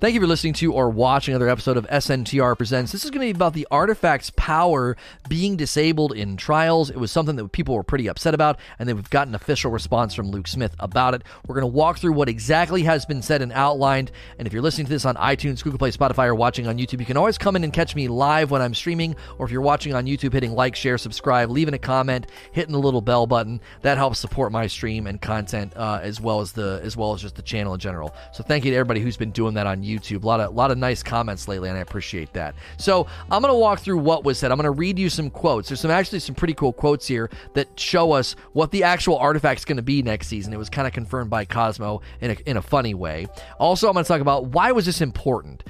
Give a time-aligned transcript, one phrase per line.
[0.00, 2.90] Thank you for listening to or watching another episode of SNTR Presents.
[2.90, 4.96] This is going to be about the artifact's power
[5.28, 6.90] being disabled in trials.
[6.90, 9.70] It was something that people were pretty upset about, and then we've got an official
[9.70, 11.22] response from Luke Smith about it.
[11.46, 14.10] We're going to walk through what exactly has been said and outlined.
[14.36, 16.98] And if you're listening to this on iTunes, Google Play, Spotify, or watching on YouTube,
[16.98, 19.62] you can always come in and catch me live when I'm streaming, or if you're
[19.62, 23.60] watching on YouTube, hitting like, share, subscribe, leaving a comment, hitting the little bell button.
[23.82, 27.22] That helps support my stream and content uh, as well as the as well as
[27.22, 28.12] just the channel in general.
[28.32, 30.24] So thank you to everybody who's been doing that on YouTube.
[30.24, 32.54] A lot of a lot of nice comments lately, and I appreciate that.
[32.78, 34.50] So I'm going to walk through what was said.
[34.50, 35.68] I'm going to read you some quotes.
[35.68, 39.64] There's some actually some pretty cool quotes here that show us what the actual artifact's
[39.64, 40.52] going to be next season.
[40.52, 43.26] It was kind of confirmed by Cozmo in a, in a funny way.
[43.58, 45.62] Also, I'm going to talk about why was this important.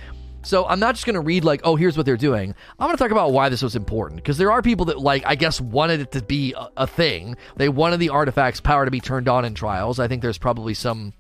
[0.44, 2.55] So I'm not just going to read like, oh, here's what they're doing.
[2.78, 5.24] I'm going to talk about why this was important because there are people that like,
[5.27, 7.36] I guess, wanted it to be a, a thing.
[7.56, 9.98] They wanted the artifact's power to be turned on in trials.
[9.98, 11.14] I think there's probably some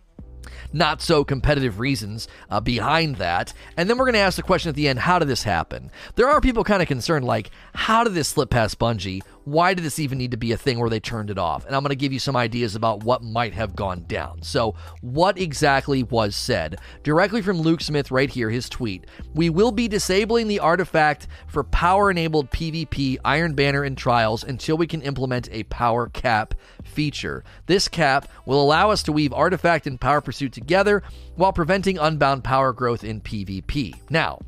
[0.74, 3.52] not so competitive reasons uh, behind that.
[3.76, 5.90] And then we're going to ask the question at the end how did this happen?
[6.16, 9.22] There are people kind of concerned, like, how did this slip past Bungie?
[9.44, 11.66] Why did this even need to be a thing where they turned it off?
[11.66, 14.42] And I'm going to give you some ideas about what might have gone down.
[14.42, 16.78] So, what exactly was said?
[17.02, 21.64] Directly from Luke Smith, right here, his tweet We will be disabling the artifact for
[21.64, 27.44] power enabled PvP Iron Banner and trials until we can implement a power cap feature.
[27.66, 31.02] This cap will allow us to weave artifact and power pursuit together
[31.36, 33.94] while preventing unbound power growth in PvP.
[34.10, 34.40] Now,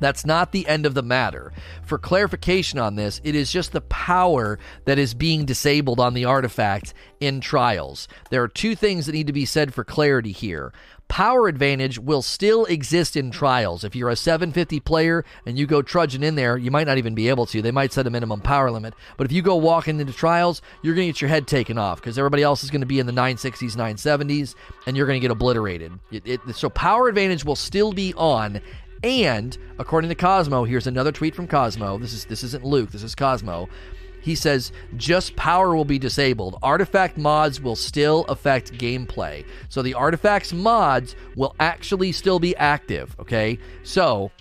[0.00, 1.52] that's not the end of the matter.
[1.84, 6.24] For clarification on this, it is just the power that is being disabled on the
[6.24, 8.08] artifact in trials.
[8.30, 10.72] There are two things that need to be said for clarity here.
[11.08, 13.84] Power advantage will still exist in trials.
[13.84, 17.14] If you're a 750 player and you go trudging in there, you might not even
[17.14, 17.62] be able to.
[17.62, 18.92] They might set a minimum power limit.
[19.16, 22.00] But if you go walking into trials, you're going to get your head taken off
[22.00, 25.24] because everybody else is going to be in the 960s, 970s, and you're going to
[25.24, 25.92] get obliterated.
[26.10, 28.60] It, it, so power advantage will still be on
[29.06, 31.98] and according to Cozmo, here's another tweet from Cozmo.
[31.98, 33.68] This is this isn't Luke, this is Cozmo.
[34.20, 36.58] He says just power will be disabled.
[36.62, 39.44] Artifact mods will still affect gameplay.
[39.68, 43.58] So the artifacts mods will actually still be active, okay?
[43.84, 44.32] So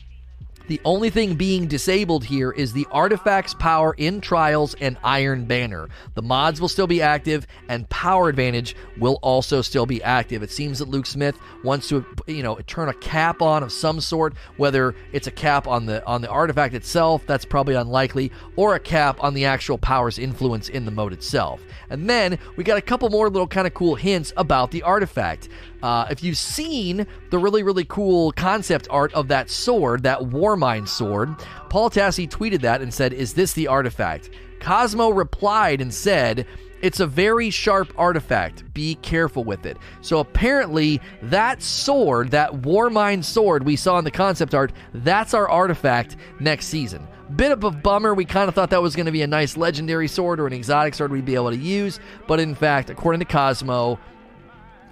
[0.67, 5.89] the only thing being disabled here is the artifacts power in trials and Iron Banner.
[6.15, 10.43] The mods will still be active, and Power Advantage will also still be active.
[10.43, 14.01] It seems that Luke Smith wants to, you know, turn a cap on of some
[14.01, 14.33] sort.
[14.57, 18.79] Whether it's a cap on the on the artifact itself, that's probably unlikely, or a
[18.79, 21.61] cap on the actual power's influence in the mode itself.
[21.89, 25.49] And then we got a couple more little kind of cool hints about the artifact.
[25.83, 30.87] Uh, if you've seen the really, really cool concept art of that sword, that Warmind
[30.87, 31.35] sword,
[31.69, 34.29] Paul Tassi tweeted that and said, Is this the artifact?
[34.59, 36.47] Cozmo replied and said,
[36.81, 38.71] it's a very sharp artifact.
[38.73, 39.77] Be careful with it.
[40.01, 45.49] So apparently, that sword, that Warmind sword we saw in the concept art, that's our
[45.49, 47.07] artifact next season.
[47.35, 48.13] Bit of a bummer.
[48.13, 50.53] We kind of thought that was going to be a nice legendary sword or an
[50.53, 51.99] exotic sword we'd be able to use.
[52.27, 53.97] But in fact, according to Cozmo,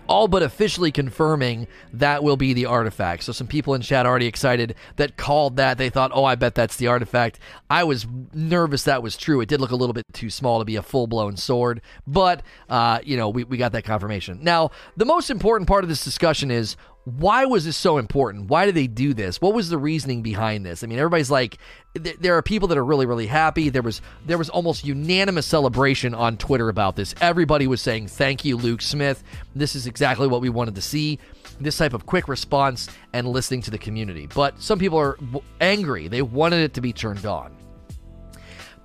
[0.07, 3.23] all but officially confirming that will be the artifact.
[3.23, 5.77] So some people in chat already excited that called that.
[5.77, 7.39] They thought, oh, I bet that's the artifact.
[7.69, 9.41] I was nervous that was true.
[9.41, 12.43] It did look a little bit too small to be a full blown sword, but
[12.69, 14.39] uh, you know we we got that confirmation.
[14.41, 16.75] Now the most important part of this discussion is
[17.05, 18.49] why was this so important?
[18.49, 19.41] Why did they do this?
[19.41, 20.83] What was the reasoning behind this?
[20.83, 21.57] I mean, everybody's like,
[22.01, 23.69] th- there are people that are really, really happy.
[23.69, 27.13] There was there was almost unanimous celebration on Twitter about this.
[27.19, 29.23] Everybody was saying, "Thank you, Luke Smith.
[29.53, 31.19] This is exactly what we wanted to see."
[31.59, 34.27] This type of quick response and listening to the community.
[34.33, 35.17] But some people are
[35.61, 36.07] angry.
[36.07, 37.55] They wanted it to be turned on.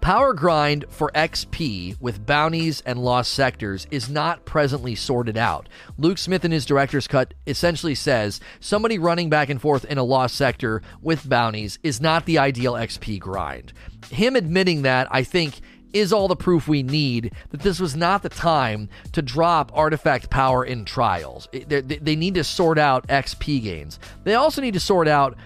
[0.09, 5.69] Power grind for XP with bounties and lost sectors is not presently sorted out.
[5.99, 10.03] Luke Smith in his director's cut essentially says somebody running back and forth in a
[10.03, 13.75] lost sector with bounties is not the ideal XP grind.
[14.09, 15.61] Him admitting that, I think,
[15.93, 20.31] is all the proof we need that this was not the time to drop artifact
[20.31, 21.49] power in trials.
[21.53, 23.99] They, they need to sort out XP gains.
[24.25, 25.37] They also need to sort out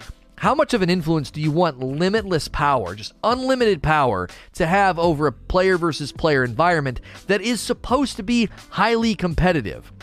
[0.43, 4.99] how much of an influence do you want limitless power, just unlimited power, to have
[4.99, 9.93] over a player versus player environment that is supposed to be highly competitive?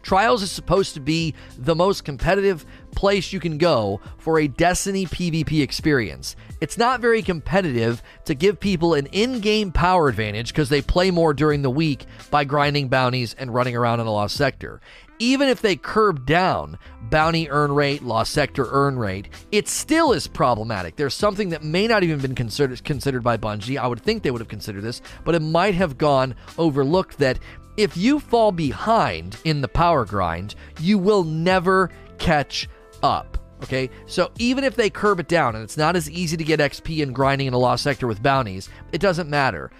[0.00, 5.04] Trials is supposed to be the most competitive place you can go for a Destiny
[5.04, 6.36] PvP experience.
[6.62, 11.10] It's not very competitive to give people an in game power advantage because they play
[11.10, 14.80] more during the week by grinding bounties and running around in a lost sector
[15.18, 16.78] even if they curb down
[17.10, 20.96] bounty earn rate, lost sector earn rate, it still is problematic.
[20.96, 23.78] There's something that may not even been considered considered by Bungie.
[23.78, 27.38] I would think they would have considered this, but it might have gone overlooked that
[27.76, 32.68] if you fall behind in the power grind, you will never catch
[33.02, 33.38] up.
[33.62, 36.60] Okay, so even if they curb it down and it's not as easy to get
[36.60, 39.70] XP and grinding in a lost sector with bounties, it doesn't matter.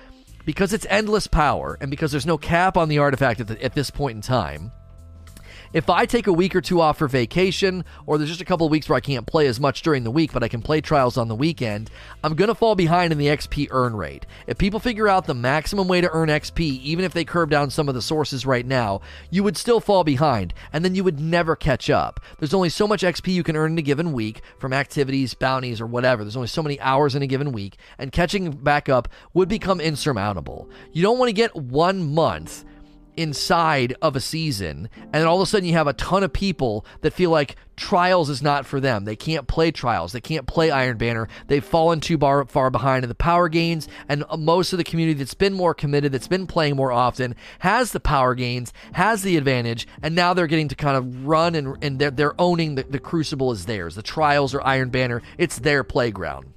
[0.47, 3.75] Because it's endless power and because there's no cap on the artifact at, the, at
[3.75, 4.73] this point in time,
[5.73, 8.67] if I take a week or two off for vacation, or there's just a couple
[8.67, 10.81] of weeks where I can't play as much during the week, but I can play
[10.81, 11.91] trials on the weekend,
[12.23, 14.27] I'm going to fall behind in the XP earn rate.
[14.47, 17.71] If people figure out the maximum way to earn XP, even if they curb down
[17.71, 21.21] some of the sources right now, you would still fall behind, and then you would
[21.21, 22.21] never catch up.
[22.39, 25.81] There's only so much XP you can earn in a given week from activities, bounties,
[25.81, 26.25] or whatever.
[26.25, 29.81] There's only so many hours in a given week, and catching back up would become
[29.81, 30.69] insurmountable.
[30.93, 32.65] You don't want to get one month
[33.17, 36.33] inside of a season and then all of a sudden you have a ton of
[36.33, 39.05] people that feel like trials is not for them.
[39.05, 40.13] They can't play trials.
[40.13, 41.29] They can't play iron banner.
[41.47, 45.19] They've fallen too far, behind in the power gains and uh, most of the community
[45.19, 49.37] that's been more committed that's been playing more often has the power gains has the
[49.37, 52.83] advantage and now they're getting to kind of run and, and they're, they're owning the,
[52.85, 53.95] the crucible is theirs.
[53.95, 55.23] The trials or iron banner.
[55.39, 56.53] It's their playground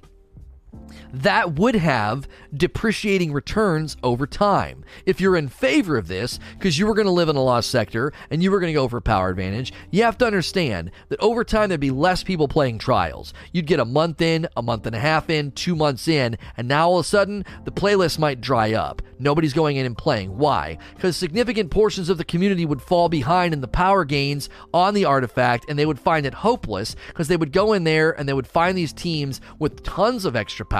[1.12, 4.84] that would have depreciating returns over time.
[5.06, 7.70] If you're in favor of this, because you were going to live in a lost
[7.70, 11.20] sector and you were going to go for power advantage, you have to understand that
[11.20, 13.32] over time there'd be less people playing trials.
[13.52, 16.68] You'd get a month in, a month and a half in, two months in, and
[16.68, 19.02] now all of a sudden the playlist might dry up.
[19.18, 20.36] Nobody's going in and playing.
[20.38, 20.78] Why?
[20.94, 25.04] Because significant portions of the community would fall behind in the power gains on the
[25.04, 28.32] artifact and they would find it hopeless because they would go in there and they
[28.32, 30.79] would find these teams with tons of extra power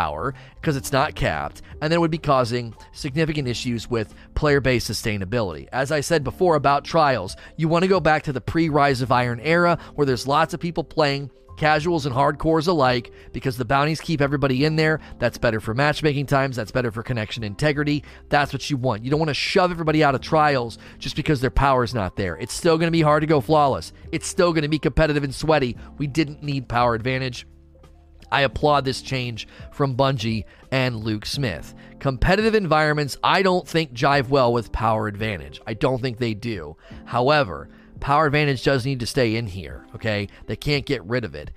[0.57, 4.91] because it's not capped and then it would be causing significant issues with player based
[4.91, 5.69] sustainability.
[5.73, 9.03] As I said before about trials, you want to go back to the pre Rise
[9.03, 11.31] of Iron era where there's lots of people playing
[11.61, 14.99] casuals and hardcores alike, because the bounties keep everybody in there.
[15.19, 16.57] That's better for matchmaking times.
[16.57, 18.03] That's better for connection integrity.
[18.31, 19.05] That's what you want.
[19.05, 22.17] You don't want to shove everybody out of trials just because their power is not
[22.17, 22.39] there.
[22.39, 23.93] It's still going to be hard to go flawless.
[24.11, 25.77] It's still going to be competitive and sweaty.
[25.99, 27.47] We didn't need power advantage.
[28.31, 31.75] I applaud this change from Bungie and Luke Smith.
[31.99, 35.61] Competitive environments, I don't think jive well with power advantage.
[35.67, 36.77] I don't think they do.
[37.05, 37.69] However,
[38.01, 40.29] Power Advantage does need to stay in here, okay?
[40.47, 41.51] They can't get rid of it.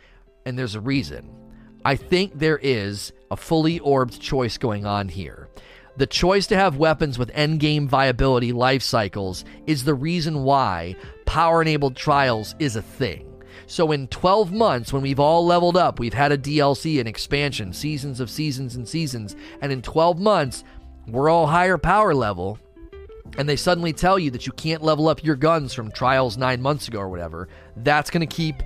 [0.46, 1.30] And there's a reason.
[1.86, 5.50] I think there is a fully orbed choice going on here.
[5.96, 11.62] The choice to have weapons with endgame viability life cycles is the reason why power
[11.62, 13.33] enabled trials is a thing.
[13.68, 17.74] So, in 12 months, when we've all leveled up, we've had a DLC, an expansion,
[17.74, 20.64] seasons of seasons and seasons, and in 12 months,
[21.08, 22.60] we're all higher power level
[23.38, 26.62] and they suddenly tell you that you can't level up your guns from trials nine
[26.62, 28.62] months ago or whatever, that's going to keep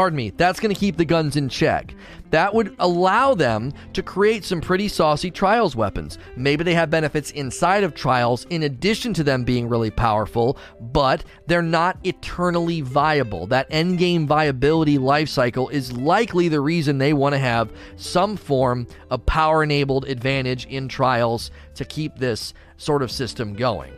[0.00, 1.94] pardon me, that's going to keep the guns in check.
[2.30, 6.16] That would allow them to create some pretty saucy trials weapons.
[6.36, 11.22] Maybe they have benefits inside of trials in addition to them being really powerful, but
[11.48, 13.46] they're not eternally viable.
[13.48, 18.86] That endgame viability life cycle is likely the reason they want to have some form
[19.10, 23.92] of power enabled advantage in trials to keep this sort of system going.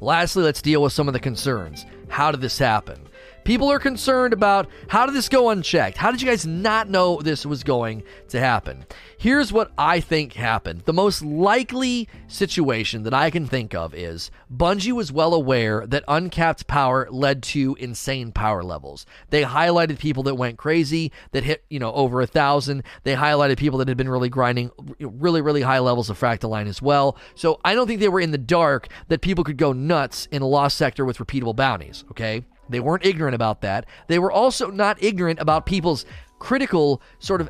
[0.00, 1.86] Lastly, let's deal with some of the concerns.
[2.08, 3.06] How did this happen?
[3.46, 5.96] People are concerned about how did this go unchecked?
[5.96, 8.84] How did you guys not know this was going to happen?
[9.18, 10.80] Here's what I think happened.
[10.80, 16.02] The most likely situation that I can think of is Bungie was well aware that
[16.08, 19.06] uncapped power led to insane power levels.
[19.30, 22.82] They highlighted people that went crazy, that hit, you know, over a thousand.
[23.04, 26.82] They highlighted people that had been really grinding really, really high levels of Fractaline as
[26.82, 27.16] well.
[27.36, 30.42] So I don't think they were in the dark that people could go nuts in
[30.42, 32.44] a lost sector with repeatable bounties, okay?
[32.68, 33.86] They weren't ignorant about that.
[34.08, 36.04] They were also not ignorant about people's
[36.38, 37.48] critical sort of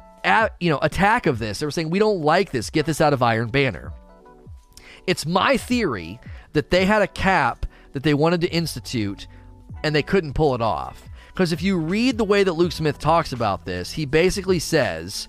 [0.61, 1.61] you know attack of this.
[1.61, 2.71] They were saying we don't like this.
[2.71, 3.93] Get this out of Iron Banner.
[5.07, 6.21] It's my theory
[6.53, 9.27] that they had a cap that they wanted to institute
[9.85, 11.09] and they couldn't pull it off.
[11.29, 15.29] Because if you read the way that Luke Smith talks about this, he basically says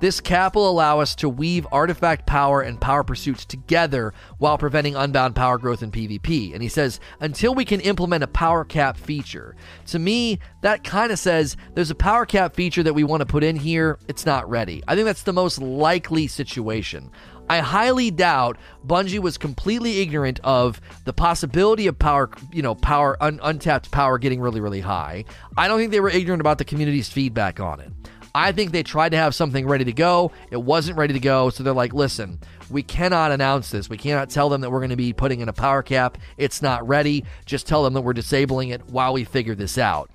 [0.00, 4.96] this cap will allow us to weave artifact power and power pursuits together while preventing
[4.96, 6.52] unbound power growth in PvP.
[6.54, 9.56] And he says, until we can implement a power cap feature.
[9.88, 13.26] To me, that kind of says there's a power cap feature that we want to
[13.26, 14.82] put in here, it's not ready.
[14.88, 17.10] I think that's the most likely situation.
[17.50, 23.16] I highly doubt Bungie was completely ignorant of the possibility of power, you know, power,
[23.20, 25.24] un- untapped power getting really, really high.
[25.56, 27.90] I don't think they were ignorant about the community's feedback on it.
[28.34, 30.32] I think they tried to have something ready to go.
[30.50, 31.50] It wasn't ready to go.
[31.50, 32.38] So they're like, listen,
[32.70, 33.88] we cannot announce this.
[33.88, 36.18] We cannot tell them that we're going to be putting in a power cap.
[36.36, 37.24] It's not ready.
[37.44, 40.10] Just tell them that we're disabling it while we figure this out.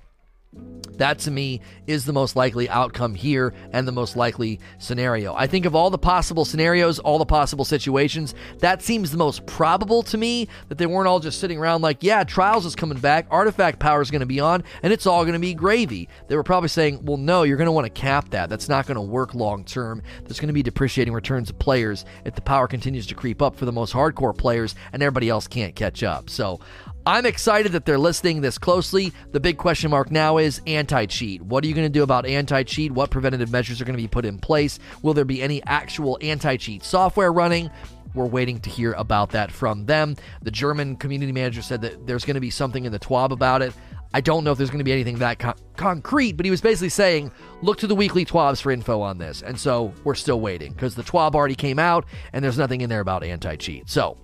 [0.96, 5.34] That to me is the most likely outcome here and the most likely scenario.
[5.34, 9.44] I think of all the possible scenarios, all the possible situations, that seems the most
[9.46, 12.98] probable to me that they weren't all just sitting around like, yeah, Trials is coming
[12.98, 16.08] back, Artifact Power is going to be on, and it's all going to be gravy.
[16.28, 18.48] They were probably saying, well, no, you're going to want to cap that.
[18.48, 20.02] That's not going to work long term.
[20.24, 23.56] There's going to be depreciating returns of players if the power continues to creep up
[23.56, 26.30] for the most hardcore players and everybody else can't catch up.
[26.30, 26.60] So
[27.08, 29.12] I'm excited that they're listening this closely.
[29.30, 31.40] The big question mark now is anti cheat.
[31.40, 32.90] What are you going to do about anti cheat?
[32.90, 34.80] What preventative measures are going to be put in place?
[35.02, 37.70] Will there be any actual anti cheat software running?
[38.14, 40.16] We're waiting to hear about that from them.
[40.42, 43.62] The German community manager said that there's going to be something in the TWAB about
[43.62, 43.72] it.
[44.12, 46.60] I don't know if there's going to be anything that con- concrete, but he was
[46.60, 47.30] basically saying,
[47.62, 49.42] look to the weekly TWABs for info on this.
[49.42, 52.88] And so we're still waiting because the TWAB already came out and there's nothing in
[52.88, 53.88] there about anti cheat.
[53.88, 54.16] So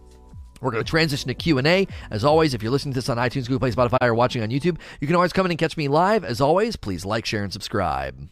[0.63, 1.87] we're going to transition to Q&A.
[2.11, 4.49] As always, if you're listening to this on iTunes, Google Play, Spotify, or watching on
[4.49, 6.25] YouTube, you can always come in and catch me live.
[6.25, 8.29] As always, please like, share, and subscribe.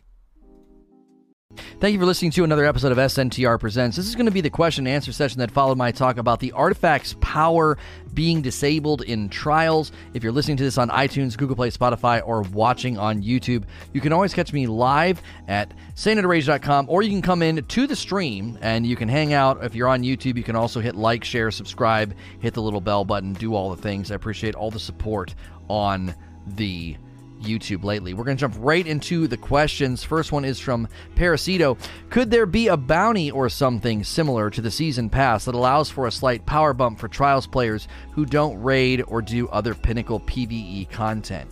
[1.80, 3.96] Thank you for listening to another episode of SNTR Presents.
[3.96, 6.38] This is going to be the question and answer session that followed my talk about
[6.38, 7.76] the artifact's power
[8.14, 9.90] being disabled in trials.
[10.14, 14.00] If you're listening to this on iTunes, Google Play, Spotify, or watching on YouTube, you
[14.00, 18.56] can always catch me live at saneatrage.com or you can come in to the stream
[18.60, 19.64] and you can hang out.
[19.64, 23.04] If you're on YouTube, you can also hit like, share, subscribe, hit the little bell
[23.04, 24.12] button, do all the things.
[24.12, 25.34] I appreciate all the support
[25.68, 26.14] on
[26.46, 26.96] the
[27.40, 28.14] YouTube lately.
[28.14, 30.04] We're going to jump right into the questions.
[30.04, 31.78] First one is from Parasito.
[32.10, 36.06] Could there be a bounty or something similar to the season pass that allows for
[36.06, 40.90] a slight power bump for Trials players who don't raid or do other Pinnacle PvE
[40.90, 41.50] content?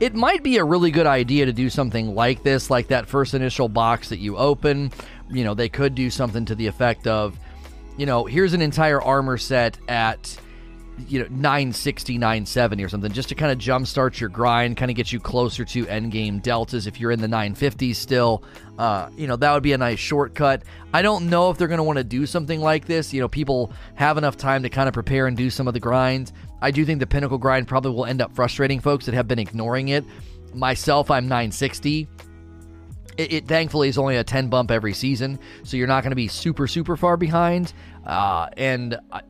[0.00, 3.34] It might be a really good idea to do something like this, like that first
[3.34, 4.90] initial box that you open.
[5.30, 7.38] You know, they could do something to the effect of,
[7.96, 10.36] you know, here's an entire armor set at
[11.08, 14.96] you know 960 970 or something just to kind of jumpstart your grind kind of
[14.96, 18.42] get you closer to end game deltas if you're in the 950s still.
[18.78, 20.62] Uh, you know that would be a nice shortcut.
[20.92, 23.12] I don't know if they're going to want to do something like this.
[23.12, 25.80] You know people have enough time to kind of prepare and do some of the
[25.80, 29.28] grinds i do think the pinnacle grind probably will end up frustrating folks that have
[29.28, 30.04] been ignoring it.
[30.54, 32.08] Myself i'm 960
[33.18, 36.16] it, it, thankfully is only a 10 bump every season so you're not going to
[36.16, 37.72] be super super far behind.
[38.06, 39.22] Uh, and I,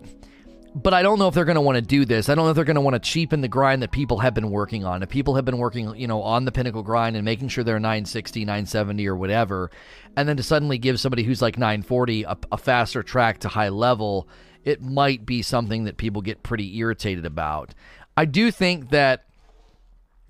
[0.75, 2.29] but I don't know if they're going to want to do this.
[2.29, 4.33] I don't know if they're going to want to cheapen the grind that people have
[4.33, 5.03] been working on.
[5.03, 7.79] If people have been working, you know, on the pinnacle grind and making sure they're
[7.79, 9.71] 960, 970 or whatever,
[10.17, 13.69] and then to suddenly give somebody who's like 940 a, a faster track to high
[13.69, 14.29] level,
[14.65, 17.75] it might be something that people get pretty irritated about.
[18.17, 19.25] I do think that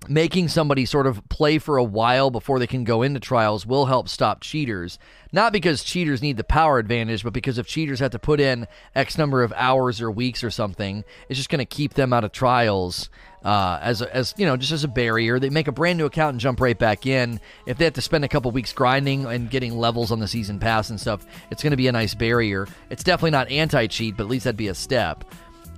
[0.08, 3.86] making somebody sort of play for a while before they can go into trials will
[3.86, 4.98] help stop cheaters.
[5.32, 8.66] Not because cheaters need the power advantage, but because if cheaters have to put in
[8.94, 12.24] X number of hours or weeks or something, it's just going to keep them out
[12.24, 13.10] of trials.
[13.44, 16.34] Uh, as as you know, just as a barrier, they make a brand new account
[16.34, 17.40] and jump right back in.
[17.66, 20.58] If they have to spend a couple weeks grinding and getting levels on the season
[20.58, 22.68] pass and stuff, it's going to be a nice barrier.
[22.90, 25.24] It's definitely not anti cheat, but at least that'd be a step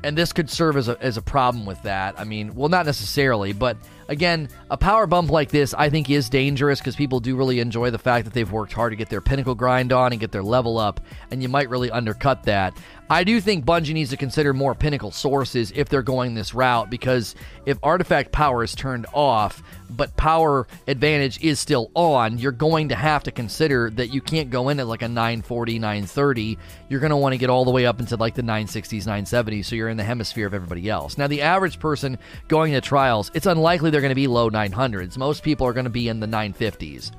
[0.04, 2.20] and this could serve as a, as a problem with that.
[2.20, 3.78] I mean, well, not necessarily, but
[4.08, 7.90] again, a power bump like this, I think, is dangerous because people do really enjoy
[7.90, 10.42] the fact that they've worked hard to get their pinnacle grind on and get their
[10.42, 12.76] level up, and you might really undercut that.
[13.10, 16.88] I do think Bungie needs to consider more pinnacle sources if they're going this route
[16.88, 17.34] because
[17.66, 22.94] if artifact power is turned off, but power advantage is still on, you're going to
[22.94, 26.58] have to consider that you can't go in at like a 940, 930.
[26.88, 29.66] You're going to want to get all the way up into like the 960s, 970s,
[29.66, 31.18] so you're in the hemisphere of everybody else.
[31.18, 32.18] Now, the average person
[32.48, 35.16] going to trials, it's unlikely they're going to be low 900s.
[35.16, 37.12] Most people are going to be in the 950s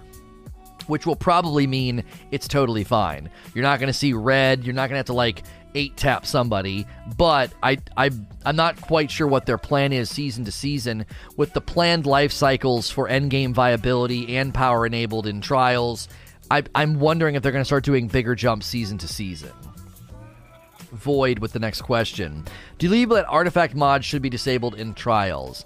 [0.87, 3.27] which will probably mean it's totally fine.
[3.55, 4.63] You're not going to see red.
[4.63, 6.85] You're not going to have to like eight tap somebody,
[7.17, 8.09] but I, I
[8.45, 11.05] I'm not quite sure what their plan is season to season
[11.37, 16.07] with the planned life cycles for endgame viability and power enabled in trials.
[16.49, 19.51] I, I'm wondering if they're going to start doing bigger jumps season to season.
[20.91, 22.45] Void with the next question.
[22.77, 25.65] Do you believe that artifact mods should be disabled in trials?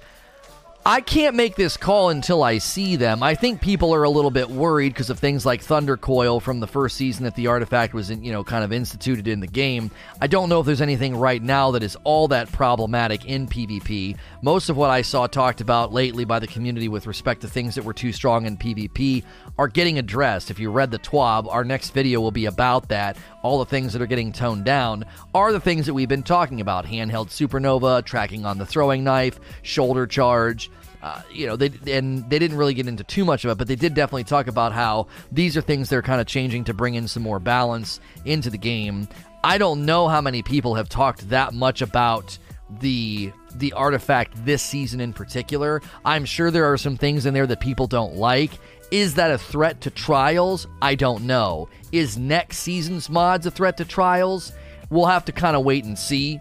[0.86, 3.22] I can't make this call until I see them.
[3.22, 6.62] I think people are a little bit worried because of things like Thunder Coil from
[6.62, 9.48] the first season that the artifact was, in, you know, kind of instituted in the
[9.48, 9.92] game.
[10.22, 14.16] I don't know if there's anything right now that is all that problematic in PvP.
[14.42, 17.76] Most of what I saw talked about lately by the community with respect to things
[17.76, 19.26] that were too strong in PvP
[19.58, 20.50] are getting addressed.
[20.50, 23.18] If you read the TWAB, our next video will be about that.
[23.42, 26.62] All the things that are getting toned down are the things that we've been talking
[26.62, 30.70] about handheld supernova, tracking on the throwing knife, shoulder charge.
[31.02, 33.68] Uh, you know, they and they didn't really get into too much of it, but
[33.68, 36.96] they did definitely talk about how these are things they're kind of changing to bring
[36.96, 39.08] in some more balance into the game.
[39.42, 42.38] I don't know how many people have talked that much about
[42.82, 45.82] the the artifact this season in particular.
[46.06, 48.52] I'm sure there are some things in there that people don't like.
[48.92, 50.68] Is that a threat to trials?
[50.82, 51.70] I don't know.
[51.92, 54.52] Is next season's mods a threat to trials?
[54.90, 56.40] We'll have to kind of wait and see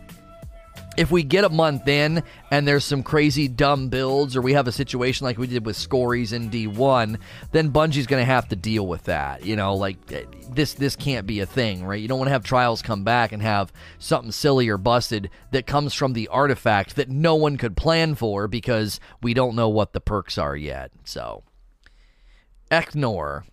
[0.98, 4.66] if we get a month in and there's some crazy dumb builds or we have
[4.66, 7.18] a situation like we did with Scories in D1,
[7.52, 9.44] then Bungie's going to have to deal with that.
[9.44, 12.00] You know, like eh, this this can't be a thing, right?
[12.00, 15.68] You don't want to have trials come back and have something silly or busted that
[15.68, 19.92] comes from the artifact that no one could plan for because we don't know what
[19.92, 20.90] the perks are yet.
[21.04, 21.44] So,
[22.70, 23.44] Eknor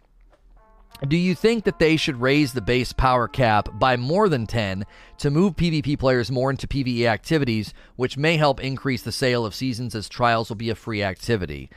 [1.07, 4.85] do you think that they should raise the base power cap by more than 10
[5.17, 9.53] to move PvP players more into PvE activities, which may help increase the sale of
[9.53, 11.69] seasons as trials will be a free activity?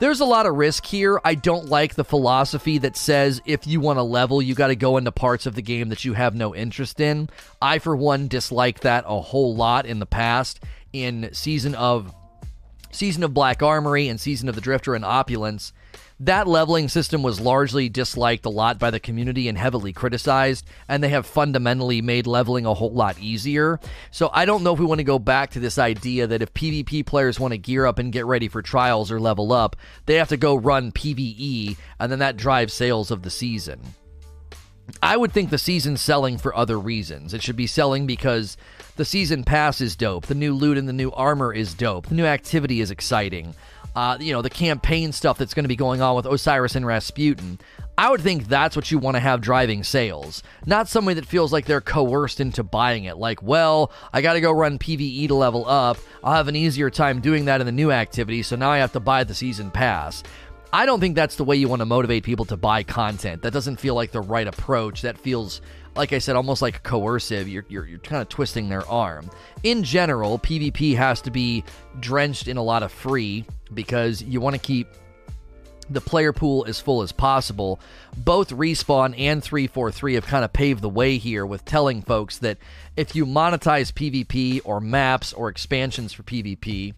[0.00, 1.20] There's a lot of risk here.
[1.24, 4.76] I don't like the philosophy that says if you want to level, you got to
[4.76, 7.30] go into parts of the game that you have no interest in.
[7.60, 10.60] I, for one, dislike that a whole lot in the past.
[10.92, 12.14] In season of
[12.90, 15.72] Season of Black Armory and Season of the Drifter and Opulence,
[16.20, 21.02] that leveling system was largely disliked a lot by the community and heavily criticized, and
[21.02, 23.78] they have fundamentally made leveling a whole lot easier.
[24.10, 26.52] So I don't know if we want to go back to this idea that if
[26.54, 30.16] PvP players want to gear up and get ready for trials or level up, they
[30.16, 33.80] have to go run PvE, and then that drives sales of the season.
[35.02, 37.34] I would think the season's selling for other reasons.
[37.34, 38.56] It should be selling because
[38.96, 42.14] the season pass is dope, the new loot and the new armor is dope, the
[42.14, 43.54] new activity is exciting
[43.98, 46.86] uh, you know, the campaign stuff that's going to be going on with Osiris and
[46.86, 47.58] Rasputin.
[47.98, 51.52] I would think that's what you want to have driving sales, not somebody that feels
[51.52, 53.16] like they're coerced into buying it.
[53.16, 55.98] Like, well, I got to go run PVE to level up.
[56.22, 58.92] I'll have an easier time doing that in the new activity, so now I have
[58.92, 60.22] to buy the season pass.
[60.72, 63.42] I don't think that's the way you want to motivate people to buy content.
[63.42, 65.02] That doesn't feel like the right approach.
[65.02, 65.60] That feels
[65.98, 67.48] like I said, almost like coercive.
[67.48, 69.28] You're, you're, you're kind of twisting their arm.
[69.64, 71.64] In general, PvP has to be
[71.98, 74.88] drenched in a lot of free because you want to keep
[75.90, 77.80] the player pool as full as possible.
[78.16, 82.58] Both Respawn and 343 have kind of paved the way here with telling folks that
[82.96, 86.94] if you monetize PvP or maps or expansions for PvP,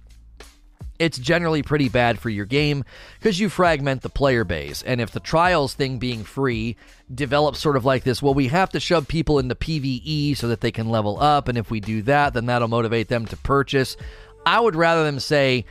[1.01, 2.85] it's generally pretty bad for your game
[3.19, 4.83] because you fragment the player base.
[4.83, 6.77] And if the trials thing being free
[7.13, 10.61] develops sort of like this, well, we have to shove people into PvE so that
[10.61, 11.49] they can level up.
[11.49, 13.97] And if we do that, then that'll motivate them to purchase.
[14.45, 15.65] I would rather them say,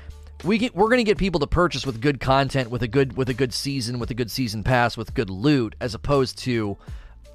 [0.44, 3.15] we get, we're going to get people to purchase with good content, with a good
[3.15, 6.76] with a good season, with a good season pass, with good loot, as opposed to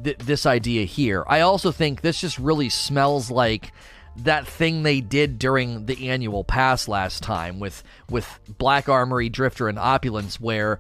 [0.02, 1.22] th- this idea here.
[1.28, 3.72] I also think this just really smells like
[4.18, 9.68] that thing they did during the annual pass last time with with Black Armory, Drifter,
[9.68, 10.78] and Opulence, where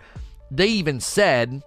[0.50, 1.62] they even said,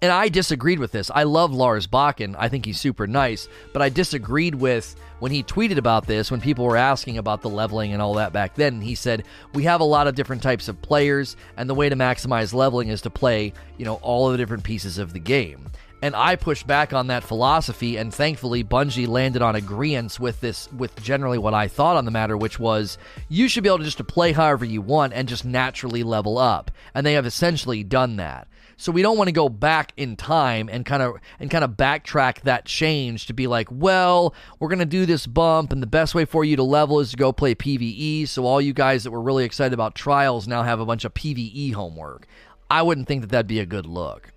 [0.00, 1.10] and I disagreed with this.
[1.14, 2.34] I love Lars Bakken.
[2.38, 6.40] I think he's super nice, but I disagreed with when he tweeted about this when
[6.40, 8.80] people were asking about the leveling and all that back then.
[8.80, 9.24] He said,
[9.54, 12.88] "We have a lot of different types of players, and the way to maximize leveling
[12.88, 15.70] is to play, you know, all of the different pieces of the game."
[16.04, 20.70] And I pushed back on that philosophy, and thankfully, Bungie landed on agreement with this,
[20.70, 22.98] with generally what I thought on the matter, which was
[23.30, 26.70] you should be able to just play however you want and just naturally level up.
[26.92, 28.48] And they have essentially done that.
[28.76, 31.70] So we don't want to go back in time and kind of and kind of
[31.70, 35.86] backtrack that change to be like, well, we're going to do this bump and the
[35.86, 38.28] best way for you to level is to go play PvE.
[38.28, 41.14] So all you guys that were really excited about trials now have a bunch of
[41.14, 42.26] PvE homework.
[42.68, 44.33] I wouldn't think that that'd be a good look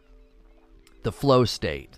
[1.08, 1.98] the flow state.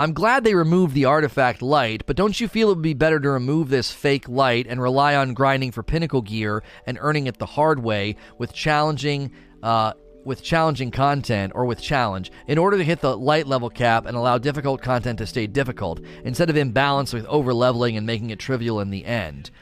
[0.00, 3.20] I'm glad they removed the artifact light, but don't you feel it would be better
[3.20, 7.38] to remove this fake light and rely on grinding for pinnacle gear and earning it
[7.38, 9.30] the hard way with challenging
[9.62, 9.92] uh,
[10.24, 14.16] with challenging content or with challenge in order to hit the light level cap and
[14.16, 18.40] allow difficult content to stay difficult instead of imbalance with over leveling and making it
[18.40, 19.52] trivial in the end.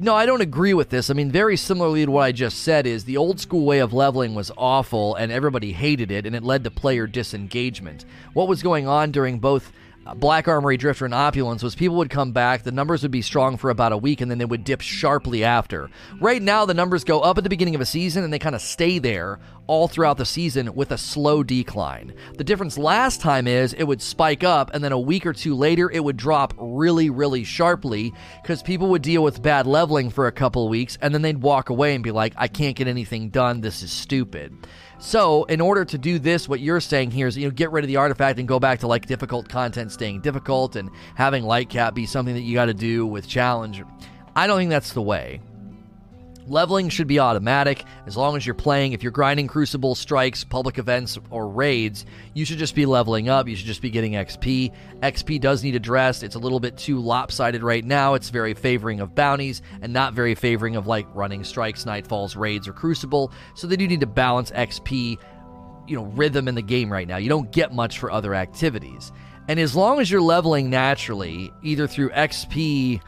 [0.00, 1.10] No, I don't agree with this.
[1.10, 3.92] I mean, very similarly to what I just said, is the old school way of
[3.92, 8.04] leveling was awful and everybody hated it, and it led to player disengagement.
[8.32, 9.72] What was going on during both
[10.06, 13.22] uh, Black Armory, Drifter, and Opulence was people would come back, the numbers would be
[13.22, 15.90] strong for about a week, and then they would dip sharply after.
[16.20, 18.54] Right now, the numbers go up at the beginning of a season, and they kind
[18.54, 22.12] of stay there all throughout the season with a slow decline.
[22.36, 25.54] The difference last time is it would spike up, and then a week or two
[25.54, 30.26] later, it would drop really, really sharply because people would deal with bad leveling for
[30.26, 33.30] a couple weeks, and then they'd walk away and be like, I can't get anything
[33.30, 34.66] done, this is stupid.
[34.98, 37.84] So, in order to do this, what you're saying here is, you know, get rid
[37.84, 41.68] of the artifact and go back to like difficult content staying difficult and having light
[41.68, 43.82] cap be something that you got to do with challenge.
[44.34, 45.40] I don't think that's the way.
[46.48, 48.92] Leveling should be automatic as long as you're playing.
[48.92, 53.46] If you're grinding Crucible, strikes, public events, or raids, you should just be leveling up.
[53.46, 54.72] You should just be getting XP.
[55.02, 56.22] XP does need addressed.
[56.22, 58.14] It's a little bit too lopsided right now.
[58.14, 62.66] It's very favoring of bounties and not very favoring of like running strikes, nightfalls, raids,
[62.66, 63.30] or Crucible.
[63.54, 65.18] So they do need to balance XP,
[65.86, 67.18] you know, rhythm in the game right now.
[67.18, 69.12] You don't get much for other activities.
[69.48, 73.00] And as long as you're leveling naturally, either through XP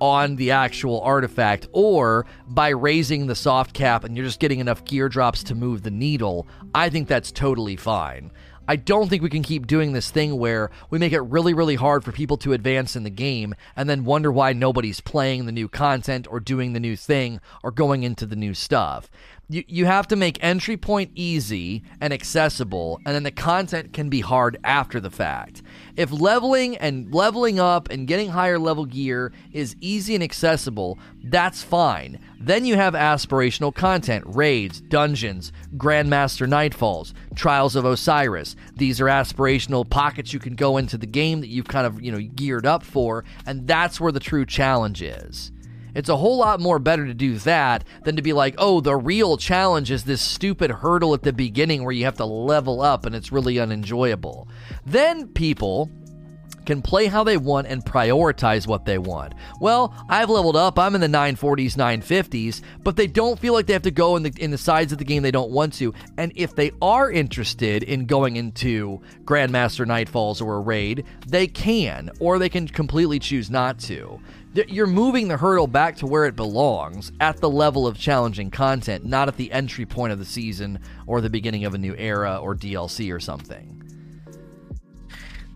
[0.00, 4.84] on the actual artifact or by raising the soft cap and you're just getting enough
[4.84, 8.30] gear drops to move the needle, I think that's totally fine.
[8.70, 11.76] I don't think we can keep doing this thing where we make it really, really
[11.76, 15.52] hard for people to advance in the game and then wonder why nobody's playing the
[15.52, 19.10] new content or doing the new thing or going into the new stuff
[19.50, 24.10] you, you have to make entry point easy and accessible, and then the content can
[24.10, 25.62] be hard after the fact.
[25.96, 31.62] If leveling and leveling up and getting higher level gear is easy and accessible, that's
[31.62, 32.20] fine.
[32.38, 38.54] Then you have aspirational content, raids, dungeons, Grandmaster Nightfalls, Trials of Osiris.
[38.76, 42.12] These are aspirational pockets you can go into the game that you've kind of, you
[42.12, 45.52] know, geared up for, and that's where the true challenge is.
[45.94, 48.96] It's a whole lot more better to do that than to be like, oh, the
[48.96, 53.06] real challenge is this stupid hurdle at the beginning where you have to level up
[53.06, 54.48] and it's really unenjoyable.
[54.84, 55.90] Then people
[56.68, 59.32] can play how they want and prioritize what they want.
[59.58, 60.78] Well, I've leveled up.
[60.78, 64.22] I'm in the 940s, 950s, but they don't feel like they have to go in
[64.22, 65.94] the in the sides of the game they don't want to.
[66.18, 72.10] And if they are interested in going into Grandmaster Nightfalls or a raid, they can,
[72.20, 74.20] or they can completely choose not to
[74.66, 79.04] you're moving the hurdle back to where it belongs at the level of challenging content,
[79.04, 82.38] not at the entry point of the season or the beginning of a new era
[82.42, 83.87] or DLC or something.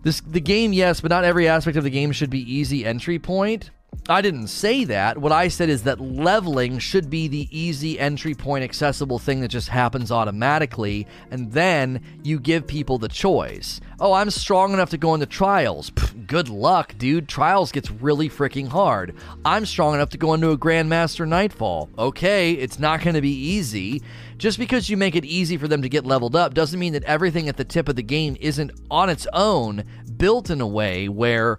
[0.02, 3.18] This the game, yes, but not every aspect of the game should be easy entry
[3.18, 3.70] point.
[4.08, 5.18] I didn't say that.
[5.18, 9.48] What I said is that leveling should be the easy entry point accessible thing that
[9.48, 13.80] just happens automatically, and then you give people the choice.
[14.00, 15.90] Oh, I'm strong enough to go into trials.
[15.90, 17.28] Pff, good luck, dude.
[17.28, 19.14] Trials gets really freaking hard.
[19.44, 21.88] I'm strong enough to go into a Grandmaster Nightfall.
[21.96, 24.02] Okay, it's not going to be easy.
[24.36, 27.04] Just because you make it easy for them to get leveled up doesn't mean that
[27.04, 29.84] everything at the tip of the game isn't on its own
[30.16, 31.58] built in a way where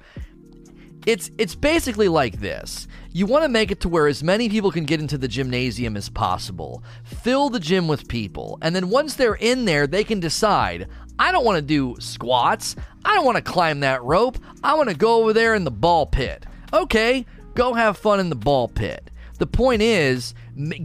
[1.06, 2.88] it's it's basically like this.
[3.12, 5.96] You want to make it to where as many people can get into the gymnasium
[5.96, 6.84] as possible.
[7.04, 10.88] Fill the gym with people, and then once they're in there, they can decide,
[11.20, 12.76] I don't want to do squats.
[13.06, 14.38] I don't want to climb that rope.
[14.64, 16.46] I want to go over there in the ball pit.
[16.74, 19.12] Okay, go have fun in the ball pit.
[19.38, 20.34] The point is,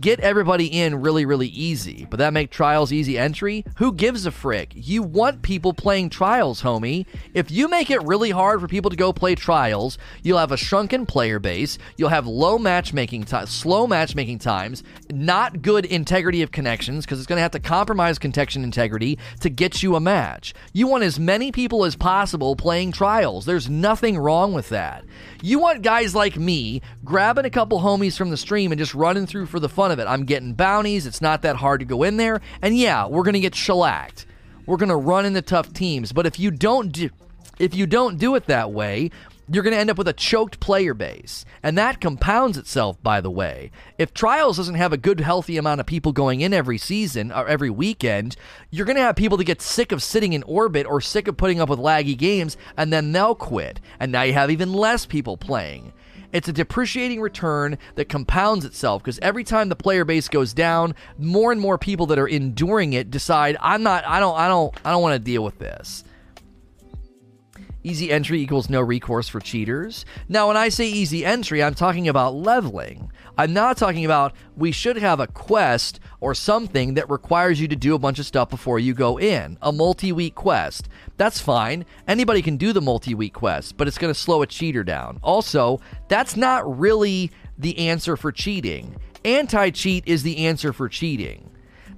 [0.01, 2.07] get everybody in really, really easy.
[2.09, 3.65] But that make trials easy entry?
[3.77, 4.73] Who gives a frick?
[4.75, 7.07] You want people playing trials, homie.
[7.35, 10.57] If you make it really hard for people to go play trials, you'll have a
[10.57, 11.79] shrunken player base.
[11.97, 17.27] You'll have low matchmaking time, slow matchmaking times, not good integrity of connections because it's
[17.27, 20.55] going to have to compromise connection integrity to get you a match.
[20.73, 23.45] You want as many people as possible playing trials.
[23.45, 25.05] There's nothing wrong with that.
[25.43, 29.27] You want guys like me grabbing a couple homies from the stream and just running
[29.27, 30.07] through for the fun of it.
[30.07, 31.07] I'm getting bounties.
[31.07, 32.41] It's not that hard to go in there.
[32.63, 34.27] And yeah, we're going to get shellacked.
[34.67, 36.13] We're going to run into tough teams.
[36.13, 37.11] But if you don't do
[37.59, 39.11] if you don't do it that way,
[39.51, 41.45] you're going to end up with a choked player base.
[41.63, 43.71] And that compounds itself, by the way.
[43.97, 47.49] If Trials doesn't have a good, healthy amount of people going in every season or
[47.49, 48.37] every weekend,
[48.71, 51.37] you're going to have people that get sick of sitting in orbit or sick of
[51.37, 53.81] putting up with laggy games, and then they'll quit.
[53.99, 55.93] And now you have even less people playing.
[56.33, 60.95] It's a depreciating return that compounds itself because every time the player base goes down,
[61.17, 64.75] more and more people that are enduring it decide, I'm not, I don't, I don't,
[64.85, 66.05] I don't want to deal with this.
[67.89, 70.05] Easy entry equals no recourse for cheaters.
[70.29, 73.11] Now, when I say easy entry, I'm talking about leveling.
[73.39, 77.77] I'm not talking about we should have a quest or something that requires you to
[77.77, 79.57] do a bunch of stuff before you go in.
[79.63, 80.91] A multi week quest.
[81.17, 81.87] That's fine.
[82.07, 85.19] Anybody can do the multi week quest, but it's going to slow a cheater down.
[85.23, 88.97] Also, that's not really the answer for cheating.
[89.25, 91.49] Anti cheat is the answer for cheating.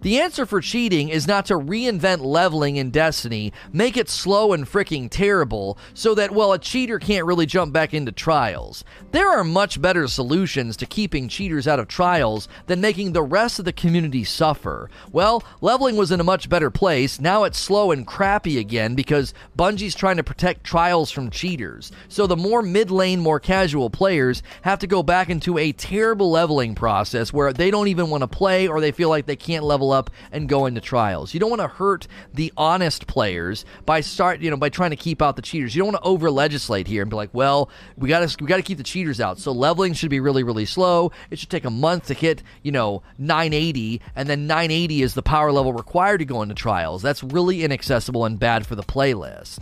[0.02, 4.64] The answer for cheating is not to reinvent leveling in Destiny, make it slow and
[4.64, 8.82] freaking terrible, so that, well, a cheater can't really jump back into trials.
[9.12, 13.58] There are much better solutions to keeping cheaters out of trials than making the rest
[13.58, 14.88] of the community suffer.
[15.12, 19.34] Well, leveling was in a much better place, now it's slow and crappy again because
[19.58, 21.92] Bungie's trying to protect trials from cheaters.
[22.08, 26.30] So the more mid lane, more casual players have to go back into a terrible
[26.30, 29.62] leveling process where they don't even want to play or they feel like they can't
[29.62, 31.34] level up and go into trials.
[31.34, 34.96] You don't want to hurt the honest players by start, you know, by trying to
[34.96, 35.74] keep out the cheaters.
[35.74, 38.48] You don't want to over legislate here and be like, well, we got to we
[38.48, 39.38] got to keep the cheaters out.
[39.38, 41.12] So leveling should be really really slow.
[41.30, 45.22] It should take a month to hit, you know, 980 and then 980 is the
[45.22, 47.02] power level required to go into trials.
[47.02, 49.60] That's really inaccessible and bad for the playlist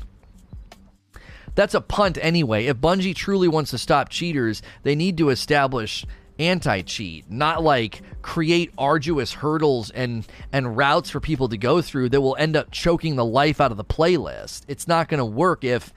[1.59, 2.67] that's a punt anyway.
[2.67, 6.07] If Bungie truly wants to stop cheaters, they need to establish
[6.39, 12.09] anti cheat, not like create arduous hurdles and and routes for people to go through
[12.11, 14.63] that will end up choking the life out of the playlist.
[14.69, 15.93] It's not going to work if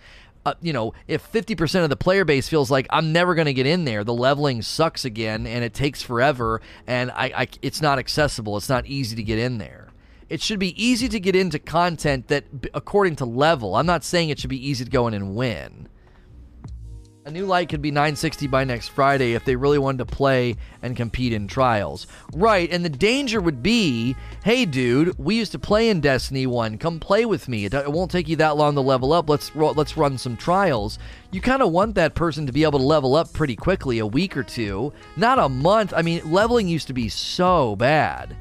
[0.45, 3.53] uh, you know, if 50% of the player base feels like I'm never going to
[3.53, 7.81] get in there, the leveling sucks again and it takes forever and I, I it's
[7.81, 8.57] not accessible.
[8.57, 9.89] It's not easy to get in there.
[10.29, 14.29] It should be easy to get into content that, according to level, I'm not saying
[14.29, 15.89] it should be easy to go in and win.
[17.23, 20.55] A new light could be 960 by next Friday if they really wanted to play
[20.81, 22.07] and compete in trials.
[22.33, 26.79] Right, and the danger would be hey, dude, we used to play in Destiny 1.
[26.79, 27.65] Come play with me.
[27.65, 29.29] It, it won't take you that long to level up.
[29.29, 30.97] Let's, let's run some trials.
[31.29, 34.07] You kind of want that person to be able to level up pretty quickly, a
[34.07, 35.93] week or two, not a month.
[35.95, 38.35] I mean, leveling used to be so bad.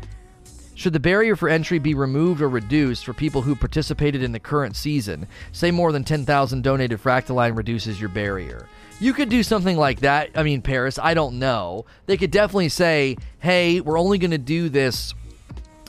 [0.81, 4.41] Should the barrier for entry be removed or reduced for people who participated in the
[4.41, 5.27] current season?
[5.53, 8.67] Say more than 10,000 donated Fractaline reduces your barrier.
[8.99, 10.31] You could do something like that.
[10.35, 11.85] I mean, Paris, I don't know.
[12.07, 15.13] They could definitely say, hey, we're only going to do this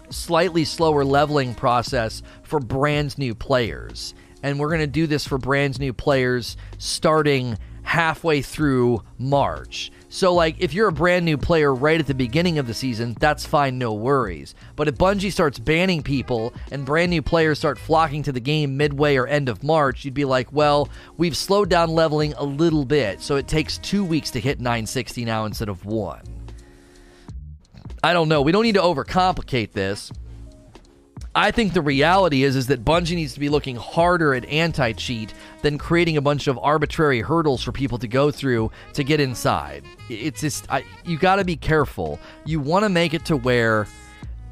[0.09, 4.13] slightly slower leveling process for brand new players.
[4.43, 9.89] And we're going to do this for brand new players starting halfway through March.
[10.13, 13.15] So, like, if you're a brand new player right at the beginning of the season,
[13.17, 14.53] that's fine, no worries.
[14.75, 18.75] But if Bungie starts banning people and brand new players start flocking to the game
[18.75, 22.83] midway or end of March, you'd be like, well, we've slowed down leveling a little
[22.83, 26.21] bit, so it takes two weeks to hit 960 now instead of one.
[28.03, 28.41] I don't know.
[28.41, 30.11] We don't need to overcomplicate this.
[31.33, 35.33] I think the reality is is that Bungie needs to be looking harder at anti-cheat
[35.61, 39.85] than creating a bunch of arbitrary hurdles for people to go through to get inside.
[40.09, 42.19] It's just I, you got to be careful.
[42.45, 43.87] You want to make it to where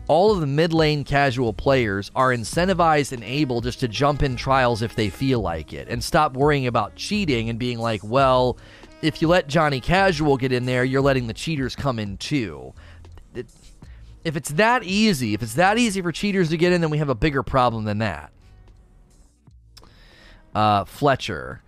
[0.08, 4.38] all of the mid lane casual players are incentivized and able just to jump in
[4.38, 8.58] trials if they feel like it and stop worrying about cheating and being like, well,
[9.02, 12.74] if you let Johnny Casual get in there, you're letting the cheaters come in too
[14.24, 16.98] if it's that easy, if it's that easy for cheaters to get in, then we
[16.98, 18.32] have a bigger problem than that.
[20.54, 21.62] Uh, Fletcher.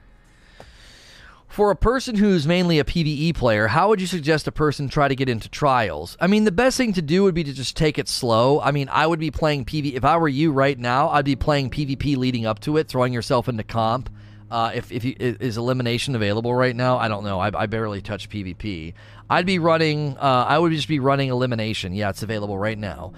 [1.48, 5.10] For a person who's mainly a PvE player, how would you suggest a person try
[5.10, 6.16] to get into trials?
[6.22, 8.62] I mean, the best thing to do would be to just take it slow.
[8.62, 9.94] I mean, I would be playing PvE.
[9.94, 13.12] If I were you right now, I'd be playing PvP leading up to it, throwing
[13.12, 14.10] yourself into comp.
[14.52, 17.40] Uh, if if you, is elimination available right now, I don't know.
[17.40, 18.94] I, I barely touch PvP.
[19.30, 20.18] I'd be running.
[20.18, 21.94] Uh, I would just be running elimination.
[21.94, 23.14] Yeah, it's available right now.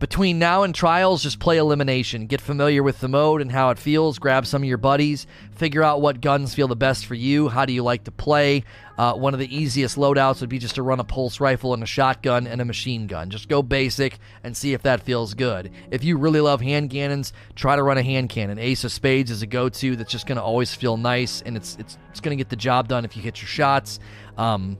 [0.00, 2.26] Between now and trials, just play elimination.
[2.26, 4.18] Get familiar with the mode and how it feels.
[4.18, 5.26] Grab some of your buddies.
[5.52, 7.50] Figure out what guns feel the best for you.
[7.50, 8.64] How do you like to play?
[8.96, 11.82] Uh, one of the easiest loadouts would be just to run a pulse rifle and
[11.82, 13.28] a shotgun and a machine gun.
[13.28, 15.70] Just go basic and see if that feels good.
[15.90, 18.58] If you really love hand cannons, try to run a hand cannon.
[18.58, 21.76] Ace of Spades is a go-to that's just going to always feel nice and it's
[21.78, 24.00] it's it's going to get the job done if you hit your shots.
[24.38, 24.78] Um,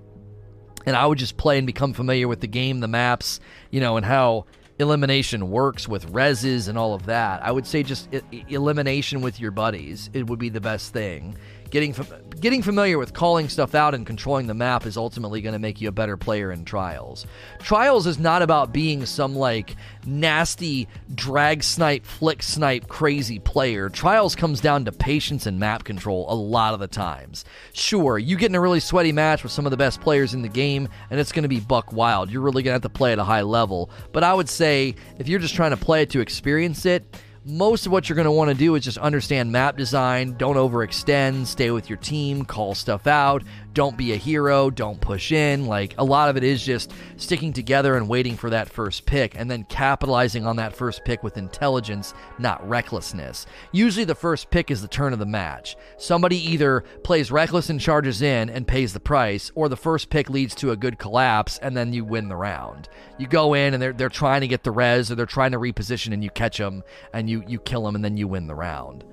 [0.86, 3.38] and I would just play and become familiar with the game, the maps,
[3.70, 4.46] you know, and how
[4.80, 7.44] elimination works with reses and all of that.
[7.44, 8.08] I would say just
[8.48, 10.10] elimination with your buddies.
[10.12, 11.36] It would be the best thing.
[11.70, 11.94] Getting
[12.40, 15.80] getting familiar with calling stuff out and controlling the map is ultimately going to make
[15.80, 17.26] you a better player in Trials.
[17.60, 23.88] Trials is not about being some like nasty drag snipe, flick snipe, crazy player.
[23.88, 27.44] Trials comes down to patience and map control a lot of the times.
[27.72, 30.42] Sure, you get in a really sweaty match with some of the best players in
[30.42, 32.30] the game, and it's going to be buck wild.
[32.30, 33.90] You're really going to have to play at a high level.
[34.12, 37.04] But I would say if you're just trying to play it to experience it,
[37.44, 40.56] most of what you're going to want to do is just understand map design, don't
[40.56, 45.66] overextend, stay with your team, call stuff out, don't be a hero, don't push in.
[45.66, 49.38] Like a lot of it is just sticking together and waiting for that first pick
[49.38, 53.46] and then capitalizing on that first pick with intelligence, not recklessness.
[53.72, 55.76] Usually the first pick is the turn of the match.
[55.96, 60.28] Somebody either plays reckless and charges in and pays the price, or the first pick
[60.28, 62.88] leads to a good collapse and then you win the round.
[63.18, 65.58] You go in and they're, they're trying to get the res or they're trying to
[65.58, 66.82] reposition and you catch them
[67.14, 69.04] and you, you kill them and then you win the round.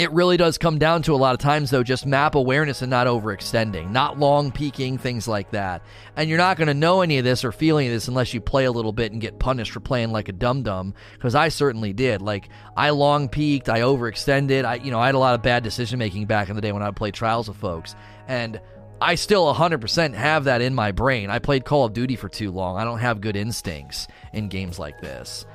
[0.00, 2.88] It really does come down to a lot of times, though, just map awareness and
[2.88, 5.82] not overextending, not long peeking, things like that.
[6.16, 8.32] And you're not going to know any of this or feel any of this unless
[8.32, 10.94] you play a little bit and get punished for playing like a dum dum.
[11.12, 12.22] Because I certainly did.
[12.22, 14.64] Like I long peeked, I overextended.
[14.64, 16.72] I, you know, I had a lot of bad decision making back in the day
[16.72, 17.94] when I would play trials with folks,
[18.26, 18.58] and
[19.02, 21.30] I still 100% have that in my brain.
[21.30, 22.78] I played Call of Duty for too long.
[22.78, 25.46] I don't have good instincts in games like this.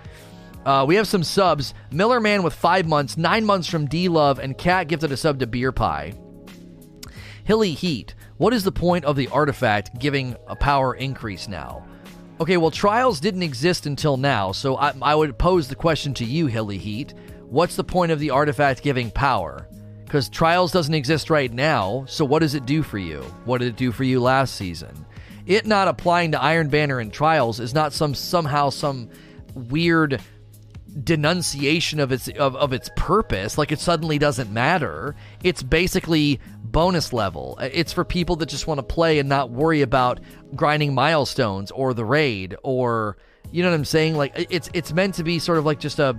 [0.65, 1.73] Uh, we have some subs.
[1.91, 5.39] Miller Man with five months, nine months from D Love, and Cat gifted a sub
[5.39, 6.13] to Beer Pie.
[7.43, 8.15] Hilly Heat.
[8.37, 11.85] What is the point of the artifact giving a power increase now?
[12.41, 16.25] Okay, well, trials didn't exist until now, so I, I would pose the question to
[16.25, 17.13] you, Hilly Heat.
[17.43, 19.69] What's the point of the artifact giving power?
[20.03, 23.21] Because trials doesn't exist right now, so what does it do for you?
[23.45, 25.05] What did it do for you last season?
[25.45, 29.09] It not applying to Iron Banner in trials is not some somehow some
[29.53, 30.19] weird
[31.03, 35.15] denunciation of its of, of its purpose like it suddenly doesn't matter.
[35.43, 37.57] It's basically bonus level.
[37.59, 40.19] Uh, it's for people that just want to play and not worry about
[40.55, 43.17] grinding milestones or the raid or
[43.51, 44.15] you know what i'm saying?
[44.15, 46.17] Like it's it's meant to be sort of like just a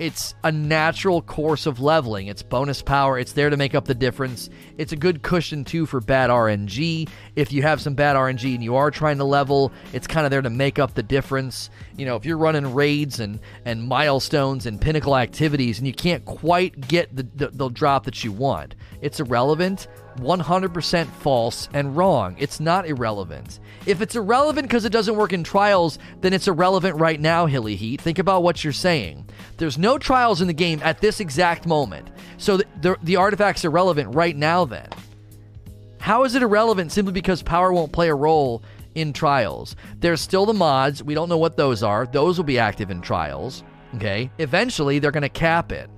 [0.00, 2.28] it's a natural course of leveling.
[2.28, 3.18] It's bonus power.
[3.18, 4.48] It's there to make up the difference.
[4.78, 7.06] It's a good cushion too for bad RNG.
[7.36, 10.30] If you have some bad RNG and you are trying to level, it's kind of
[10.30, 11.68] there to make up the difference.
[11.98, 16.24] You know, if you're running raids and and milestones and pinnacle activities and you can't
[16.24, 19.86] quite get the, the, the drop that you want, it's irrelevant.
[20.18, 22.36] 100% false and wrong.
[22.38, 23.60] It's not irrelevant.
[23.86, 27.76] If it's irrelevant because it doesn't work in trials, then it's irrelevant right now, Hilly
[27.76, 28.00] Heat.
[28.00, 29.28] Think about what you're saying.
[29.56, 32.08] There's no trials in the game at this exact moment.
[32.38, 34.88] So the, the, the artifact's irrelevant right now, then.
[35.98, 38.62] How is it irrelevant simply because power won't play a role
[38.94, 39.76] in trials?
[39.98, 41.02] There's still the mods.
[41.02, 42.06] We don't know what those are.
[42.06, 43.62] Those will be active in trials.
[43.96, 44.30] Okay.
[44.38, 45.90] Eventually, they're going to cap it.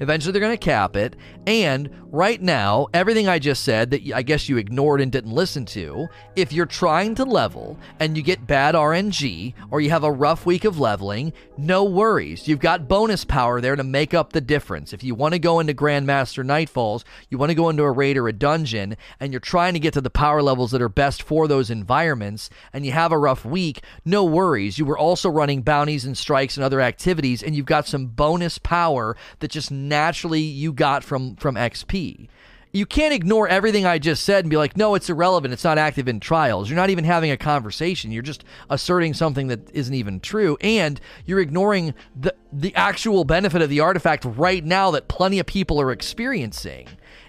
[0.00, 1.16] Eventually, they're going to cap it.
[1.46, 5.64] And right now, everything I just said that I guess you ignored and didn't listen
[5.66, 10.12] to, if you're trying to level and you get bad RNG or you have a
[10.12, 12.48] rough week of leveling, no worries.
[12.48, 14.92] You've got bonus power there to make up the difference.
[14.92, 18.16] If you want to go into Grandmaster Nightfalls, you want to go into a raid
[18.16, 21.22] or a dungeon, and you're trying to get to the power levels that are best
[21.22, 24.78] for those environments, and you have a rough week, no worries.
[24.78, 28.58] You were also running bounties and strikes and other activities, and you've got some bonus
[28.58, 32.28] power that just naturally you got from from XP.
[32.72, 35.52] You can't ignore everything I just said and be like, no, it's irrelevant.
[35.52, 36.70] It's not active in trials.
[36.70, 38.12] You're not even having a conversation.
[38.12, 40.56] You're just asserting something that isn't even true.
[40.60, 45.46] And you're ignoring the, the actual benefit of the artifact right now that plenty of
[45.46, 46.86] people are experiencing.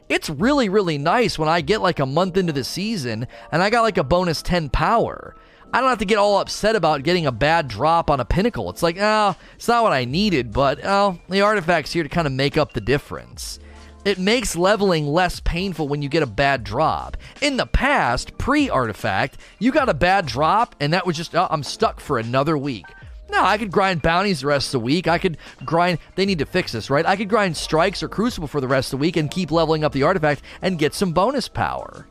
[0.09, 3.71] It's really, really nice when I get like a month into the season and I
[3.71, 5.35] got like a bonus 10 power.
[5.73, 8.69] I don't have to get all upset about getting a bad drop on a pinnacle.
[8.69, 12.27] It's like, oh, it's not what I needed, but oh, the artifact's here to kind
[12.27, 13.57] of make up the difference.
[14.03, 17.15] It makes leveling less painful when you get a bad drop.
[17.41, 21.47] In the past, pre artifact, you got a bad drop, and that was just, oh,
[21.49, 22.87] I'm stuck for another week.
[23.29, 25.07] No, I could grind bounties the rest of the week.
[25.07, 27.05] I could grind, they need to fix this, right?
[27.05, 29.85] I could grind strikes or crucible for the rest of the week and keep leveling
[29.85, 32.05] up the artifact and get some bonus power.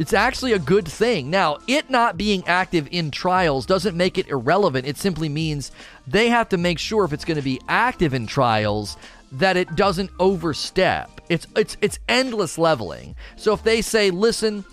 [0.00, 1.28] It's actually a good thing.
[1.28, 4.86] Now, it not being active in trials doesn't make it irrelevant.
[4.86, 5.70] It simply means
[6.06, 8.96] they have to make sure if it's going to be active in trials
[9.32, 11.20] that it doesn't overstep.
[11.28, 13.14] It's it's it's endless leveling.
[13.36, 14.64] So if they say, "Listen,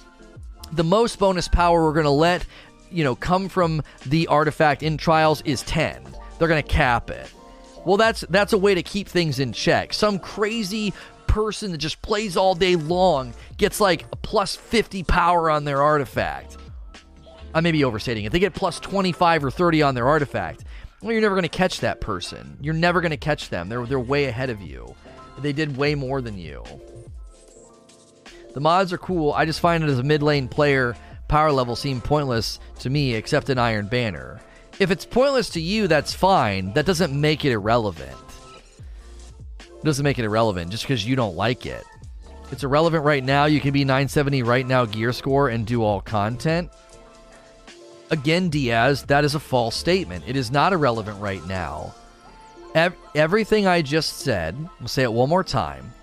[0.72, 2.46] the most bonus power we're going to let,
[2.90, 6.08] you know, come from the artifact in trials is 10."
[6.40, 7.30] They're going to cap it.
[7.86, 9.92] Well, that's that's a way to keep things in check.
[9.92, 10.94] Some crazy
[11.28, 15.82] person that just plays all day long gets like a plus 50 power on their
[15.82, 16.58] artifact.
[17.54, 18.32] I may be overstating it.
[18.32, 20.64] They get plus 25 or 30 on their artifact.
[21.02, 22.58] Well, you're never going to catch that person.
[22.62, 23.70] You're never going to catch them.
[23.70, 24.96] They're, they're way ahead of you.
[25.40, 26.64] They did way more than you.
[28.54, 29.34] The mods are cool.
[29.34, 30.96] I just find it as a mid lane player,
[31.28, 34.42] power level seem pointless to me, except in Iron Banner.
[34.80, 36.74] If it's pointless to you, that's fine.
[36.74, 38.18] That doesn't make it irrelevant.
[39.88, 41.86] Doesn't make it irrelevant just because you don't like it.
[42.52, 43.46] It's irrelevant right now.
[43.46, 46.70] You can be 970 right now gear score and do all content.
[48.12, 50.26] Again, Diaz, that is a false statement.
[50.28, 51.96] It is not irrelevant right now.
[52.76, 55.94] Ev- everything I just said, we'll say it one more time.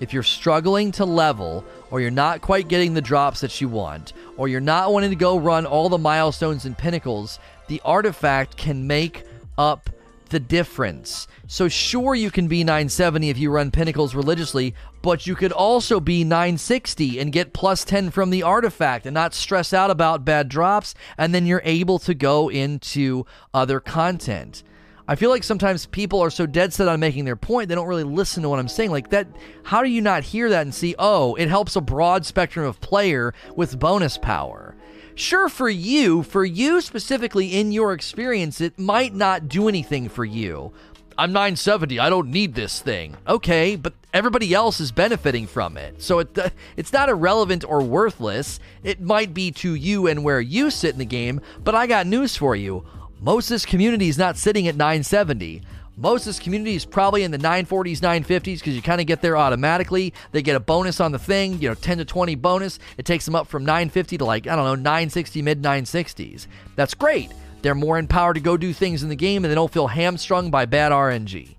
[0.00, 4.12] If you're struggling to level, or you're not quite getting the drops that you want,
[4.36, 8.86] or you're not wanting to go run all the milestones and pinnacles, the artifact can
[8.86, 9.24] make
[9.56, 9.88] up
[10.28, 11.26] the difference.
[11.52, 15.98] So, sure, you can be 970 if you run Pinnacles religiously, but you could also
[15.98, 20.48] be 960 and get plus 10 from the artifact and not stress out about bad
[20.48, 24.62] drops, and then you're able to go into other content.
[25.08, 27.88] I feel like sometimes people are so dead set on making their point, they don't
[27.88, 28.92] really listen to what I'm saying.
[28.92, 29.26] Like that,
[29.64, 32.80] how do you not hear that and see, oh, it helps a broad spectrum of
[32.80, 34.76] player with bonus power?
[35.20, 40.24] Sure, for you, for you specifically in your experience, it might not do anything for
[40.24, 40.72] you.
[41.20, 42.00] I'm 970.
[42.00, 43.14] I don't need this thing.
[43.28, 46.00] Okay, but everybody else is benefiting from it.
[46.00, 48.58] So it uh, it's not irrelevant or worthless.
[48.82, 52.06] It might be to you and where you sit in the game, but I got
[52.06, 52.86] news for you.
[53.20, 55.60] Most of this community is not sitting at 970.
[55.94, 59.20] Most of this community is probably in the 940s, 950s because you kind of get
[59.20, 60.14] there automatically.
[60.32, 62.78] They get a bonus on the thing, you know, 10 to 20 bonus.
[62.96, 66.46] It takes them up from 950 to like, I don't know, 960, mid 960s.
[66.76, 67.30] That's great.
[67.62, 70.50] They're more empowered to go do things in the game and they don't feel hamstrung
[70.50, 71.56] by bad RNG.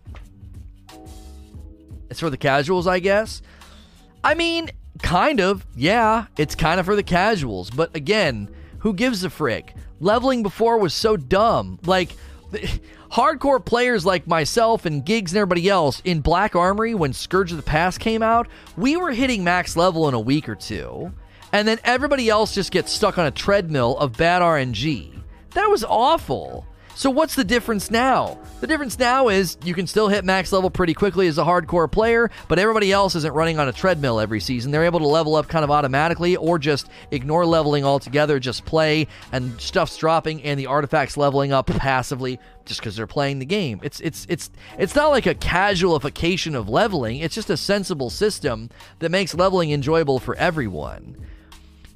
[2.10, 3.42] It's for the casuals, I guess.
[4.24, 4.70] I mean,
[5.02, 5.66] kind of.
[5.76, 7.70] Yeah, it's kind of for the casuals.
[7.70, 8.50] But again,
[8.80, 9.74] who gives a frick?
[10.00, 11.80] Leveling before was so dumb.
[11.86, 12.16] Like,
[13.12, 17.58] hardcore players like myself and Gigs and everybody else in Black Armory when Scourge of
[17.58, 21.12] the Past came out, we were hitting max level in a week or two.
[21.54, 25.21] And then everybody else just gets stuck on a treadmill of bad RNG.
[25.54, 26.66] That was awful.
[26.96, 28.38] So what's the difference now?
[28.60, 31.92] The difference now is you can still hit max level pretty quickly as a hardcore
[31.92, 34.72] player, but everybody else isn't running on a treadmill every season.
[34.72, 39.08] They're able to level up kind of automatically or just ignore leveling altogether, just play
[39.32, 43.80] and stuff's dropping and the artifacts leveling up passively just because they're playing the game.
[43.84, 47.18] It's it's it's it's not like a casualification of leveling.
[47.18, 51.16] It's just a sensible system that makes leveling enjoyable for everyone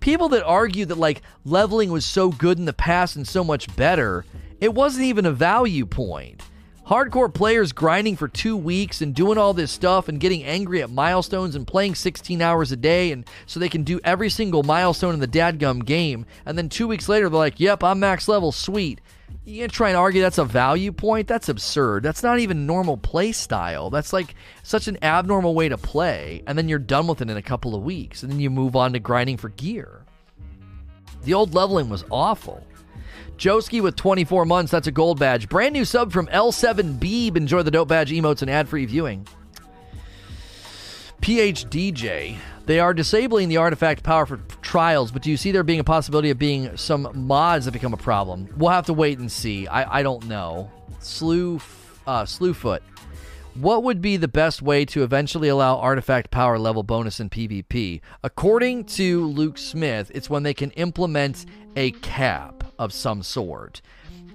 [0.06, 3.76] people that argue that like leveling was so good in the past and so much
[3.76, 4.24] better
[4.62, 6.44] it wasn't even a value point.
[6.88, 10.92] Hardcore players grinding for two weeks and doing all this stuff and getting angry at
[10.92, 15.16] milestones and playing 16 hours a day and so they can do every single milestone
[15.16, 16.28] in the dadgum game.
[16.46, 19.02] And then two weeks later, they're like, yep, I'm max level, sweet.
[19.44, 21.28] You gonna try and argue that's a value point?
[21.28, 22.02] That's absurd.
[22.04, 23.92] That's not even normal play style.
[23.92, 26.42] That's like such an abnormal way to play.
[26.48, 28.24] And then you're done with it in a couple of weeks.
[28.24, 30.04] And then you move on to grinding for gear.
[31.24, 32.66] The old leveling was awful.
[33.38, 34.72] Joski with 24 months.
[34.72, 35.48] That's a gold badge.
[35.50, 37.36] Brand new sub from L7 Beeb.
[37.36, 39.28] Enjoy the dope badge emotes and ad free viewing.
[41.22, 42.38] PhDJ.
[42.66, 45.84] They are disabling the artifact power for trials, but do you see there being a
[45.84, 48.50] possibility of being some mods that become a problem?
[48.58, 49.68] We'll have to wait and see.
[49.68, 50.72] I, I don't know.
[51.00, 51.62] Slew,
[52.08, 52.26] uh.
[53.54, 58.02] What would be the best way to eventually allow artifact power level bonus in PvP?
[58.24, 61.46] According to Luke Smith, it's when they can implement
[61.76, 63.82] a cap of some sort.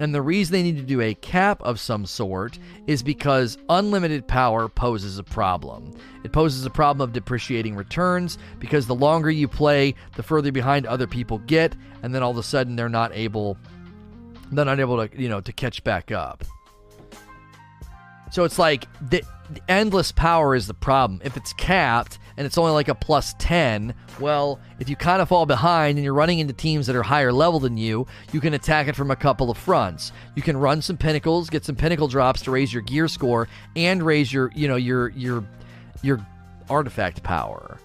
[0.01, 4.27] And the reason they need to do a cap of some sort is because unlimited
[4.27, 5.93] power poses a problem.
[6.25, 10.87] It poses a problem of depreciating returns because the longer you play, the further behind
[10.87, 13.59] other people get, and then all of a sudden they're not able
[14.53, 16.45] they're not able to, you know, to catch back up.
[18.31, 21.21] So it's like the, the endless power is the problem.
[21.25, 25.29] If it's capped, and it's only like a plus 10, well, if you kind of
[25.29, 28.55] fall behind and you're running into teams that are higher level than you, you can
[28.55, 30.11] attack it from a couple of fronts.
[30.35, 34.03] You can run some pinnacles, get some pinnacle drops to raise your gear score and
[34.03, 35.45] raise your, you know, your your
[36.01, 36.27] your
[36.71, 37.79] artifact power.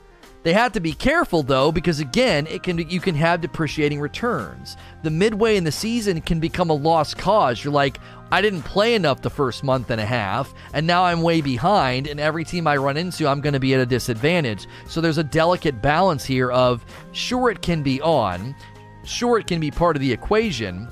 [0.45, 4.77] They have to be careful though, because again, it can you can have depreciating returns.
[5.01, 7.63] The midway in the season can become a lost cause.
[7.63, 7.99] You're like,
[8.31, 12.05] I didn't play enough the first month and a half, and now I'm way behind,
[12.05, 14.67] and every team I run into, I'm going to be at a disadvantage.
[14.87, 18.55] So there's a delicate balance here of sure it can be on,
[19.03, 20.87] sure it can be part of the equation.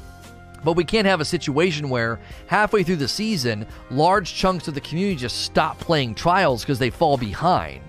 [0.64, 4.82] But we can't have a situation where halfway through the season, large chunks of the
[4.82, 7.84] community just stop playing trials because they fall behind.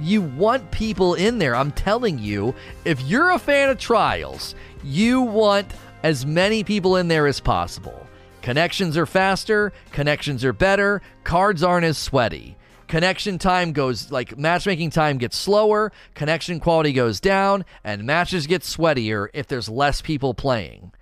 [0.00, 1.54] You want people in there.
[1.54, 5.66] I'm telling you, if you're a fan of trials, you want
[6.02, 8.06] as many people in there as possible.
[8.40, 12.56] Connections are faster, connections are better, cards aren't as sweaty.
[12.88, 18.62] Connection time goes like matchmaking time gets slower, connection quality goes down, and matches get
[18.62, 20.92] sweatier if there's less people playing.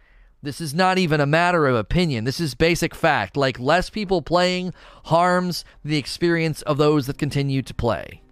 [0.42, 2.24] This is not even a matter of opinion.
[2.24, 3.36] This is basic fact.
[3.36, 4.74] Like, less people playing
[5.04, 8.22] harms the experience of those that continue to play.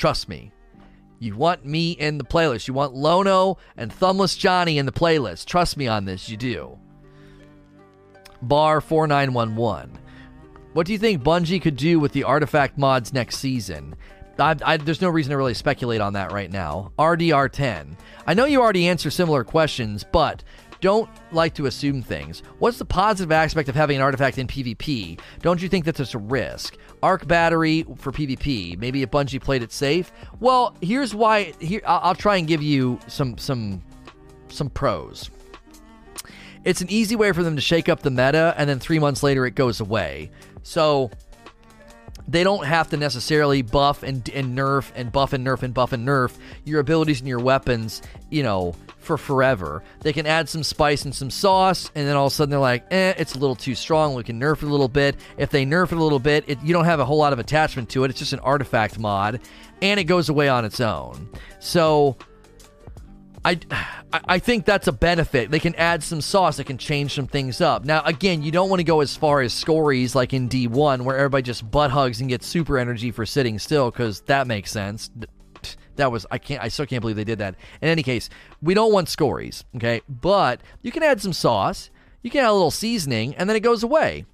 [0.00, 0.50] Trust me.
[1.18, 2.66] You want me in the playlist.
[2.66, 5.44] You want Lono and Thumbless Johnny in the playlist.
[5.44, 6.78] Trust me on this, you do.
[8.40, 9.98] Bar 4911.
[10.72, 13.94] What do you think Bungie could do with the artifact mods next season?
[14.38, 16.92] I, I, there's no reason to really speculate on that right now.
[16.98, 17.98] RDR10.
[18.26, 20.42] I know you already answer similar questions, but
[20.80, 22.42] don't like to assume things.
[22.58, 25.20] What's the positive aspect of having an artifact in PvP?
[25.42, 26.76] Don't you think that there's a risk?
[27.02, 28.78] Arc battery for PvP.
[28.78, 30.12] Maybe if Bungie played it safe.
[30.40, 31.52] Well, here's why.
[31.60, 33.82] Here, I'll, I'll try and give you some some
[34.48, 35.30] some pros.
[36.64, 39.22] It's an easy way for them to shake up the meta, and then three months
[39.22, 40.30] later it goes away.
[40.62, 41.10] So
[42.28, 45.92] they don't have to necessarily buff and, and nerf and buff and nerf and buff
[45.92, 48.74] and nerf your abilities and your weapons, you know,
[49.10, 49.82] for forever.
[50.00, 52.60] They can add some spice and some sauce, and then all of a sudden they're
[52.60, 54.14] like, eh, it's a little too strong.
[54.14, 55.16] We can nerf it a little bit.
[55.36, 57.40] If they nerf it a little bit, it, you don't have a whole lot of
[57.40, 58.10] attachment to it.
[58.10, 59.40] It's just an artifact mod,
[59.82, 61.28] and it goes away on its own.
[61.58, 62.16] So.
[63.42, 63.58] I,
[64.12, 65.50] I think that's a benefit.
[65.50, 66.58] They can add some sauce.
[66.58, 67.86] They can change some things up.
[67.86, 71.16] Now, again, you don't want to go as far as Skorri's like in D1, where
[71.16, 75.10] everybody just butt hugs and gets super energy for sitting still, because that makes sense.
[76.00, 77.56] That was I can't I still can't believe they did that.
[77.82, 78.30] In any case,
[78.62, 80.00] we don't want Skorri's, okay?
[80.08, 81.90] But you can add some sauce,
[82.22, 84.24] you can add a little seasoning, and then it goes away.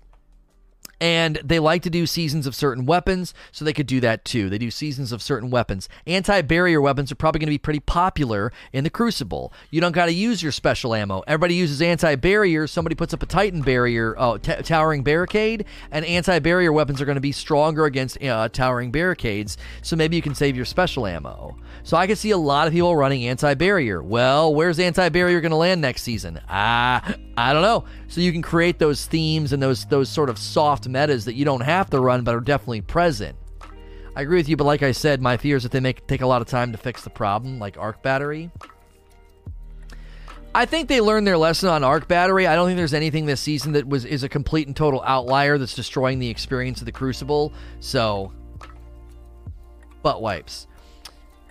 [1.01, 4.49] And they like to do seasons of certain weapons, so they could do that too.
[4.49, 5.89] They do seasons of certain weapons.
[6.07, 9.53] Anti barrier weapons are probably going to be pretty popular in the Crucible.
[9.71, 11.23] You don't got to use your special ammo.
[11.27, 12.67] Everybody uses anti barrier.
[12.67, 17.05] Somebody puts up a Titan barrier, oh, t- towering barricade, and anti barrier weapons are
[17.05, 21.07] going to be stronger against uh, towering barricades, so maybe you can save your special
[21.07, 21.57] ammo.
[21.83, 24.03] So I can see a lot of people running anti barrier.
[24.03, 26.41] Well, where's anti barrier going to land next season?
[26.49, 27.85] Ah, I don't know.
[28.09, 31.45] So you can create those themes and those those sort of soft metas that you
[31.45, 33.37] don't have to run but are definitely present.
[34.15, 36.23] I agree with you, but like I said, my fear is that they make take
[36.23, 38.51] a lot of time to fix the problem, like arc battery.
[40.55, 42.47] I think they learned their lesson on arc battery.
[42.47, 45.59] I don't think there's anything this season that was is a complete and total outlier
[45.59, 47.53] that's destroying the experience of the Crucible.
[47.81, 48.33] So,
[50.03, 50.67] butt wipes.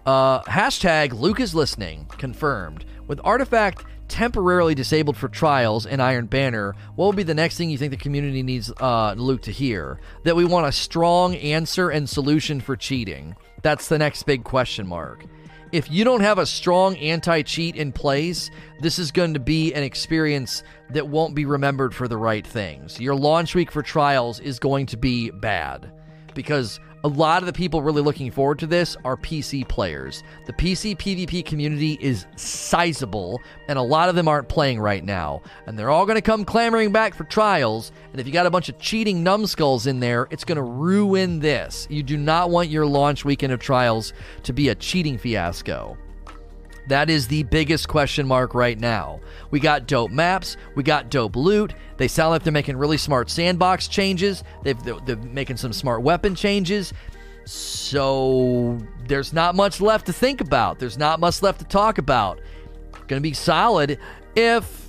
[0.07, 2.07] Uh, hashtag Luke is listening.
[2.17, 2.85] Confirmed.
[3.05, 7.69] With Artifact temporarily disabled for trials in Iron Banner, what will be the next thing
[7.69, 9.99] you think the community needs uh, Luke to hear?
[10.23, 13.35] That we want a strong answer and solution for cheating.
[13.61, 15.25] That's the next big question mark.
[15.71, 18.49] If you don't have a strong anti cheat in place,
[18.79, 22.99] this is going to be an experience that won't be remembered for the right things.
[22.99, 25.91] Your launch week for trials is going to be bad
[26.33, 30.23] because a lot of the people really looking forward to this are PC players.
[30.47, 35.43] The PC PvP community is sizable, and a lot of them aren't playing right now.
[35.67, 37.91] And they're all going to come clamoring back for trials.
[38.11, 41.41] And if you got a bunch of cheating numbskulls in there, it's going to ruin
[41.41, 41.85] this.
[41.91, 45.99] You do not want your launch weekend of trials to be a cheating fiasco.
[46.87, 49.19] That is the biggest question mark right now.
[49.51, 51.73] We got dope maps, we got dope loot.
[51.97, 54.43] They sound like they're making really smart sandbox changes.
[54.63, 56.93] They've, they're, making some smart weapon changes.
[57.45, 58.77] So
[59.07, 60.79] there's not much left to think about.
[60.79, 62.41] There's not much left to talk about.
[63.07, 63.99] Going to be solid
[64.35, 64.84] if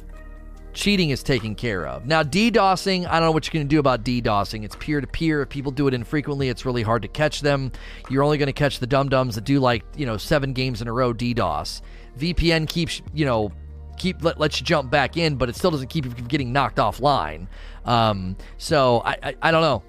[0.76, 2.06] cheating is taken care of.
[2.06, 4.62] Now, DDoSing, I don't know what you're going to do about DDoSing.
[4.62, 5.42] It's peer to peer.
[5.42, 7.72] If people do it infrequently, it's really hard to catch them.
[8.10, 10.82] You're only going to catch the dum dums that do like, you know, seven games
[10.82, 11.80] in a row DDoS.
[12.18, 13.50] VPN keeps, you know,
[13.96, 16.52] keep let, lets you jump back in, but it still doesn't keep you from getting
[16.52, 17.48] knocked offline.
[17.86, 19.82] Um, so I, I, I don't know.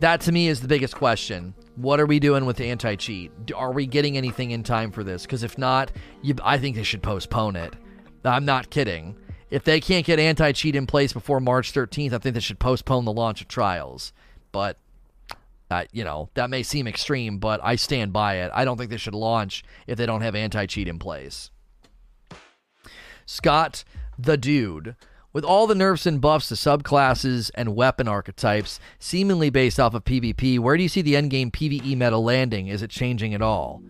[0.00, 1.54] That to me is the biggest question.
[1.76, 3.30] What are we doing with anti cheat?
[3.54, 5.22] Are we getting anything in time for this?
[5.22, 7.74] Because if not, you, I think they should postpone it.
[8.24, 9.16] I'm not kidding.
[9.52, 12.58] If they can't get anti cheat in place before March 13th, I think they should
[12.58, 14.14] postpone the launch of trials.
[14.50, 14.78] But,
[15.70, 18.50] uh, you know, that may seem extreme, but I stand by it.
[18.54, 21.50] I don't think they should launch if they don't have anti cheat in place.
[23.26, 23.84] Scott
[24.18, 24.96] the Dude.
[25.34, 30.04] With all the nerfs and buffs to subclasses and weapon archetypes, seemingly based off of
[30.04, 32.68] PvP, where do you see the endgame PvE meta landing?
[32.68, 33.82] Is it changing at all?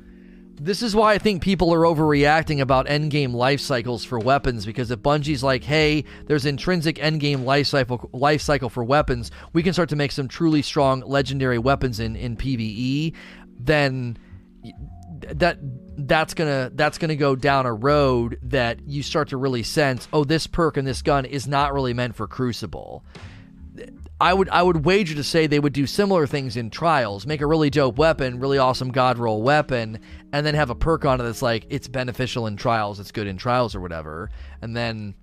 [0.60, 4.90] This is why I think people are overreacting about endgame life cycles for weapons because
[4.90, 9.72] if Bungie's like, hey, there's intrinsic endgame life cycle life cycle for weapons, we can
[9.72, 13.14] start to make some truly strong legendary weapons in, in PvE,
[13.58, 14.18] then
[15.20, 15.58] that
[15.96, 20.24] that's gonna that's gonna go down a road that you start to really sense, oh,
[20.24, 23.04] this perk and this gun is not really meant for Crucible.
[24.22, 27.40] I would I would wager to say they would do similar things in trials, make
[27.40, 29.98] a really dope weapon, really awesome god roll weapon,
[30.32, 33.26] and then have a perk on it that's like it's beneficial in trials, it's good
[33.26, 34.30] in trials or whatever,
[34.62, 35.14] and then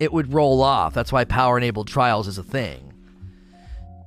[0.00, 0.94] it would roll off.
[0.94, 2.92] That's why power enabled trials is a thing.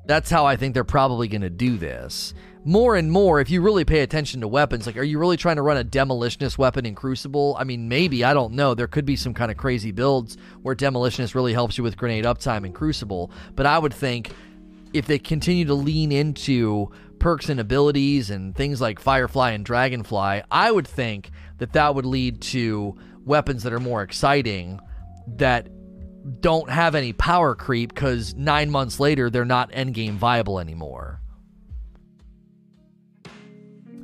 [0.05, 2.33] That's how I think they're probably going to do this
[2.65, 5.55] more and more, if you really pay attention to weapons, like, are you really trying
[5.55, 7.55] to run a demolitionist weapon in Crucible?
[7.57, 8.73] I mean, maybe, I don't know.
[8.73, 12.25] There could be some kind of crazy builds where demolitionist really helps you with grenade
[12.25, 14.33] uptime in Crucible, but I would think
[14.93, 20.43] if they continue to lean into perks and abilities and things like Firefly and Dragonfly,
[20.51, 24.79] I would think that that would lead to weapons that are more exciting
[25.35, 25.69] that
[26.41, 31.18] don't have any power creep because nine months later they're not endgame viable anymore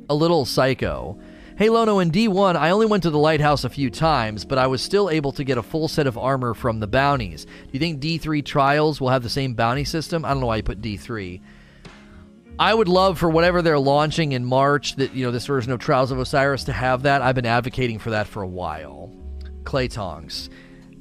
[0.08, 1.18] a little psycho.
[1.56, 4.66] Hey Lono, in D1, I only went to the lighthouse a few times, but I
[4.66, 7.46] was still able to get a full set of armor from the bounties.
[7.46, 10.24] Do you think D3 trials will have the same bounty system?
[10.24, 11.40] I don't know why you put D3.
[12.58, 15.78] I would love for whatever they're launching in March, that you know this version of
[15.78, 17.22] Trials of Osiris to have that.
[17.22, 19.12] I've been advocating for that for a while.
[19.64, 20.48] Clay Tongs.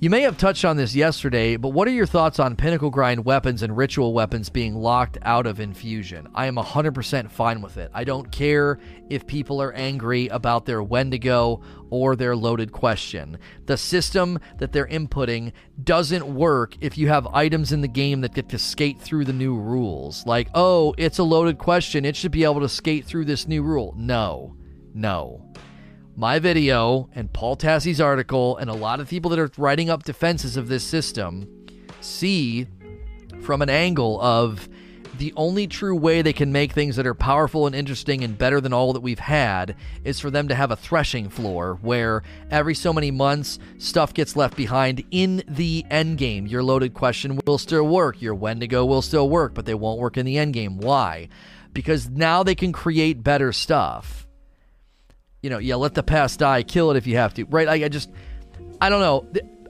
[0.06, 3.26] You may have touched on this yesterday, but what are your thoughts on pinnacle grind
[3.26, 6.28] weapons and ritual weapons being locked out of infusion?
[6.36, 7.89] I am 100% fine with it.
[7.91, 8.78] I don't care
[9.10, 13.39] if people are angry about their Wendigo or their loaded question.
[13.66, 15.53] The system that they're inputting
[15.84, 19.34] doesn't work if you have items in the game that get to skate through the
[19.34, 20.24] new rules.
[20.28, 23.64] Like, oh, it's a loaded question, it should be able to skate through this new
[23.64, 23.95] rule.
[23.97, 24.56] No,
[24.93, 25.51] no
[26.16, 30.03] my video and Paul Tassi's article and a lot of people that are writing up
[30.03, 31.68] defenses of this system
[31.99, 32.68] see
[33.41, 34.70] from an angle of
[35.18, 38.59] the only true way they can make things that are powerful and interesting and better
[38.59, 42.76] than all that we've had is for them to have a threshing floor where every
[42.76, 46.47] so many months stuff gets left behind in the end game.
[46.47, 50.18] Your loaded question will still work, your Wendigo will still work, but they won't work
[50.18, 50.78] in the end game.
[50.78, 51.30] Why?
[51.74, 54.25] Because now they can create better stuff
[55.46, 57.68] you know, yeah, let the past die, kill it if you have to, right?
[57.68, 58.10] I, I just,
[58.82, 59.28] I don't know.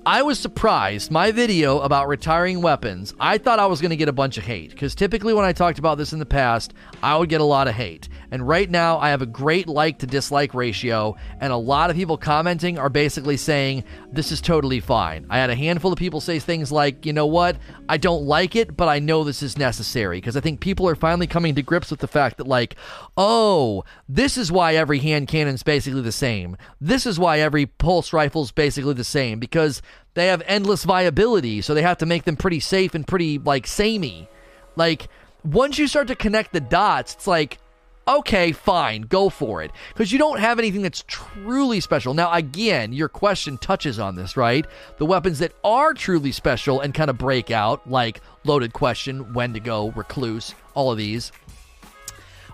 [0.08, 1.10] I was surprised.
[1.10, 4.44] My video about retiring weapons, I thought I was going to get a bunch of
[4.44, 7.46] hate because typically when I talked about this in the past, I would get a
[7.46, 8.08] lot of hate.
[8.30, 11.96] And right now, I have a great like to dislike ratio, and a lot of
[11.96, 15.26] people commenting are basically saying this is totally fine.
[15.30, 17.58] I had a handful of people say things like, you know what,
[17.90, 20.96] I don't like it, but I know this is necessary because I think people are
[20.96, 22.76] finally coming to grips with the fact that, like,
[23.18, 26.58] oh, this is why every hand cannon is basically the same.
[26.80, 29.82] This is why every pulse rifle is basically the same because
[30.14, 33.68] they have endless viability, so they have to make them pretty safe and pretty like
[33.68, 34.28] samey.
[34.76, 35.08] Like
[35.44, 37.60] once you start to connect the dots, it's like
[38.08, 39.72] okay, fine, go for it.
[39.90, 42.14] Because you don't have anything that's truly special.
[42.14, 44.66] Now, again, your question touches on this, right?
[44.98, 49.92] The weapons that are truly special and kind of break out, like Loaded Question, Wendigo,
[49.92, 51.32] Recluse, all of these,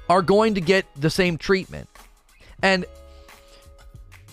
[0.10, 1.90] are going to get the same treatment.
[2.62, 2.86] And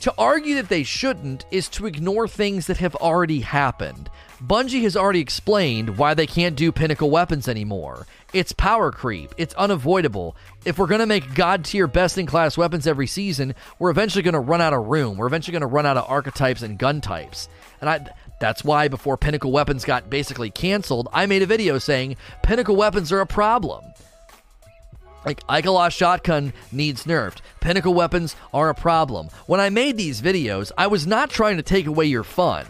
[0.01, 4.09] to argue that they shouldn't is to ignore things that have already happened.
[4.43, 8.07] Bungie has already explained why they can't do pinnacle weapons anymore.
[8.33, 9.35] It's power creep.
[9.37, 10.37] It's unavoidable.
[10.65, 14.23] If we're going to make god tier best in class weapons every season, we're eventually
[14.23, 15.17] going to run out of room.
[15.17, 17.49] We're eventually going to run out of archetypes and gun types.
[17.81, 18.07] And I
[18.41, 23.11] that's why before pinnacle weapons got basically canceled, I made a video saying pinnacle weapons
[23.11, 23.85] are a problem.
[25.25, 27.39] Like Ikelos shotgun needs nerfed.
[27.61, 29.29] Pinnacle weapons are a problem.
[29.47, 32.67] When I made these videos, I was not trying to take away your fun.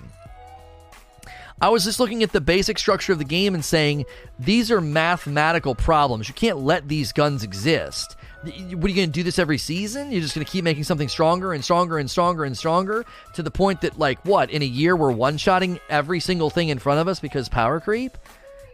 [1.61, 4.07] I was just looking at the basic structure of the game and saying
[4.39, 6.29] these are mathematical problems.
[6.29, 8.17] You can't let these guns exist.
[8.43, 10.13] What are you going to do this every season?
[10.13, 13.43] You're just going to keep making something stronger and stronger and stronger and stronger to
[13.43, 16.79] the point that, like, what, in a year we're one shotting every single thing in
[16.79, 18.17] front of us because power creep?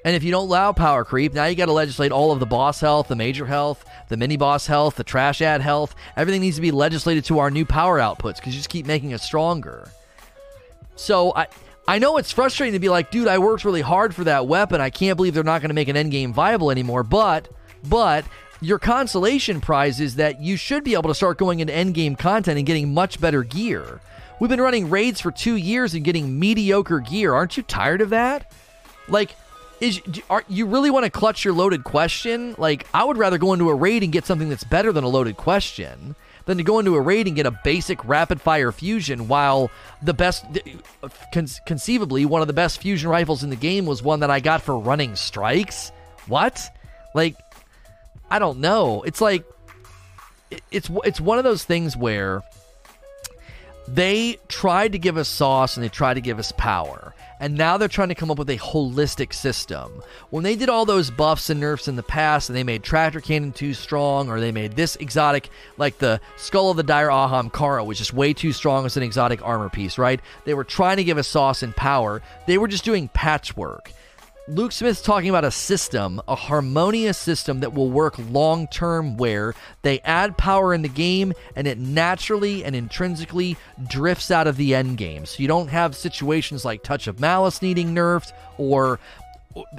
[0.04, 2.46] And if you don't allow power creep, now you got to legislate all of the
[2.46, 5.94] boss health, the major health, the mini boss health, the trash ad health.
[6.16, 9.14] Everything needs to be legislated to our new power outputs because you just keep making
[9.14, 9.88] us stronger.
[10.96, 11.46] So I.
[11.86, 14.80] I know it's frustrating to be like, dude, I worked really hard for that weapon.
[14.80, 17.02] I can't believe they're not going to make an end game viable anymore.
[17.02, 17.46] But,
[17.86, 18.24] but
[18.62, 22.16] your consolation prize is that you should be able to start going into end game
[22.16, 24.00] content and getting much better gear.
[24.40, 27.34] We've been running raids for two years and getting mediocre gear.
[27.34, 28.50] Aren't you tired of that?
[29.06, 29.36] Like,
[29.80, 30.00] is
[30.30, 32.54] are, you really want to clutch your loaded question?
[32.58, 35.08] Like, I would rather go into a raid and get something that's better than a
[35.08, 36.14] loaded question
[36.46, 39.70] than to go into a raid and get a basic rapid fire fusion while
[40.02, 40.44] the best
[41.32, 44.40] con- conceivably one of the best fusion rifles in the game was one that I
[44.40, 45.90] got for running strikes.
[46.26, 46.60] What?
[47.14, 47.36] Like
[48.30, 49.02] I don't know.
[49.02, 49.44] It's like
[50.70, 52.42] it's it's one of those things where
[53.88, 57.13] they tried to give us sauce and they tried to give us power
[57.44, 60.02] and now they're trying to come up with a holistic system.
[60.30, 63.20] When they did all those buffs and nerfs in the past, and they made Tractor
[63.20, 67.84] Cannon too strong, or they made this exotic, like the Skull of the Dire Ahamkara,
[67.84, 70.20] was just way too strong as an exotic armor piece, right?
[70.46, 72.22] They were trying to give us sauce and power.
[72.46, 73.92] They were just doing patchwork.
[74.46, 79.54] Luke Smith's talking about a system, a harmonious system that will work long term where
[79.80, 83.56] they add power in the game and it naturally and intrinsically
[83.88, 85.24] drifts out of the end game.
[85.24, 89.00] So you don't have situations like Touch of Malice needing nerfed or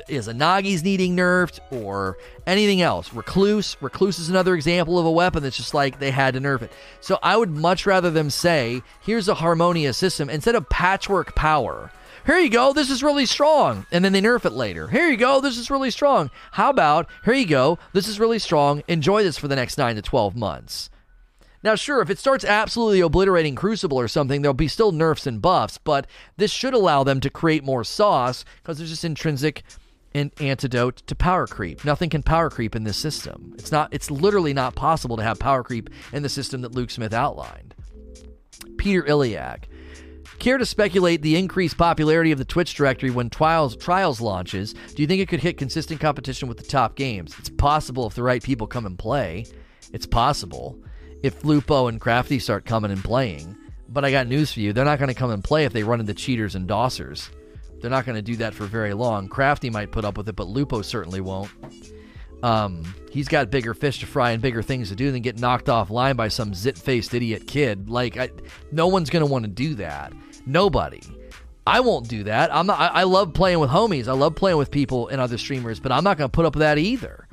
[0.08, 3.14] is Izanagi's needing nerfed or anything else.
[3.14, 3.78] Recluse.
[3.82, 6.72] Recluse is another example of a weapon that's just like they had to nerf it.
[7.02, 11.92] So I would much rather them say, here's a harmonious system instead of patchwork power
[12.26, 13.86] here you go, this is really strong.
[13.92, 14.88] And then they nerf it later.
[14.88, 16.32] Here you go, this is really strong.
[16.54, 18.84] How about, here you go, this is really strong.
[18.88, 20.90] Enjoy this for the next 9 to 12 months.
[21.64, 25.42] Now, sure, if it starts absolutely obliterating Crucible or something, there'll be still nerfs and
[25.42, 26.06] buffs, but
[26.38, 29.64] this should allow them to create more sauce because there's just intrinsic
[30.14, 31.84] an antidote to power creep.
[31.84, 33.54] Nothing can power creep in this system.
[33.58, 36.90] It's not it's literally not possible to have power creep in the system that Luke
[36.90, 37.76] Smith outlined.
[38.78, 39.64] Peter Iliak
[40.40, 44.74] Care to speculate the increased popularity of the Twitch directory when Trials Trials launches?
[44.74, 47.36] Do you think it could hit consistent competition with the top games?
[47.40, 49.46] It's possible if the right people come and play.
[49.94, 50.78] It's possible
[51.24, 53.56] if Lupo and Crafty start coming and playing.
[53.90, 54.74] But I got news for you.
[54.74, 57.30] They're not going to come and play if they run into cheaters and dossers.
[57.82, 59.28] They're not going to do that for very long.
[59.30, 61.50] Crafty might put up with it, but Lupo certainly won't.
[62.44, 65.68] Um, he's got bigger fish to fry and bigger things to do than get knocked
[65.68, 67.90] offline by some zit faced idiot kid.
[67.90, 68.30] Like, I,
[68.72, 70.14] no one's going to want to do that.
[70.46, 71.02] Nobody.
[71.68, 72.54] I won't do that.
[72.54, 72.80] I'm not.
[72.80, 74.08] I, I love playing with homies.
[74.08, 76.56] I love playing with people and other streamers, but I'm not going to put up
[76.56, 77.28] with that either.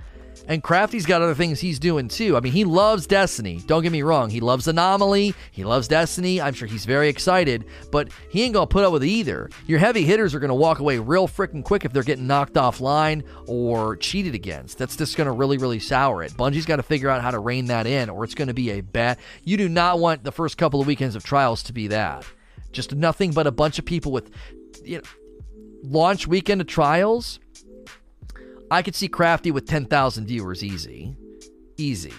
[0.48, 2.36] And Crafty's got other things he's doing too.
[2.36, 3.62] I mean, he loves Destiny.
[3.66, 4.28] Don't get me wrong.
[4.28, 5.34] He loves Anomaly.
[5.52, 6.40] He loves Destiny.
[6.40, 9.50] I'm sure he's very excited, but he ain't going to put up with either.
[9.66, 12.54] Your heavy hitters are going to walk away real freaking quick if they're getting knocked
[12.54, 14.78] offline or cheated against.
[14.78, 16.32] That's just going to really, really sour it.
[16.32, 18.70] Bungie's got to figure out how to rein that in, or it's going to be
[18.70, 19.18] a bad.
[19.44, 22.26] You do not want the first couple of weekends of trials to be that.
[22.72, 24.30] Just nothing but a bunch of people with
[24.84, 25.02] you know,
[25.82, 27.38] launch weekend of trials
[28.72, 31.14] I could see Crafty with 10,000 viewers easy.
[31.76, 32.14] Easy.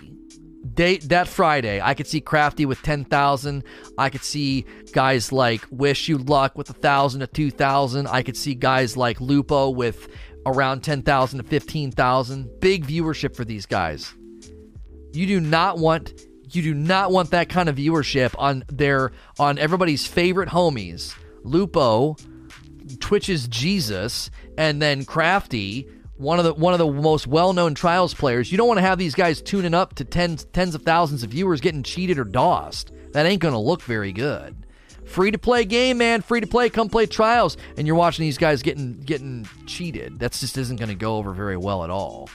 [0.75, 3.63] Date that Friday, I could see Crafty with 10,000.
[3.97, 8.05] I could see guys like Wish You Luck with 1,000 to 2,000.
[8.05, 10.07] I could see guys like Lupo with
[10.45, 12.59] around 10,000 to 15,000.
[12.59, 14.13] Big viewership for these guys.
[15.11, 16.13] You do not want
[16.55, 21.15] you do not want that kind of viewership on their on everybody's favorite homies.
[21.43, 22.15] Lupo,
[22.99, 25.87] Twitch's Jesus, and then Crafty
[26.17, 28.51] one of the one of the most well-known trials players.
[28.51, 31.31] You don't want to have these guys tuning up to tens tens of thousands of
[31.31, 32.91] viewers getting cheated or DOSed.
[33.13, 34.65] That ain't going to look very good.
[35.05, 36.21] Free to play game, man.
[36.21, 36.69] Free to play.
[36.69, 40.19] Come play trials, and you're watching these guys getting getting cheated.
[40.19, 42.29] That just isn't going to go over very well at all.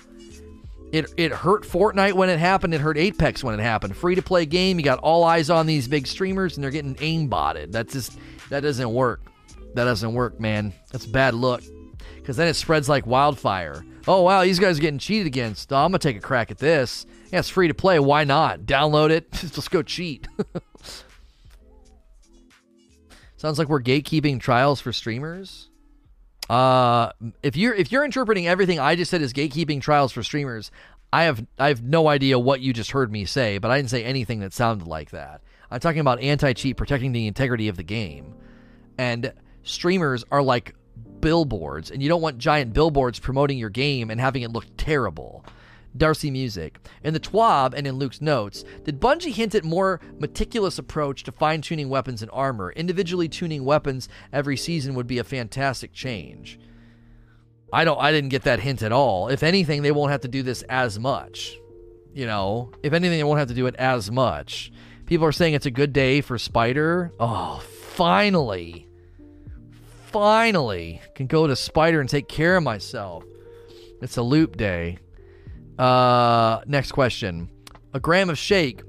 [0.92, 2.74] It it hurt Fortnite when it happened.
[2.74, 3.96] It hurt Apex when it happened.
[3.96, 4.78] Free to play game.
[4.78, 7.72] You got all eyes on these big streamers, and they're getting aimbotted.
[7.72, 8.18] That's just
[8.48, 9.20] that doesn't work.
[9.74, 10.72] That doesn't work, man.
[10.90, 11.62] That's bad luck
[12.16, 13.84] because then it spreads like wildfire.
[14.06, 15.72] Oh, wow, these guys are getting cheated against.
[15.72, 17.04] Oh, I'm to take a crack at this.
[17.30, 17.98] Yeah, it's free to play.
[17.98, 18.60] Why not?
[18.60, 19.28] Download it.
[19.42, 20.26] Let's go cheat.
[23.36, 25.67] Sounds like we're gatekeeping trials for streamers.
[26.48, 30.70] Uh, if you're if you're interpreting everything I just said as gatekeeping trials for streamers,
[31.12, 33.90] I have I have no idea what you just heard me say, but I didn't
[33.90, 35.42] say anything that sounded like that.
[35.70, 38.34] I'm talking about anti-cheat protecting the integrity of the game.
[38.96, 39.32] And
[39.62, 40.74] streamers are like
[41.20, 45.44] billboards, and you don't want giant billboards promoting your game and having it look terrible.
[45.96, 46.78] Darcy Music.
[47.02, 51.32] In the TWAB and in Luke's notes, did Bungie hint at more meticulous approach to
[51.32, 52.72] fine tuning weapons and armor?
[52.72, 56.58] Individually tuning weapons every season would be a fantastic change.
[57.72, 59.28] I don't I didn't get that hint at all.
[59.28, 61.58] If anything, they won't have to do this as much.
[62.14, 64.72] You know, if anything, they won't have to do it as much.
[65.06, 67.12] People are saying it's a good day for Spider.
[67.20, 68.88] Oh, finally
[70.08, 73.24] finally can go to Spider and take care of myself.
[74.00, 74.98] It's a loop day.
[75.78, 77.48] Uh, next question.
[77.94, 78.82] A gram of shake.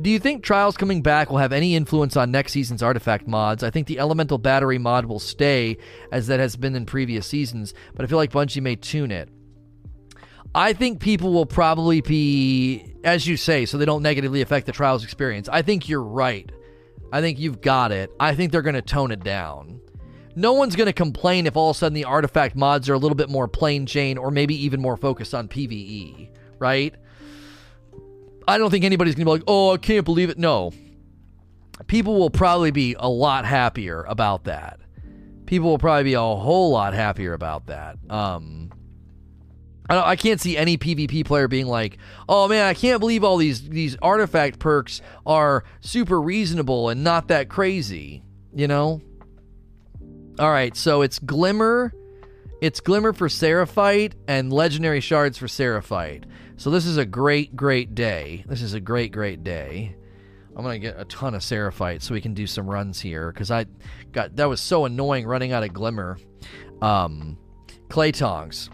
[0.00, 3.62] Do you think Trials coming back will have any influence on next season's artifact mods?
[3.62, 5.78] I think the Elemental Battery mod will stay,
[6.12, 9.30] as that has been in previous seasons, but I feel like Bungie may tune it.
[10.54, 14.72] I think people will probably be, as you say, so they don't negatively affect the
[14.72, 15.48] Trials experience.
[15.48, 16.50] I think you're right.
[17.12, 18.10] I think you've got it.
[18.20, 19.80] I think they're going to tone it down
[20.36, 22.98] no one's going to complain if all of a sudden the artifact mods are a
[22.98, 26.28] little bit more plain Jane or maybe even more focused on PvE,
[26.58, 26.94] right?
[28.46, 30.38] I don't think anybody's going to be like, oh, I can't believe it.
[30.38, 30.72] No.
[31.86, 34.78] People will probably be a lot happier about that.
[35.46, 37.96] People will probably be a whole lot happier about that.
[38.10, 38.70] Um,
[39.88, 43.36] I, I can't see any PvP player being like, "Oh man, I can't believe all
[43.36, 49.02] these these artifact perks are super reasonable and not that crazy." You know,
[50.38, 51.92] all right, so it's Glimmer.
[52.60, 56.24] It's Glimmer for Seraphite and Legendary Shards for Seraphite.
[56.56, 58.44] So this is a great, great day.
[58.46, 59.96] This is a great, great day.
[60.54, 63.50] I'm gonna get a ton of Seraphite so we can do some runs here because
[63.50, 63.66] I
[64.12, 66.18] got that was so annoying running out of Glimmer.
[66.80, 67.38] Um,
[67.88, 68.70] Clay Tongs.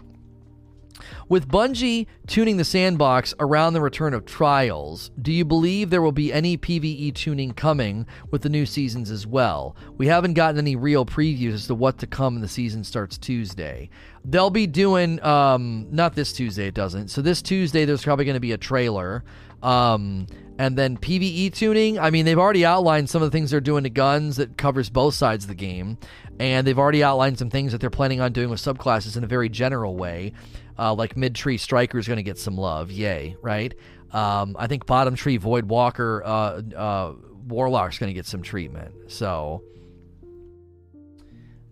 [1.33, 6.11] With Bungie tuning the sandbox around the return of Trials, do you believe there will
[6.11, 9.75] be any PvE tuning coming with the new seasons as well?
[9.97, 13.17] We haven't gotten any real previews as to what to come when the season starts
[13.17, 13.89] Tuesday.
[14.23, 17.07] They'll be doing, um, not this Tuesday, it doesn't.
[17.07, 19.23] So this Tuesday, there's probably going to be a trailer.
[19.63, 20.27] Um,
[20.59, 23.85] and then PvE tuning, I mean, they've already outlined some of the things they're doing
[23.85, 25.97] to guns that covers both sides of the game.
[26.39, 29.27] And they've already outlined some things that they're planning on doing with subclasses in a
[29.27, 30.33] very general way.
[30.77, 33.73] Uh, like mid tree striker is going to get some love, yay, right?
[34.11, 37.13] Um, I think bottom tree void walker uh, uh,
[37.47, 38.93] warlock's going to get some treatment.
[39.11, 39.63] So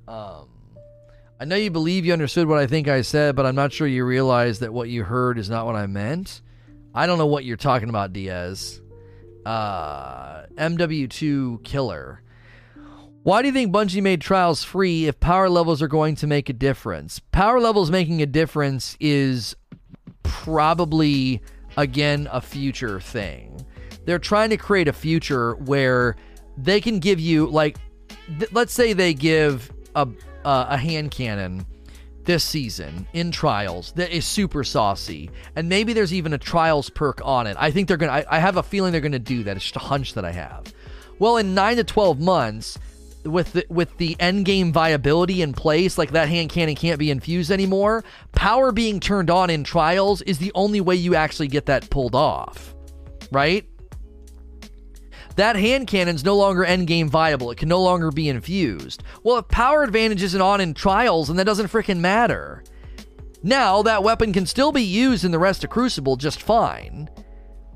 [0.07, 0.47] Um,
[1.39, 3.87] I know you believe you understood what I think I said, but I'm not sure
[3.87, 6.41] you realize that what you heard is not what I meant.
[6.93, 8.81] I don't know what you're talking about, Diaz.
[9.45, 12.21] Uh, MW2 Killer.
[13.24, 16.49] Why do you think Bungie made trials free if power levels are going to make
[16.49, 17.19] a difference?
[17.19, 19.55] Power levels making a difference is
[20.24, 21.39] probably,
[21.78, 23.63] again, a future thing.
[24.05, 26.15] They're trying to create a future where
[26.57, 27.78] they can give you, like,
[28.39, 30.07] th- let's say they give a,
[30.43, 31.63] uh, a hand cannon
[32.24, 37.19] this season in trials that is super saucy and maybe there's even a trials perk
[37.26, 39.55] on it i think they're gonna I, I have a feeling they're gonna do that
[39.55, 40.72] it's just a hunch that i have
[41.17, 42.78] well in 9 to 12 months
[43.24, 47.11] with the, with the end game viability in place, like that hand cannon can't be
[47.11, 48.03] infused anymore.
[48.32, 52.15] Power being turned on in trials is the only way you actually get that pulled
[52.15, 52.76] off,
[53.32, 53.67] right?
[55.36, 57.51] That hand cannon's no longer end game viable.
[57.51, 59.03] It can no longer be infused.
[59.24, 62.63] Well, if power advantage isn't on in trials, then that doesn't freaking matter.
[63.43, 67.09] Now, that weapon can still be used in the rest of Crucible just fine.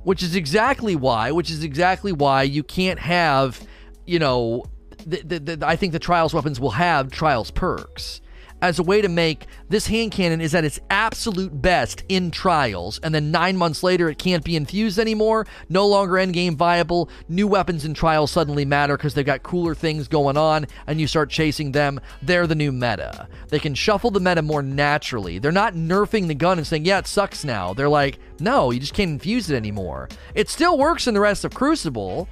[0.04, 3.60] Which is exactly why, which is exactly why you can't have,
[4.06, 4.66] you know,
[5.06, 8.22] the, the, the, I think the Trials weapons will have Trials perks
[8.62, 13.00] as a way to make this hand cannon is at its absolute best in trials,
[13.04, 17.10] and then nine months later it can't be infused anymore, no longer endgame viable.
[17.28, 21.08] New weapons in trials suddenly matter because they've got cooler things going on, and you
[21.08, 22.00] start chasing them.
[22.22, 23.28] They're the new meta.
[23.50, 25.38] They can shuffle the meta more naturally.
[25.38, 27.74] They're not nerfing the gun and saying, yeah, it sucks now.
[27.74, 30.10] They're like, no, you just can't infuse it anymore.
[30.34, 32.28] It still works in the rest of Crucible.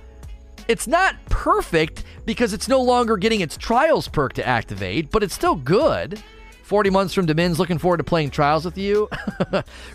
[0.67, 5.33] It's not perfect because it's no longer getting its Trials perk to activate, but it's
[5.33, 6.21] still good.
[6.63, 9.07] 40 months from Demins, looking forward to playing Trials with you.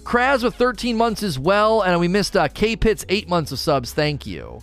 [0.05, 3.59] Kraz with 13 months as well, and we missed uh, K Pitts 8 months of
[3.59, 3.93] subs.
[3.93, 4.61] Thank you.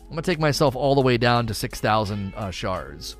[0.00, 3.16] I'm going to take myself all the way down to 6,000 uh, shards.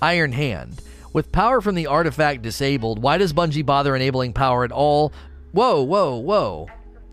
[0.00, 0.80] Iron Hand.
[1.12, 5.12] With power from the artifact disabled, why does Bungie bother enabling power at all?
[5.52, 6.68] Whoa, whoa, whoa.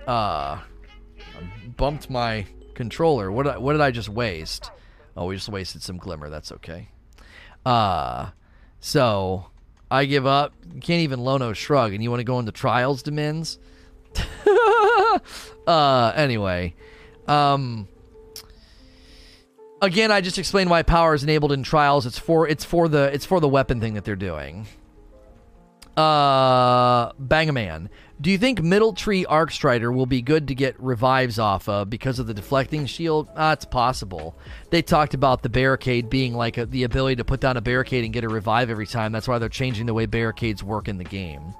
[0.07, 2.45] Uh, I bumped my
[2.75, 3.31] controller.
[3.31, 4.71] What did I, what did I just waste?
[5.17, 6.29] Oh, we just wasted some glimmer.
[6.29, 6.89] That's okay.
[7.65, 8.29] Uh,
[8.79, 9.47] so
[9.89, 10.53] I give up.
[10.81, 13.57] Can't even Lono shrug, and you want to go into trials, Demins?
[15.67, 16.73] uh, anyway,
[17.27, 17.87] um,
[19.81, 22.05] again, I just explained why power is enabled in trials.
[22.05, 24.67] It's for it's for the it's for the weapon thing that they're doing.
[25.97, 27.89] Uh, Bangaman.
[28.21, 32.17] Do you think Middle Tree Arcstrider will be good to get revives off of because
[32.17, 33.27] of the deflecting shield?
[33.35, 34.37] Ah, it's possible.
[34.69, 38.05] They talked about the barricade being like a, the ability to put down a barricade
[38.05, 39.11] and get a revive every time.
[39.11, 41.53] That's why they're changing the way barricades work in the game.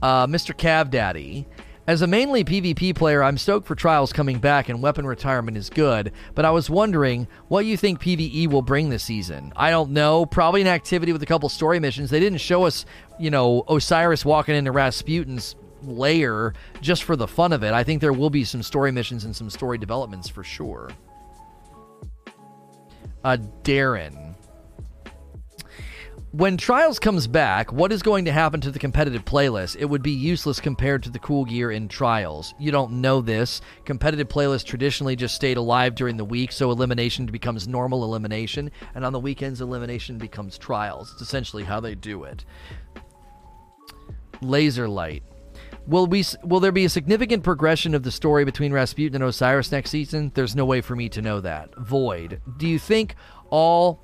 [0.00, 0.56] Uh, Mr.
[0.56, 1.46] Cav Daddy.
[1.86, 5.68] As a mainly PvP player, I'm stoked for Trials coming back and weapon retirement is
[5.68, 9.52] good, but I was wondering what you think PvE will bring this season.
[9.56, 12.08] I don't know, probably an activity with a couple story missions.
[12.08, 12.86] They didn't show us,
[13.18, 17.72] you know, Osiris walking into Rasputin's layer just for the fun of it.
[17.72, 20.90] I think there will be some story missions and some story developments for sure.
[23.24, 24.34] Uh, Darren.
[26.32, 29.76] When Trials comes back, what is going to happen to the competitive playlist?
[29.78, 32.54] It would be useless compared to the cool gear in Trials.
[32.58, 33.60] You don't know this.
[33.84, 39.04] Competitive playlists traditionally just stayed alive during the week, so elimination becomes normal elimination, and
[39.04, 41.12] on the weekends, elimination becomes Trials.
[41.12, 42.46] It's essentially how they do it.
[44.40, 45.22] Laser Light.
[45.86, 46.24] Will we?
[46.44, 50.30] Will there be a significant progression of the story between Rasputin and Osiris next season?
[50.34, 51.74] There's no way for me to know that.
[51.76, 52.40] Void.
[52.56, 53.16] Do you think
[53.50, 54.00] all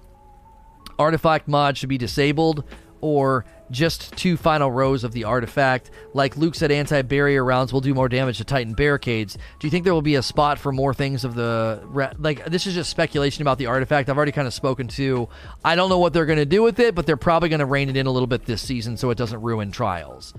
[0.99, 2.65] artifact mods should be disabled,
[3.01, 5.91] or just two final rows of the artifact?
[6.15, 9.39] Like Luke said, anti-barrier rounds will do more damage to Titan barricades.
[9.61, 11.81] Do you think there will be a spot for more things of the
[12.19, 12.45] like?
[12.47, 14.09] This is just speculation about the artifact.
[14.09, 15.29] I've already kind of spoken to.
[15.65, 17.67] I don't know what they're going to do with it, but they're probably going to
[17.67, 20.35] rein it in a little bit this season so it doesn't ruin trials.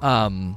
[0.00, 0.56] Um,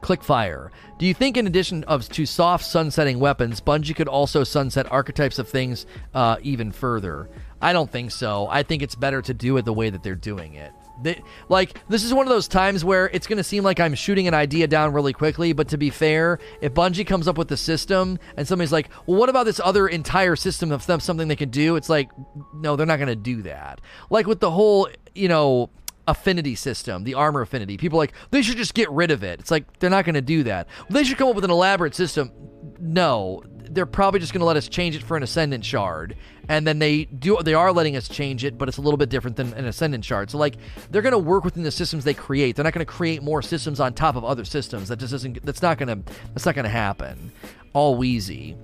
[0.00, 0.70] Clickfire.
[0.98, 5.38] Do you think, in addition of to soft sunsetting weapons, Bungie could also sunset archetypes
[5.38, 7.28] of things uh, even further?
[7.62, 8.48] I don't think so.
[8.50, 10.72] I think it's better to do it the way that they're doing it.
[11.02, 13.94] They, like this is one of those times where it's going to seem like I'm
[13.94, 17.48] shooting an idea down really quickly, but to be fair, if Bungie comes up with
[17.48, 21.36] the system and somebody's like, "Well, what about this other entire system of something they
[21.36, 22.10] can do?" It's like,
[22.54, 23.80] no, they're not going to do that.
[24.10, 25.70] Like with the whole, you know,
[26.10, 27.76] affinity system, the armor affinity.
[27.76, 29.40] People like they should just get rid of it.
[29.40, 30.68] It's like they're not going to do that.
[30.88, 32.32] They should come up with an elaborate system.
[32.78, 36.16] No, they're probably just going to let us change it for an ascendant shard,
[36.48, 39.08] and then they do they are letting us change it, but it's a little bit
[39.08, 40.30] different than an ascendant shard.
[40.30, 40.56] So like
[40.90, 42.56] they're going to work within the systems they create.
[42.56, 44.88] They're not going to create more systems on top of other systems.
[44.88, 45.44] That just isn't.
[45.44, 46.12] That's not going to.
[46.34, 47.32] That's not going to happen.
[47.72, 48.56] All Wheezy.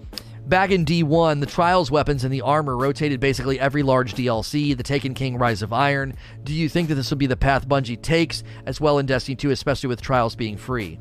[0.46, 4.82] Back in D1, the Trials weapons and the armor rotated basically every large DLC, the
[4.84, 6.14] Taken King Rise of Iron.
[6.44, 9.34] Do you think that this will be the path Bungie takes as well in Destiny
[9.34, 11.00] 2, especially with Trials being free?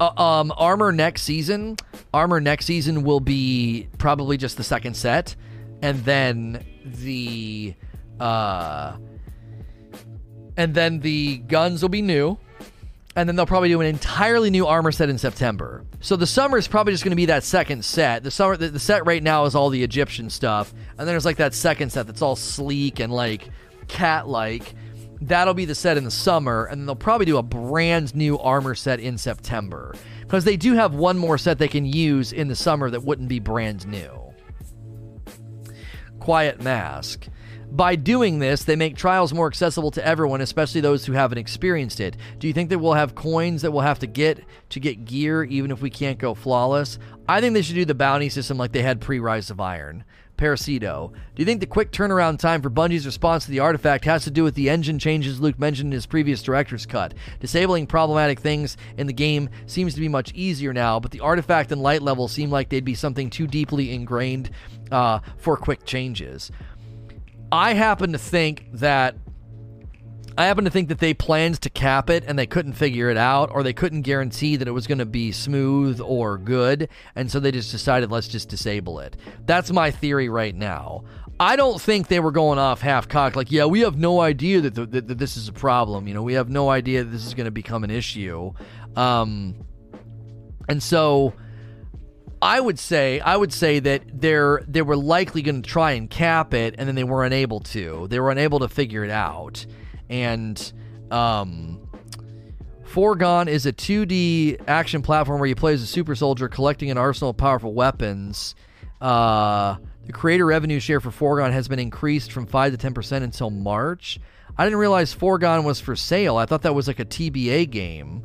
[0.00, 1.76] Uh, um, armor next season,
[2.14, 5.36] armor next season will be probably just the second set,
[5.82, 7.74] and then the
[8.18, 8.96] uh,
[10.56, 12.38] and then the guns will be new
[13.16, 15.84] and then they'll probably do an entirely new armor set in September.
[16.00, 18.22] So the summer is probably just going to be that second set.
[18.22, 21.24] The summer, the, the, set right now is all the Egyptian stuff, and then there's
[21.24, 23.48] like that second set that's all sleek and like
[23.88, 24.74] cat-like.
[25.22, 28.38] That'll be the set in the summer, and then they'll probably do a brand new
[28.38, 32.48] armor set in September because they do have one more set they can use in
[32.48, 34.32] the summer that wouldn't be brand new.
[36.20, 37.26] Quiet Mask.
[37.72, 42.00] By doing this, they make trials more accessible to everyone, especially those who haven't experienced
[42.00, 42.16] it.
[42.40, 45.44] Do you think that we'll have coins that we'll have to get to get gear,
[45.44, 46.98] even if we can't go flawless?
[47.28, 50.04] I think they should do the bounty system like they had pre Rise of Iron.
[50.40, 51.12] Parasito.
[51.12, 54.30] Do you think the quick turnaround time for Bungie's response to the artifact has to
[54.30, 57.12] do with the engine changes Luke mentioned in his previous director's cut?
[57.40, 61.70] Disabling problematic things in the game seems to be much easier now, but the artifact
[61.72, 64.50] and light level seem like they'd be something too deeply ingrained
[64.90, 66.50] uh, for quick changes.
[67.52, 69.16] I happen to think that
[70.38, 73.16] I happen to think that they planned to cap it and they couldn't figure it
[73.16, 77.30] out, or they couldn't guarantee that it was going to be smooth or good, and
[77.30, 79.16] so they just decided let's just disable it.
[79.44, 81.04] That's my theory right now.
[81.38, 84.60] I don't think they were going off half cocked, like, yeah, we have no idea
[84.60, 86.06] that, that, that, this is a problem.
[86.06, 88.52] You know, we have no idea that this is going to become an issue.
[88.94, 89.54] Um,
[90.68, 91.32] and so
[92.42, 96.08] I would say I would say that they're they were likely going to try and
[96.08, 98.06] cap it, and then they were unable to.
[98.08, 99.66] They were unable to figure it out,
[100.08, 100.72] and
[101.10, 101.80] um,
[102.84, 106.98] Foregone is a 2D action platform where you play as a super soldier collecting an
[106.98, 108.54] arsenal of powerful weapons.
[109.00, 109.76] Uh,
[110.06, 113.50] the creator revenue share for Foregone has been increased from five to ten percent until
[113.50, 114.18] March.
[114.56, 116.36] I didn't realize Foregone was for sale.
[116.36, 118.24] I thought that was like a TBA game.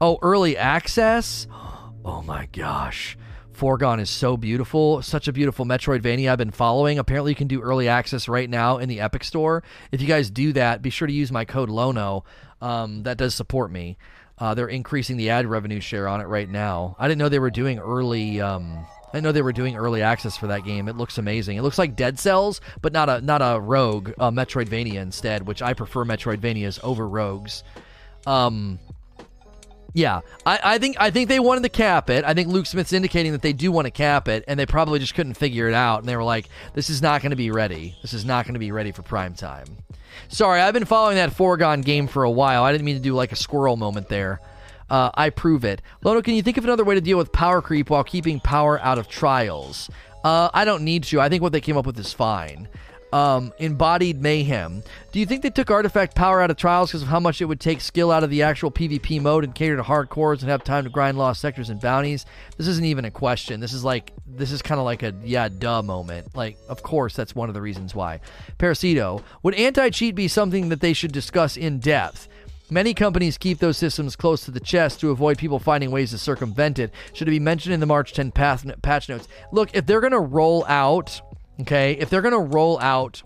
[0.00, 1.46] Oh, early access.
[2.06, 3.16] Oh my gosh.
[3.54, 6.98] Foregone is so beautiful, such a beautiful Metroidvania I've been following.
[6.98, 9.62] Apparently, you can do early access right now in the Epic Store.
[9.92, 12.24] If you guys do that, be sure to use my code LONO.
[12.60, 13.96] Um, that does support me.
[14.38, 16.96] Uh, they're increasing the ad revenue share on it right now.
[16.98, 18.40] I didn't know they were doing early.
[18.40, 20.88] Um, I know they were doing early access for that game.
[20.88, 21.56] It looks amazing.
[21.56, 25.62] It looks like Dead Cells, but not a not a rogue, a Metroidvania instead, which
[25.62, 27.62] I prefer Metroidvanias over rogues.
[28.26, 28.80] Um,
[29.94, 32.24] yeah, I, I, think I think they wanted to cap it.
[32.24, 34.98] I think Luke Smith's indicating that they do want to cap it, and they probably
[34.98, 36.00] just couldn't figure it out.
[36.00, 37.96] And they were like, "This is not going to be ready.
[38.02, 39.66] This is not going to be ready for prime time."
[40.28, 42.64] Sorry, I've been following that foregone game for a while.
[42.64, 44.40] I didn't mean to do like a squirrel moment there.
[44.90, 45.80] Uh, I prove it.
[46.02, 48.80] Lono, can you think of another way to deal with power creep while keeping power
[48.80, 49.88] out of trials?
[50.24, 51.20] Uh, I don't need to.
[51.20, 52.68] I think what they came up with is fine
[53.14, 54.82] um, embodied mayhem.
[55.12, 57.44] Do you think they took artifact power out of trials because of how much it
[57.44, 60.64] would take skill out of the actual PvP mode and cater to hardcores and have
[60.64, 62.26] time to grind lost sectors and bounties?
[62.56, 63.60] This isn't even a question.
[63.60, 66.34] This is like this is kind of like a yeah duh moment.
[66.34, 68.18] Like of course that's one of the reasons why.
[68.58, 72.26] Parasito would anti-cheat be something that they should discuss in depth?
[72.68, 76.18] Many companies keep those systems close to the chest to avoid people finding ways to
[76.18, 76.92] circumvent it.
[77.12, 79.28] Should it be mentioned in the March 10 patch notes?
[79.52, 81.20] Look, if they're going to roll out
[81.60, 83.22] Okay, if they're going to roll out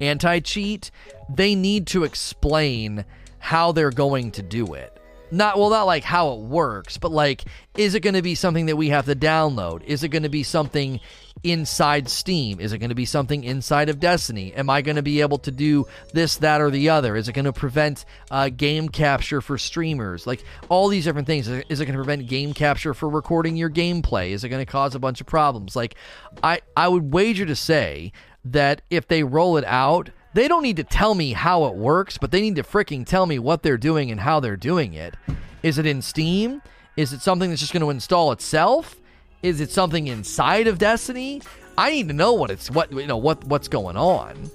[0.00, 0.90] anti cheat,
[1.28, 3.04] they need to explain
[3.38, 4.95] how they're going to do it.
[5.30, 7.44] Not well, not like how it works, but like,
[7.76, 9.82] is it going to be something that we have to download?
[9.84, 11.00] Is it going to be something
[11.42, 12.60] inside Steam?
[12.60, 14.54] Is it going to be something inside of Destiny?
[14.54, 17.16] Am I going to be able to do this, that, or the other?
[17.16, 20.26] Is it going to prevent uh, game capture for streamers?
[20.26, 21.48] Like all these different things.
[21.48, 24.30] Is it going to prevent game capture for recording your gameplay?
[24.30, 25.76] Is it going to cause a bunch of problems?
[25.76, 25.96] Like,
[26.42, 28.12] I I would wager to say
[28.44, 32.18] that if they roll it out, they don't need to tell me how it works,
[32.18, 35.14] but they need to freaking tell me what they're doing and how they're doing it.
[35.62, 36.60] Is it in Steam?
[36.96, 39.00] Is it something that's just going to install itself?
[39.42, 41.40] Is it something inside of Destiny?
[41.78, 44.50] I need to know what it's what you know what what's going on.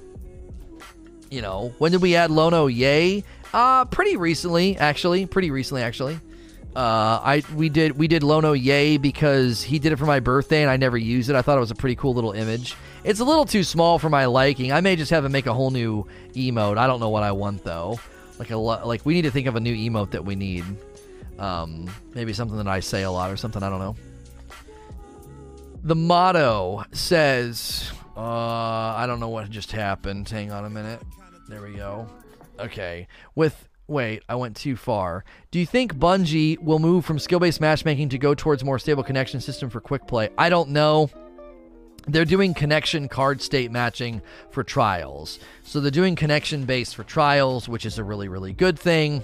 [1.32, 3.24] You know, when did we add Lono Yay?
[3.54, 5.26] Uh pretty recently, actually.
[5.26, 6.20] Pretty recently, actually.
[6.76, 10.62] Uh, I we did we did Lono Yay because he did it for my birthday
[10.62, 11.36] and I never used it.
[11.36, 12.76] I thought it was a pretty cool little image.
[13.04, 14.72] It's a little too small for my liking.
[14.72, 16.78] I may just have him make a whole new emote.
[16.78, 18.00] I don't know what I want though.
[18.40, 20.64] Like a like we need to think of a new emote that we need.
[21.38, 23.64] Um, maybe something that I say a lot or something.
[23.64, 23.96] I don't know.
[25.84, 30.30] The motto says, uh, I don't know what just happened.
[30.30, 31.02] Hang on a minute.
[31.50, 32.08] There we go.
[32.60, 33.08] Okay.
[33.34, 35.24] With wait, I went too far.
[35.52, 39.04] Do you think Bungie will move from skill based matchmaking to go towards more stable
[39.04, 40.30] connection system for quick play?
[40.38, 41.10] I don't know.
[42.08, 45.40] They're doing connection card state matching for trials.
[45.64, 49.22] So they're doing connection based for trials, which is a really, really good thing.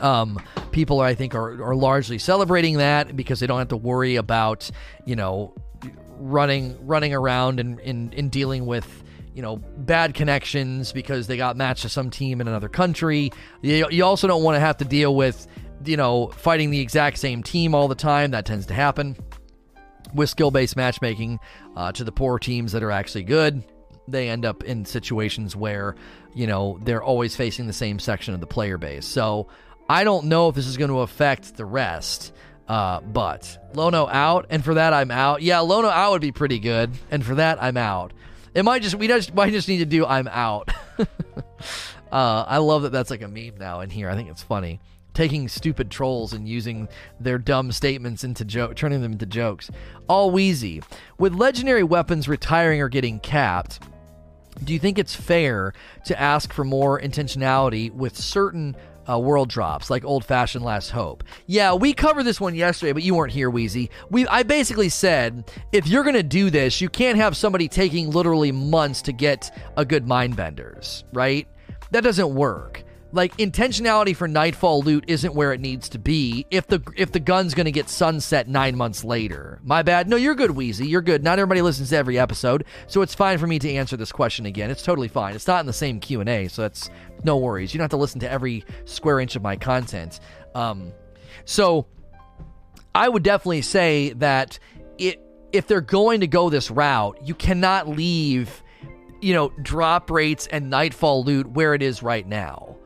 [0.00, 0.42] Um,
[0.72, 4.68] people, I think, are, are largely celebrating that because they don't have to worry about,
[5.04, 5.54] you know,
[6.18, 9.02] running running around and in, in dealing with
[9.34, 13.30] you know bad connections because they got matched to some team in another country.
[13.62, 15.46] You, you also don't want to have to deal with
[15.84, 18.32] you know fighting the exact same team all the time.
[18.32, 19.16] That tends to happen
[20.14, 21.38] with skill based matchmaking
[21.76, 23.62] uh, to the poor teams that are actually good.
[24.08, 25.94] They end up in situations where
[26.34, 29.06] you know they're always facing the same section of the player base.
[29.06, 29.48] So
[29.88, 32.32] I don't know if this is going to affect the rest.
[32.68, 35.42] Uh, but Lono out, and for that I'm out.
[35.42, 38.12] Yeah, Lono out would be pretty good, and for that I'm out.
[38.54, 40.70] It might just we just might just need to do I'm out.
[40.98, 41.04] uh,
[42.12, 44.10] I love that that's like a meme now in here.
[44.10, 44.80] I think it's funny
[45.14, 46.88] taking stupid trolls and using
[47.18, 49.70] their dumb statements into joke, turning them into jokes.
[50.08, 50.82] All wheezy.
[51.18, 53.80] With legendary weapons retiring or getting capped,
[54.62, 55.72] do you think it's fair
[56.04, 58.76] to ask for more intentionality with certain
[59.10, 61.24] uh, world drops, like old fashioned Last Hope.
[61.46, 63.90] Yeah, we covered this one yesterday, but you weren't here, Wheezy.
[64.10, 68.52] We I basically said if you're gonna do this, you can't have somebody taking literally
[68.52, 71.48] months to get a good Mindbender's, right?
[71.90, 76.66] That doesn't work like intentionality for nightfall loot isn't where it needs to be if
[76.68, 79.60] the if the gun's to get sunset 9 months later.
[79.62, 80.08] My bad.
[80.08, 80.86] No, you're good, Wheezy.
[80.86, 81.22] You're good.
[81.22, 84.46] Not everybody listens to every episode, so it's fine for me to answer this question
[84.46, 84.70] again.
[84.70, 85.34] It's totally fine.
[85.34, 86.90] It's not in the same Q&A, so that's
[87.24, 87.74] no worries.
[87.74, 90.20] You don't have to listen to every square inch of my content.
[90.54, 90.92] Um
[91.44, 91.86] so
[92.94, 94.58] I would definitely say that
[94.98, 95.20] it
[95.52, 98.62] if they're going to go this route, you cannot leave
[99.22, 102.78] you know, drop rates and nightfall loot where it is right now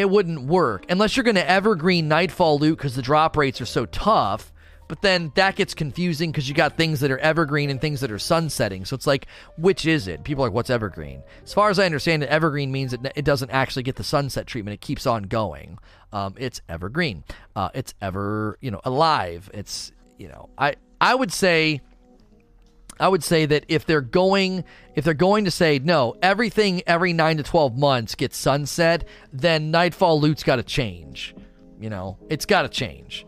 [0.00, 3.66] it wouldn't work unless you're going to evergreen Nightfall loot because the drop rates are
[3.66, 4.52] so tough.
[4.88, 8.10] But then that gets confusing because you got things that are evergreen and things that
[8.10, 8.84] are sunsetting.
[8.84, 10.24] So it's like, which is it?
[10.24, 11.22] People are like, what's evergreen?
[11.44, 14.48] As far as I understand it, evergreen means it, it doesn't actually get the sunset
[14.48, 14.74] treatment.
[14.74, 15.78] It keeps on going.
[16.12, 17.22] Um, it's evergreen.
[17.54, 19.48] Uh, it's ever, you know, alive.
[19.54, 21.82] It's, you know, I, I would say
[23.00, 27.12] I would say that if they're going if they're going to say no, everything every
[27.12, 31.34] 9 to 12 months gets sunset, then Nightfall loot's got to change.
[31.80, 33.26] You know, it's got to change.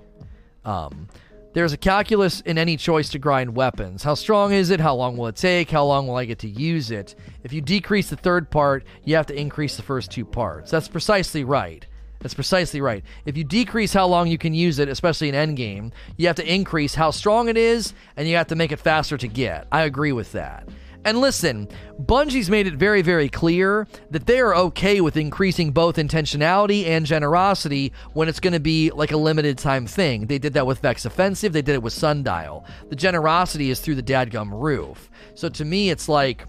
[0.65, 1.09] Um,
[1.55, 4.03] there's a calculus in any choice to grind weapons.
[4.03, 4.81] How strong is it?
[4.81, 5.71] How long will it take?
[5.71, 7.15] How long will I get to use it?
[7.43, 10.71] If you decrease the third part, you have to increase the first two parts.
[10.71, 11.87] That's precisely right.
[12.23, 13.05] That's precisely right.
[13.27, 16.53] If you decrease how long you can use it, especially in endgame, you have to
[16.53, 19.67] increase how strong it is, and you have to make it faster to get.
[19.73, 20.69] I agree with that.
[21.05, 21.69] And listen,
[22.01, 27.05] Bungie's made it very, very clear that they are okay with increasing both intentionality and
[27.05, 30.27] generosity when it's going to be like a limited time thing.
[30.27, 32.65] They did that with Vex Offensive, they did it with Sundial.
[32.89, 35.11] The generosity is through the dadgum roof.
[35.35, 36.47] So to me, it's like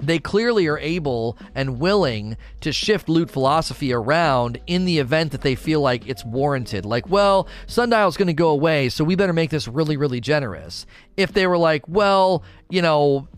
[0.00, 5.42] they clearly are able and willing to shift loot philosophy around in the event that
[5.42, 6.84] they feel like it's warranted.
[6.84, 10.86] Like, well, Sundial's going to go away, so we better make this really, really generous.
[11.16, 13.28] If they were like, well, you know,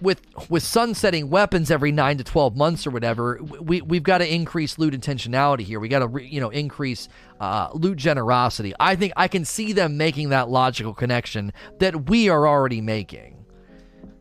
[0.00, 4.34] with with sunsetting weapons every nine to twelve months or whatever, we we've got to
[4.34, 5.80] increase loot intentionality here.
[5.80, 7.08] We got to you know increase
[7.40, 8.72] uh, loot generosity.
[8.80, 13.39] I think I can see them making that logical connection that we are already making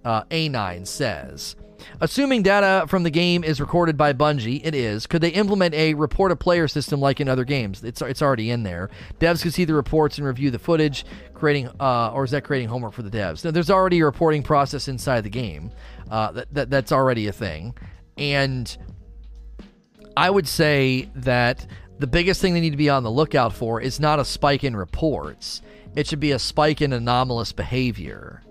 [0.10, 1.56] uh, A9 says.
[2.02, 5.06] Assuming data from the game is recorded by Bungie, it is.
[5.06, 7.84] Could they implement a report a player system like in other games?
[7.84, 8.90] It's it's already in there.
[9.20, 11.06] Devs could see the reports and review the footage,
[11.36, 13.46] creating uh, or is that creating homework for the devs?
[13.46, 15.72] Now, there's already a reporting process inside the game.
[16.10, 17.76] Uh, that, that that's already a thing,
[18.18, 18.76] and
[20.18, 21.68] I would say that
[22.00, 24.64] the biggest thing they need to be on the lookout for is not a spike
[24.64, 25.62] in reports.
[25.96, 28.42] It should be a spike in anomalous behavior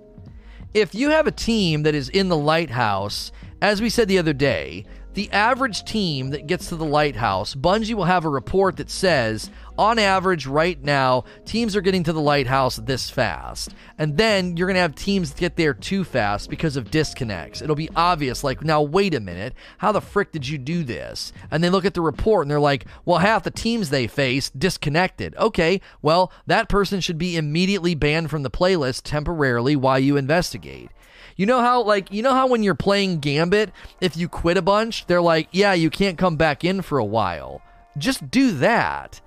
[0.75, 4.33] if you have a team that is in the lighthouse, as we said the other
[4.33, 4.85] day,
[5.19, 9.51] the average team that gets to the lighthouse, Bungie will have a report that says,
[9.77, 13.75] on average, right now, teams are getting to the lighthouse this fast.
[13.99, 17.61] And then you're going to have teams get there too fast because of disconnects.
[17.61, 21.33] It'll be obvious, like, now, wait a minute, how the frick did you do this?
[21.51, 24.51] And they look at the report and they're like, well, half the teams they face
[24.51, 25.35] disconnected.
[25.37, 30.93] Okay, well, that person should be immediately banned from the playlist temporarily while you investigate.
[31.39, 34.63] You know how like you know how when you're playing Gambit, if you quit a
[34.63, 37.63] bunch, they're like, "Yeah, you can't come back in for a while."
[37.97, 39.21] Just do that.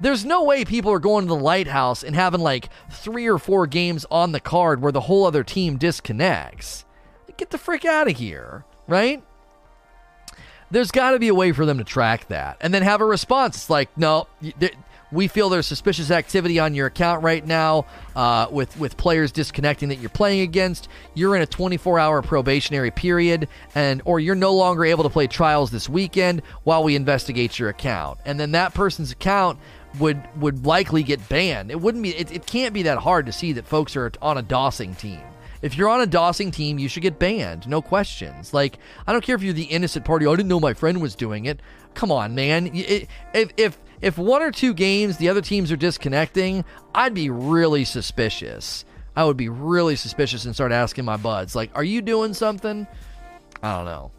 [0.00, 3.68] There's no way people are going to the lighthouse and having like 3 or 4
[3.68, 6.84] games on the card where the whole other team disconnects.
[7.36, 9.22] Get the frick out of here, right?
[10.72, 13.04] there's got to be a way for them to track that and then have a
[13.04, 13.56] response.
[13.56, 14.26] It's like, no,
[15.12, 17.86] we feel there's suspicious activity on your account right now
[18.16, 20.88] uh, with with players disconnecting that you're playing against.
[21.14, 25.26] You're in a 24 hour probationary period, and or you're no longer able to play
[25.26, 28.18] trials this weekend while we investigate your account.
[28.24, 29.58] And then that person's account
[29.98, 31.70] would would likely get banned.
[31.70, 32.16] It wouldn't be.
[32.16, 35.20] It, it can't be that hard to see that folks are on a DOSing team.
[35.60, 37.68] If you're on a DOSing team, you should get banned.
[37.68, 38.52] No questions.
[38.52, 40.26] Like, I don't care if you're the innocent party.
[40.26, 41.60] I didn't know my friend was doing it.
[41.94, 42.70] Come on, man.
[42.74, 43.08] If,
[43.56, 46.64] if, if one or two games the other teams are disconnecting,
[46.94, 48.84] I'd be really suspicious.
[49.14, 52.86] I would be really suspicious and start asking my buds, like, are you doing something?
[53.62, 54.10] I don't know.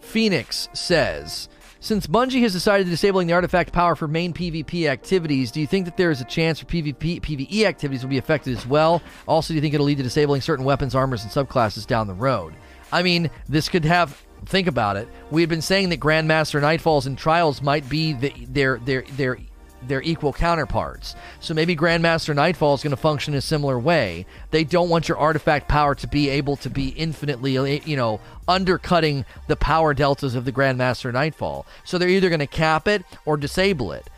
[0.00, 1.48] Phoenix says,
[1.78, 5.66] since Bungie has decided to disabling the artifact power for main PvP activities, do you
[5.66, 9.00] think that there is a chance for PvP PvE activities will be affected as well?
[9.26, 12.12] Also, do you think it'll lead to disabling certain weapons, armors, and subclasses down the
[12.12, 12.54] road?
[12.92, 15.08] I mean, this could have think about it.
[15.30, 19.38] We had been saying that Grandmaster Nightfalls and Trials might be the, their their their
[19.82, 21.14] their equal counterparts.
[21.40, 24.26] So maybe Grandmaster Nightfall is going to function in a similar way.
[24.50, 28.20] They don't want your artifact power to be able to be infinitely, eh, you know,
[28.46, 31.66] undercutting the power deltas of the Grandmaster Nightfall.
[31.84, 34.08] So they're either going to cap it or disable it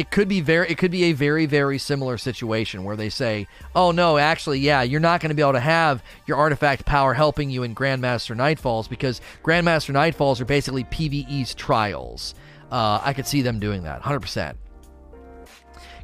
[0.00, 3.46] it could be very it could be a very very similar situation where they say
[3.74, 7.12] oh no actually yeah you're not going to be able to have your artifact power
[7.12, 12.34] helping you in grandmaster nightfalls because grandmaster nightfalls are basically pve's trials.
[12.70, 14.54] Uh, i could see them doing that 100%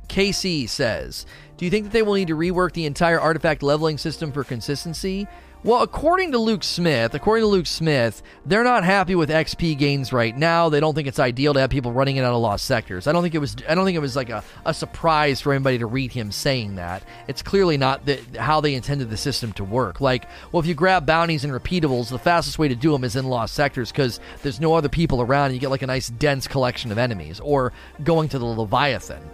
[0.09, 1.25] kc says
[1.57, 4.45] do you think that they will need to rework the entire artifact leveling system for
[4.45, 5.27] consistency
[5.67, 10.13] well, according to Luke Smith, according to Luke Smith, they're not happy with XP gains
[10.13, 10.69] right now.
[10.69, 13.09] They don't think it's ideal to have people running it out of lost sectors.
[13.09, 13.57] I don't think it was.
[13.69, 16.77] I don't think it was like a, a surprise for anybody to read him saying
[16.77, 17.03] that.
[17.27, 20.01] It's clearly not the, how they intended the system to work.
[20.01, 23.17] Like, well, if you grab bounties and repeatables, the fastest way to do them is
[23.17, 25.47] in lost sectors because there's no other people around.
[25.47, 27.73] and You get like a nice dense collection of enemies, or
[28.05, 29.29] going to the Leviathan.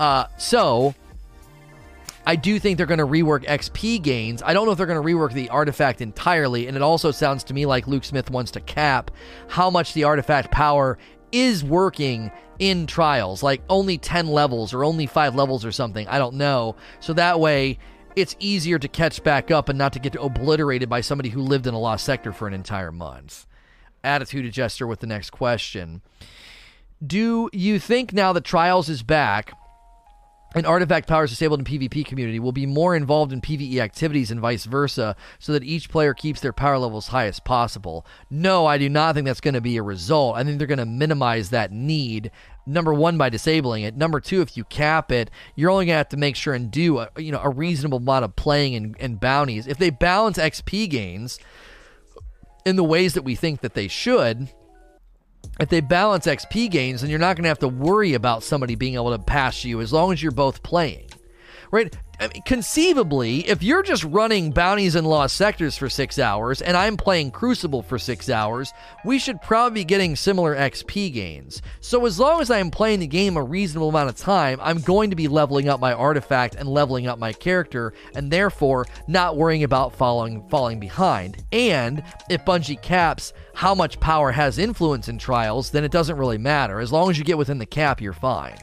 [0.00, 0.96] Uh, so
[2.26, 4.42] I do think they're going to rework XP gains.
[4.42, 7.44] I don't know if they're going to rework the artifact entirely, and it also sounds
[7.44, 9.12] to me like Luke Smith wants to cap
[9.48, 10.98] how much the artifact power
[11.30, 16.08] is working in trials, like only 10 levels or only 5 levels or something.
[16.08, 16.74] I don't know.
[16.98, 17.78] So that way
[18.16, 21.66] it's easier to catch back up and not to get obliterated by somebody who lived
[21.66, 23.46] in a lost sector for an entire month.
[24.02, 26.00] Attitude adjuster with the next question.
[27.06, 29.52] Do you think now that Trials is back,
[30.56, 34.40] and artifact powers disabled in PvP community will be more involved in PvE activities and
[34.40, 38.06] vice versa, so that each player keeps their power levels high as possible.
[38.30, 40.36] No, I do not think that's going to be a result.
[40.36, 42.30] I think they're going to minimize that need.
[42.66, 43.96] Number one, by disabling it.
[43.96, 46.70] Number two, if you cap it, you're only going to have to make sure and
[46.70, 49.66] do a, you know a reasonable amount of playing and, and bounties.
[49.66, 51.38] If they balance XP gains
[52.64, 54.48] in the ways that we think that they should,
[55.58, 58.74] if they balance XP gains, then you're not going to have to worry about somebody
[58.74, 61.08] being able to pass you as long as you're both playing.
[61.70, 61.94] Right?
[62.18, 66.74] I mean, conceivably, if you're just running bounties and lost sectors for six hours and
[66.74, 68.72] I'm playing Crucible for six hours,
[69.04, 71.60] we should probably be getting similar XP gains.
[71.80, 75.10] So, as long as I'm playing the game a reasonable amount of time, I'm going
[75.10, 79.64] to be leveling up my artifact and leveling up my character, and therefore not worrying
[79.64, 81.44] about falling, falling behind.
[81.52, 86.38] And if Bungie caps how much power has influence in trials, then it doesn't really
[86.38, 86.80] matter.
[86.80, 88.56] As long as you get within the cap, you're fine.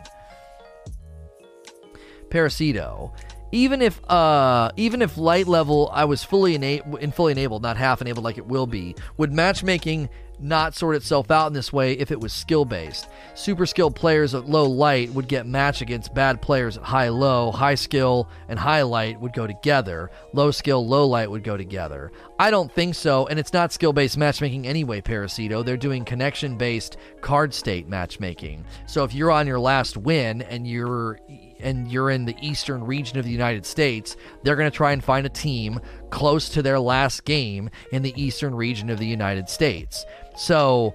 [2.29, 3.13] Parasito
[3.53, 8.01] even if uh even if light level I was fully in fully enabled, not half
[8.01, 10.09] enabled like it will be, would matchmaking
[10.39, 13.07] not sort itself out in this way if it was skill based.
[13.35, 17.51] Super skilled players at low light would get matched against bad players at high low.
[17.51, 20.09] High skill and high light would go together.
[20.33, 22.11] Low skill, low light would go together.
[22.39, 25.63] I don't think so, and it's not skill based matchmaking anyway, Parasito.
[25.63, 28.65] They're doing connection based card state matchmaking.
[28.87, 31.19] So if you're on your last win and you're
[31.63, 35.03] and you're in the eastern region of the United States, they're going to try and
[35.03, 35.79] find a team
[36.09, 40.05] close to their last game in the eastern region of the United States.
[40.35, 40.93] So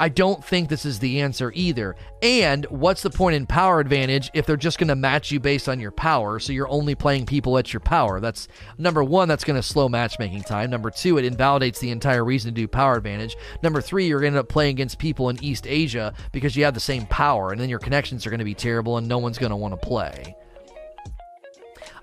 [0.00, 1.94] I don't think this is the answer either.
[2.22, 5.68] And what's the point in power advantage if they're just going to match you based
[5.68, 6.38] on your power?
[6.38, 8.18] So you're only playing people at your power.
[8.18, 8.48] That's
[8.78, 10.70] number one, that's going to slow matchmaking time.
[10.70, 13.36] Number two, it invalidates the entire reason to do power advantage.
[13.62, 16.64] Number three, you're going to end up playing against people in East Asia because you
[16.64, 19.18] have the same power, and then your connections are going to be terrible and no
[19.18, 20.34] one's going to want to play.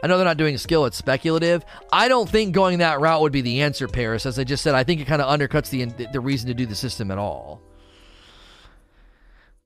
[0.03, 1.65] I know they're not doing skill, it's speculative.
[1.91, 4.27] I don't think going that route would be the answer, Paris.
[4.27, 6.67] As I just said, I think it kind of undercuts the, the reason to do
[6.67, 7.63] the system at all.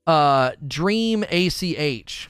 [0.08, 2.30] Uh, Dream ACH.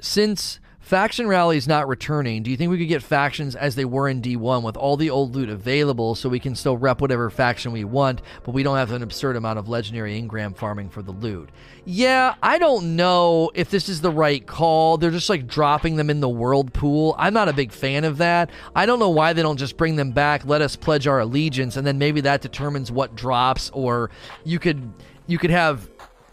[0.00, 2.42] Since Faction rally is not returning.
[2.42, 5.10] Do you think we could get factions as they were in D1 with all the
[5.10, 8.78] old loot available so we can still rep whatever faction we want, but we don't
[8.78, 11.50] have an absurd amount of legendary engram farming for the loot?
[11.84, 14.96] Yeah, I don't know if this is the right call.
[14.96, 17.14] They're just like dropping them in the world pool.
[17.18, 18.48] I'm not a big fan of that.
[18.74, 21.76] I don't know why they don't just bring them back, let us pledge our allegiance,
[21.76, 24.08] and then maybe that determines what drops, or
[24.42, 24.90] you could
[25.26, 25.90] you could have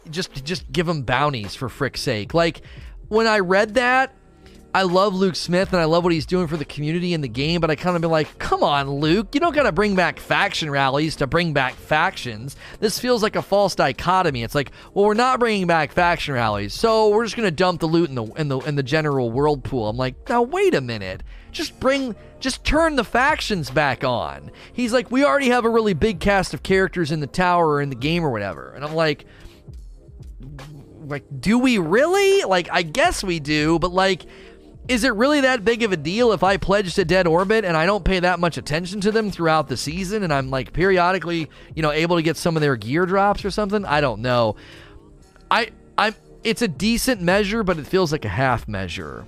[0.09, 2.33] just just give them bounties for frick's sake.
[2.33, 2.61] Like
[3.07, 4.13] when I read that,
[4.75, 7.29] I love Luke Smith and I love what he's doing for the community in the
[7.29, 9.95] game, but I kind of be like, come on, Luke, you don't got to bring
[9.95, 12.57] back faction rallies to bring back factions.
[12.81, 14.43] This feels like a false dichotomy.
[14.43, 17.87] It's like, well, we're not bringing back faction rallies, so we're just gonna dump the
[17.87, 19.87] loot in the in the in the general world pool.
[19.87, 21.23] I'm like, now wait a minute,
[21.53, 24.51] just bring, just turn the factions back on.
[24.73, 27.81] He's like, we already have a really big cast of characters in the tower or
[27.81, 29.25] in the game or whatever, and I'm like
[31.05, 34.25] like do we really like i guess we do but like
[34.87, 37.75] is it really that big of a deal if I pledge to Dead Orbit and
[37.75, 41.49] I don't pay that much attention to them throughout the season and I'm like periodically,
[41.73, 43.83] you know, able to get some of their gear drops or something?
[43.83, 44.57] I don't know.
[45.49, 46.13] I I'm
[46.45, 49.25] it's a decent measure, but it feels like a half measure.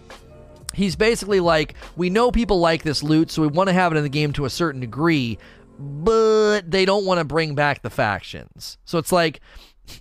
[0.75, 3.97] He's basically like, we know people like this loot, so we want to have it
[3.97, 5.39] in the game to a certain degree,
[5.79, 8.77] but they don't want to bring back the factions.
[8.85, 9.41] So it's like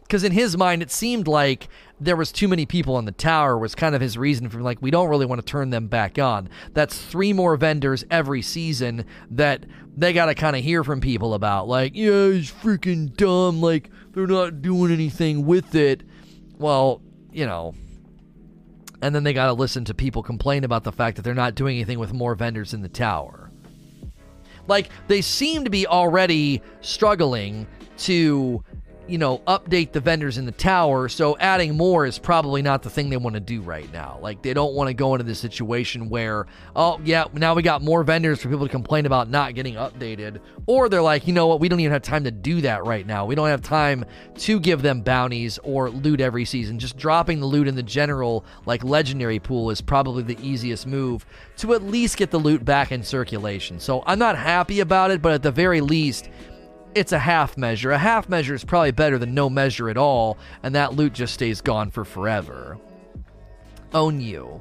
[0.02, 1.68] because in his mind it seemed like
[2.00, 4.80] there was too many people on the tower was kind of his reason for like
[4.82, 6.48] we don't really want to turn them back on.
[6.74, 9.64] That's three more vendors every season that
[9.96, 13.90] they got to kind of hear from people about like yeah it's freaking dumb like
[14.12, 16.02] they're not doing anything with it.
[16.58, 17.02] Well
[17.32, 17.74] you know.
[19.02, 21.54] And then they got to listen to people complain about the fact that they're not
[21.54, 23.50] doing anything with more vendors in the tower.
[24.68, 27.66] Like they seem to be already struggling
[27.98, 28.64] to
[29.08, 31.08] you know, update the vendors in the tower.
[31.08, 34.18] So adding more is probably not the thing they want to do right now.
[34.20, 37.82] Like they don't want to go into the situation where, oh yeah, now we got
[37.82, 41.46] more vendors for people to complain about not getting updated, or they're like, you know
[41.46, 43.24] what, we don't even have time to do that right now.
[43.24, 44.04] We don't have time
[44.38, 46.78] to give them bounties or loot every season.
[46.78, 51.24] Just dropping the loot in the general like legendary pool is probably the easiest move
[51.58, 53.78] to at least get the loot back in circulation.
[53.78, 56.28] So I'm not happy about it, but at the very least
[56.96, 57.92] it's a half measure.
[57.92, 61.34] A half measure is probably better than no measure at all, and that loot just
[61.34, 62.78] stays gone for forever.
[63.92, 64.60] Own you.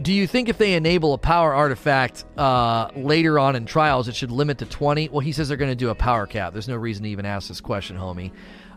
[0.00, 4.14] Do you think if they enable a power artifact uh, later on in trials, it
[4.14, 5.08] should limit to 20?
[5.08, 6.52] Well, he says they're going to do a power cap.
[6.52, 8.30] There's no reason to even ask this question, homie.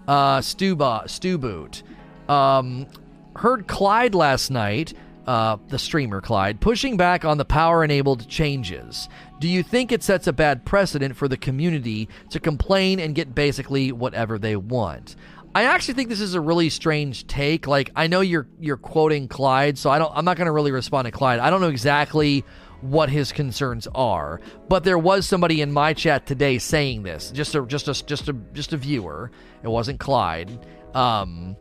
[0.07, 1.83] Uh, Stuba, Stuboot.
[2.29, 2.87] Um,
[3.35, 4.93] heard Clyde last night,
[5.29, 9.07] uh, the streamer Clyde, pushing back on the power enabled changes.
[9.39, 13.35] Do you think it sets a bad precedent for the community to complain and get
[13.35, 15.15] basically whatever they want?
[15.53, 17.67] I actually think this is a really strange take.
[17.67, 20.71] Like I know you're you're quoting Clyde, so I don't I'm not going to really
[20.71, 21.37] respond to Clyde.
[21.37, 22.43] I don't know exactly
[22.81, 27.29] what his concerns are, but there was somebody in my chat today saying this.
[27.29, 29.29] Just a just a just a just a viewer.
[29.61, 30.65] It wasn't Clyde.
[30.95, 31.55] Um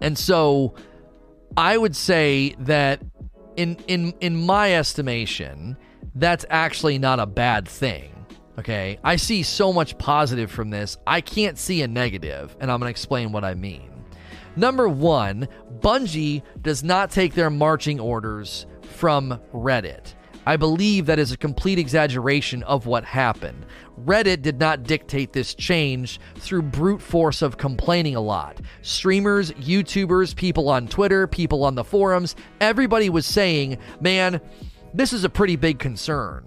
[0.00, 0.74] and so
[1.56, 3.00] I would say that
[3.56, 5.76] in in in my estimation,
[6.14, 8.14] that's actually not a bad thing.
[8.58, 8.98] Okay.
[9.04, 10.96] I see so much positive from this.
[11.06, 13.90] I can't see a negative, and I'm going to explain what I mean.
[14.56, 15.46] Number one,
[15.78, 20.14] Bungie does not take their marching orders from Reddit.
[20.48, 23.66] I believe that is a complete exaggeration of what happened.
[24.02, 28.58] Reddit did not dictate this change through brute force of complaining a lot.
[28.80, 34.40] Streamers, YouTubers, people on Twitter, people on the forums, everybody was saying, man,
[34.94, 36.46] this is a pretty big concern.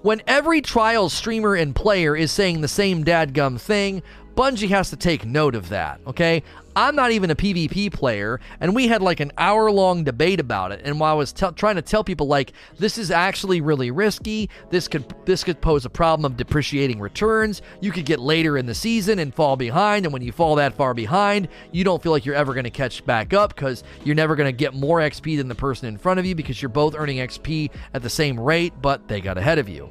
[0.00, 4.02] When every trial streamer and player is saying the same dadgum thing,
[4.34, 6.42] Bungie has to take note of that, okay?
[6.74, 10.72] I'm not even a PvP player, and we had like an hour long debate about
[10.72, 10.80] it.
[10.84, 14.48] And while I was t- trying to tell people like this is actually really risky,
[14.70, 17.60] this could this could pose a problem of depreciating returns.
[17.82, 20.72] You could get later in the season and fall behind, and when you fall that
[20.74, 24.14] far behind, you don't feel like you're ever going to catch back up because you're
[24.14, 26.70] never going to get more XP than the person in front of you because you're
[26.70, 29.90] both earning XP at the same rate, but they got ahead of you.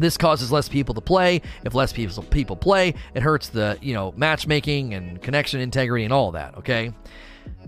[0.00, 1.42] This causes less people to play.
[1.62, 6.12] If less people people play, it hurts the you know matchmaking and connection integrity and
[6.12, 6.56] all that.
[6.56, 6.92] Okay.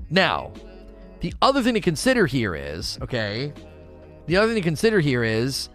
[0.09, 0.53] Now,
[1.21, 3.53] the other thing to consider here is okay.
[4.27, 5.69] The other thing to consider here is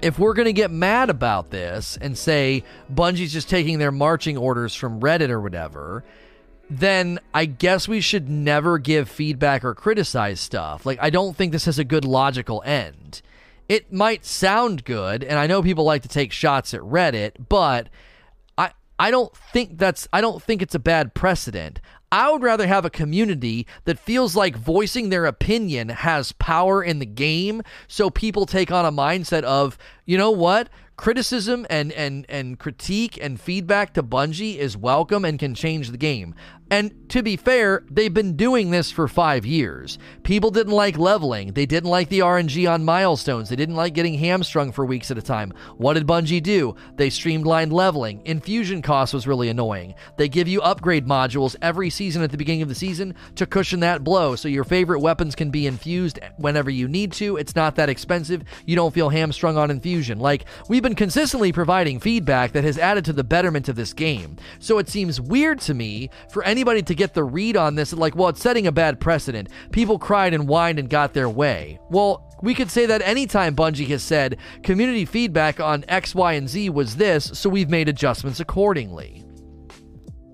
[0.00, 4.38] if we're going to get mad about this and say Bungie's just taking their marching
[4.38, 6.04] orders from Reddit or whatever,
[6.70, 10.86] then I guess we should never give feedback or criticize stuff.
[10.86, 13.20] Like, I don't think this has a good logical end
[13.68, 17.88] it might sound good, and I know people like to take shots at Reddit, but
[18.56, 21.80] I I don't think that's I don't think it's a bad precedent.
[22.10, 27.00] I would rather have a community that feels like voicing their opinion has power in
[27.00, 27.62] the game.
[27.86, 29.76] So people take on a mindset of,
[30.06, 30.70] you know what?
[30.98, 35.96] Criticism and and and critique and feedback to Bungie is welcome and can change the
[35.96, 36.34] game.
[36.70, 39.98] And to be fair, they've been doing this for five years.
[40.22, 41.54] People didn't like leveling.
[41.54, 43.48] They didn't like the RNG on milestones.
[43.48, 45.54] They didn't like getting hamstrung for weeks at a time.
[45.78, 46.76] What did Bungie do?
[46.96, 48.20] They streamlined leveling.
[48.26, 49.94] Infusion cost was really annoying.
[50.18, 53.80] They give you upgrade modules every season at the beginning of the season to cushion
[53.80, 57.38] that blow so your favorite weapons can be infused whenever you need to.
[57.38, 58.42] It's not that expensive.
[58.66, 60.18] You don't feel hamstrung on infusion.
[60.18, 64.36] Like, we've been consistently providing feedback that has added to the betterment of this game.
[64.58, 68.16] So it seems weird to me for anybody to get the read on this, like,
[68.16, 69.48] well, it's setting a bad precedent.
[69.72, 71.78] People cried and whined and got their way.
[71.90, 76.48] Well, we could say that anytime Bungie has said community feedback on X, Y, and
[76.48, 79.24] Z was this, so we've made adjustments accordingly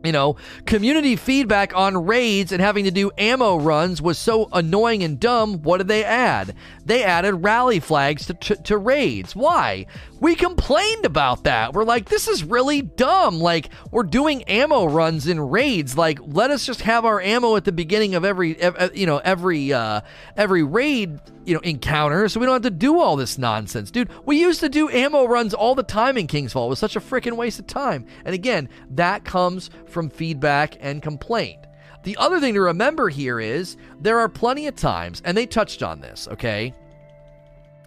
[0.04, 0.36] you know,
[0.66, 5.62] community feedback on raids and having to do ammo runs was so annoying and dumb.
[5.62, 6.54] What did they add?
[6.84, 9.34] They added rally flags to, to, to, raids.
[9.34, 9.86] Why?
[10.20, 11.72] We complained about that.
[11.72, 13.40] We're like, this is really dumb.
[13.40, 15.96] Like, we're doing ammo runs in raids.
[15.96, 18.58] Like, let us just have our ammo at the beginning of every,
[18.94, 20.02] you know, every uh,
[20.36, 23.90] every raid you know, encounter, so we don't have to do all this nonsense.
[23.90, 26.66] Dude, we used to do ammo runs all the time in King's Fall.
[26.66, 28.06] It was such a freaking waste of time.
[28.24, 31.63] And again, that comes from feedback and complaint.
[32.04, 35.82] The other thing to remember here is there are plenty of times, and they touched
[35.82, 36.74] on this, okay?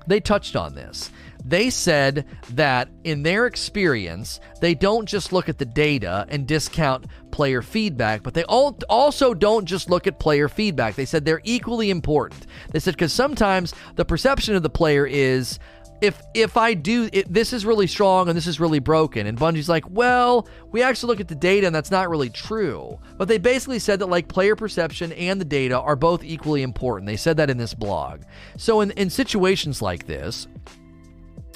[0.08, 1.12] They touched on this
[1.48, 7.06] they said that in their experience, they don't just look at the data and discount
[7.32, 10.96] player feedback, but they also don't just look at player feedback.
[10.96, 12.48] They said they're equally important.
[12.72, 15.58] They said because sometimes the perception of the player is
[16.02, 19.26] if if I do it, this is really strong and this is really broken.
[19.28, 23.00] And Bungie's like, well, we actually look at the data and that's not really true.
[23.18, 27.08] But they basically said that like player perception and the data are both equally important.
[27.08, 28.22] They said that in this blog.
[28.58, 30.48] So in in situations like this,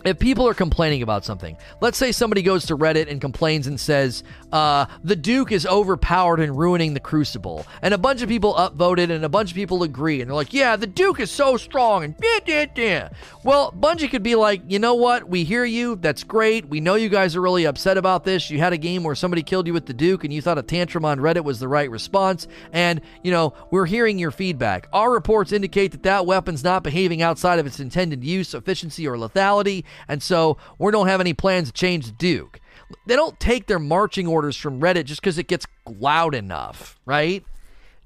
[0.06, 3.80] if people are complaining about something, let's say somebody goes to Reddit and complains and
[3.80, 7.66] says, uh, the Duke is overpowered and ruining the Crucible.
[7.82, 10.22] And a bunch of people upvoted and a bunch of people agree.
[10.22, 12.04] And they're like, yeah, the Duke is so strong.
[12.04, 13.10] And yeah, yeah, yeah.
[13.44, 15.28] Well, Bungie could be like, you know what?
[15.28, 15.96] We hear you.
[15.96, 16.68] That's great.
[16.68, 18.50] We know you guys are really upset about this.
[18.50, 20.64] You had a game where somebody killed you with the Duke and you thought a
[20.64, 22.48] tantrum on Reddit was the right response.
[22.72, 24.88] And, you know, we're hearing your feedback.
[24.94, 29.16] Our reports indicate that that weapon's not behaving outside of its intended use, efficiency, or
[29.16, 29.84] lethality.
[30.08, 32.60] And so we don't have any plans to change the Duke.
[33.08, 37.44] They don't take their marching orders from Reddit just because it gets loud enough, right?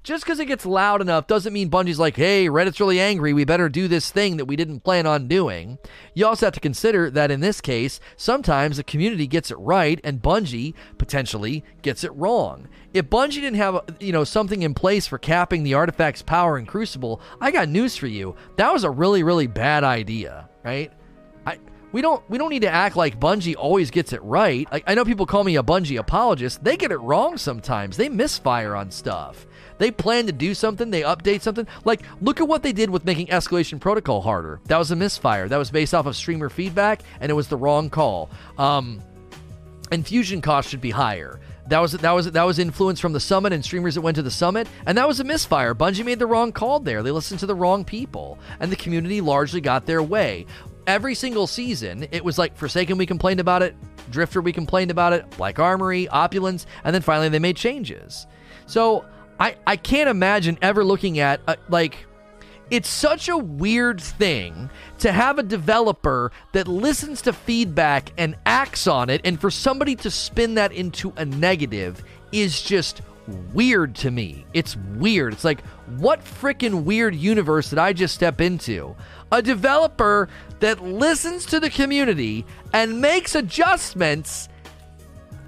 [0.06, 3.32] Just because it gets loud enough doesn't mean Bungie's like, hey, Reddit's really angry.
[3.32, 5.78] We better do this thing that we didn't plan on doing.
[6.14, 10.00] You also have to consider that in this case, sometimes the community gets it right
[10.04, 12.68] and Bungie potentially gets it wrong.
[12.94, 16.66] If Bungie didn't have, you know, something in place for capping the artifact's power in
[16.66, 18.36] Crucible, I got news for you.
[18.58, 20.92] That was a really, really bad idea, right?
[21.92, 24.68] We don't we don't need to act like Bungie always gets it right.
[24.86, 26.62] I know people call me a Bungie apologist.
[26.62, 27.96] They get it wrong sometimes.
[27.96, 29.46] They misfire on stuff.
[29.78, 31.66] They plan to do something, they update something.
[31.84, 34.60] Like look at what they did with making escalation protocol harder.
[34.66, 35.48] That was a misfire.
[35.48, 38.30] That was based off of streamer feedback and it was the wrong call.
[38.58, 39.02] Um
[39.92, 41.40] infusion cost should be higher.
[41.68, 44.22] That was that was that was influence from the summit and streamers that went to
[44.22, 45.74] the summit, and that was a misfire.
[45.74, 47.02] Bungie made the wrong call there.
[47.02, 50.46] They listened to the wrong people, and the community largely got their way
[50.86, 53.74] every single season, it was like Forsaken, we complained about it,
[54.10, 58.26] Drifter, we complained about it, Black Armory, Opulence, and then finally they made changes.
[58.66, 59.04] So
[59.38, 62.06] I, I can't imagine ever looking at, uh, like,
[62.68, 68.86] it's such a weird thing to have a developer that listens to feedback and acts
[68.86, 72.02] on it, and for somebody to spin that into a negative
[72.32, 73.02] is just
[73.52, 74.46] weird to me.
[74.54, 75.32] It's weird.
[75.32, 75.64] It's like,
[75.98, 78.94] what freaking weird universe did I just step into?
[79.32, 80.28] A developer
[80.60, 84.48] that listens to the community and makes adjustments.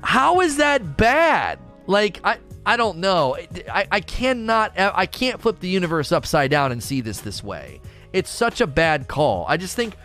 [0.02, 1.58] How is that bad?
[1.86, 2.38] Like, I.
[2.66, 3.34] I don't know.
[3.72, 4.78] I, I cannot.
[4.78, 7.80] I can't flip the universe upside down and see this this way.
[8.12, 9.46] It's such a bad call.
[9.48, 9.96] I just think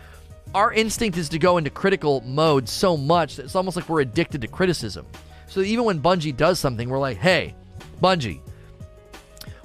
[0.54, 4.00] our instinct is to go into critical mode so much that it's almost like we're
[4.00, 5.04] addicted to criticism.
[5.46, 7.54] So even when Bungie does something, we're like, hey,
[8.00, 8.40] Bungie,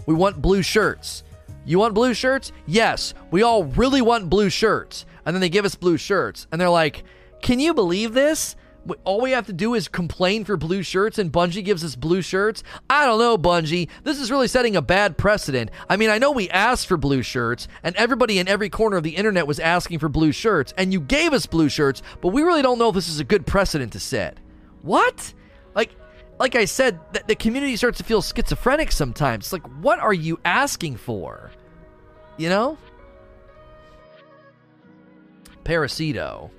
[0.06, 1.24] we want blue shirts.
[1.66, 2.52] You want blue shirts?
[2.66, 5.06] Yes, we all really want blue shirts.
[5.26, 6.48] And then they give us blue shirts.
[6.52, 7.04] And they're like,
[7.42, 8.56] can you believe this?
[9.04, 12.22] All we have to do is complain for blue shirts, and Bungie gives us blue
[12.22, 12.64] shirts.
[12.90, 13.90] I don't know, Bungie.
[14.04, 15.70] This is really setting a bad precedent.
[15.90, 19.04] I mean, I know we asked for blue shirts, and everybody in every corner of
[19.04, 22.42] the internet was asking for blue shirts, and you gave us blue shirts, but we
[22.42, 24.38] really don't know if this is a good precedent to set.
[24.82, 25.34] What?
[25.76, 25.96] Like,
[26.40, 29.46] like I said, the, the community starts to feel schizophrenic sometimes.
[29.46, 31.52] It's like, what are you asking for?
[32.38, 32.78] You know?
[35.64, 36.50] Parasito.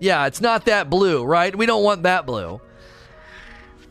[0.00, 1.54] Yeah, it's not that blue, right?
[1.54, 2.60] We don't want that blue.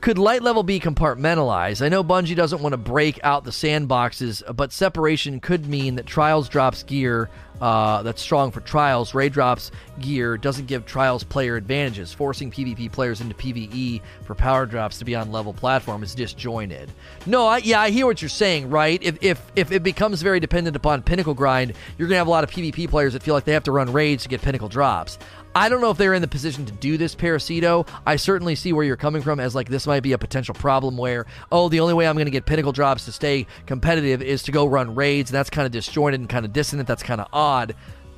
[0.06, 1.84] Could light level be compartmentalized?
[1.84, 6.06] I know Bungie doesn't want to break out the sandboxes, but separation could mean that
[6.06, 7.28] Trials drops gear
[7.60, 9.16] uh, that's strong for Trials.
[9.16, 12.14] Raid drops gear doesn't give Trials player advantages.
[12.14, 16.92] Forcing PvP players into PvE for power drops to be on level platform is disjointed.
[17.26, 19.02] No, I, yeah, I hear what you're saying, right?
[19.02, 22.30] If, if, if it becomes very dependent upon Pinnacle grind, you're going to have a
[22.30, 24.70] lot of PvP players that feel like they have to run raids to get Pinnacle
[24.70, 25.18] drops.
[25.56, 27.88] I don't know if they're in the position to do this, Parasito.
[28.06, 30.98] I certainly see where you're coming from as like this might be a potential problem
[30.98, 34.44] where, oh, the only way I'm going to get pinnacle drops to stay competitive is
[34.44, 35.32] to go run raids.
[35.32, 36.90] And that's kind of disjointed and kind of dissonant.
[36.90, 37.74] That's kind of odd.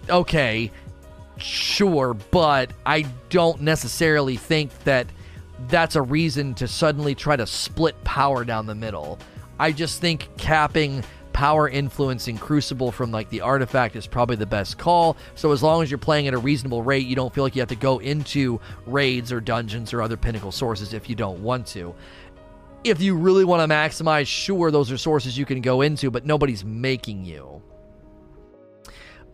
[0.10, 0.72] Okay,
[1.38, 5.06] sure, but I don't necessarily think that
[5.68, 9.20] that's a reason to suddenly try to split power down the middle.
[9.60, 11.04] I just think capping
[11.38, 15.16] power influencing Crucible from like the artifact is probably the best call.
[15.36, 17.62] So as long as you're playing at a reasonable rate, you don't feel like you
[17.62, 21.68] have to go into raids or dungeons or other pinnacle sources if you don't want
[21.68, 21.94] to.
[22.84, 26.26] If you really want to maximize, sure, those are sources you can go into, but
[26.26, 27.62] nobody's making you.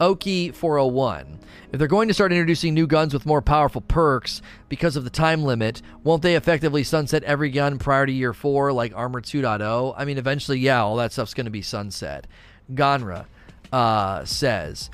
[0.04, 1.40] Oki 401.
[1.72, 5.10] If they're going to start introducing new guns with more powerful perks because of the
[5.10, 9.94] time limit, won't they effectively sunset every gun prior to year 4 like Armor 2.0?
[9.98, 12.28] I mean, eventually, yeah, all that stuff's going to be sunset.
[12.74, 13.28] Ganra
[13.72, 14.90] uh, says,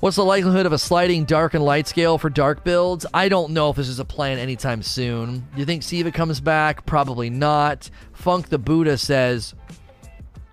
[0.00, 3.04] What's the likelihood of a sliding dark and light scale for dark builds?
[3.12, 5.46] I don't know if this is a plan anytime soon.
[5.54, 6.86] You think Siva comes back?
[6.86, 7.90] Probably not.
[8.14, 9.54] Funk the Buddha says,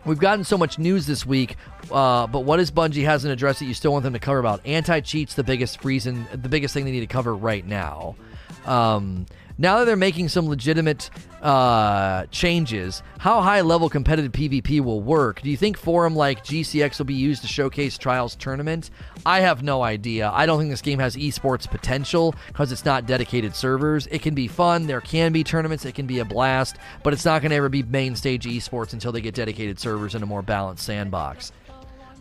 [0.05, 1.55] We've gotten so much news this week,
[1.91, 4.63] uh, but what is Bungie hasn't addressed that you still want them to cover about?
[4.65, 8.15] Anti cheats the biggest reason, the biggest thing they need to cover right now.
[8.65, 9.25] Um,
[9.57, 11.09] now that they're making some legitimate
[11.41, 15.41] uh, changes, how high level competitive PvP will work?
[15.41, 18.91] Do you think forum like GCX will be used to showcase Trials Tournament?
[19.25, 20.29] I have no idea.
[20.31, 24.07] I don't think this game has esports potential because it's not dedicated servers.
[24.07, 27.25] It can be fun, there can be tournaments, it can be a blast, but it's
[27.25, 30.27] not going to ever be main stage esports until they get dedicated servers and a
[30.27, 31.51] more balanced sandbox.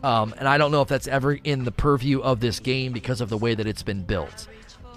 [0.03, 3.21] Um, and I don't know if that's ever in the purview of this game because
[3.21, 4.49] of the way that it's been built.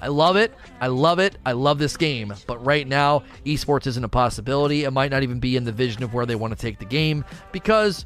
[0.02, 0.54] I love it.
[0.80, 1.38] I love it.
[1.46, 2.34] I love this game.
[2.46, 4.84] But right now, esports isn't a possibility.
[4.84, 6.86] It might not even be in the vision of where they want to take the
[6.86, 8.06] game because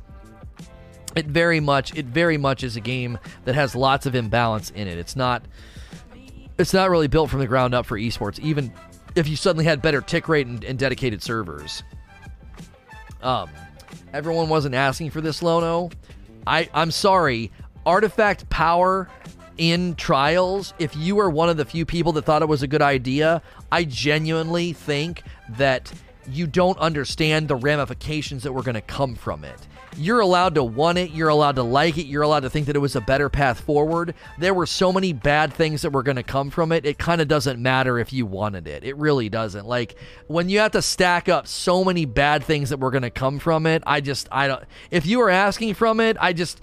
[1.15, 4.87] it very much it very much is a game that has lots of imbalance in
[4.87, 4.97] it.
[4.97, 5.43] It's not
[6.57, 8.39] it's not really built from the ground up for esports.
[8.39, 8.71] Even
[9.15, 11.83] if you suddenly had better tick rate and, and dedicated servers.
[13.21, 13.49] Um,
[14.13, 15.89] everyone wasn't asking for this, Lono.
[16.47, 17.51] I I'm sorry.
[17.85, 19.09] Artifact power
[19.57, 22.67] in trials, if you are one of the few people that thought it was a
[22.67, 25.91] good idea, I genuinely think that
[26.27, 29.67] you don't understand the ramifications that were going to come from it.
[29.97, 32.75] You're allowed to want it, you're allowed to like it, you're allowed to think that
[32.75, 34.13] it was a better path forward.
[34.39, 37.21] There were so many bad things that were going to come from it, it kind
[37.21, 38.83] of doesn't matter if you wanted it.
[38.83, 39.67] It really doesn't.
[39.67, 39.95] Like
[40.27, 43.39] when you have to stack up so many bad things that were going to come
[43.39, 46.61] from it, I just I don't if you were asking from it, I just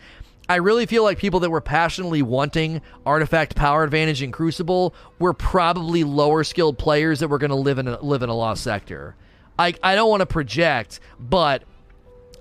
[0.48, 5.34] I really feel like people that were passionately wanting artifact power advantage in Crucible were
[5.34, 8.64] probably lower skilled players that were going to live in a, live in a lost
[8.64, 9.14] sector.
[9.58, 11.64] I I don't want to project, but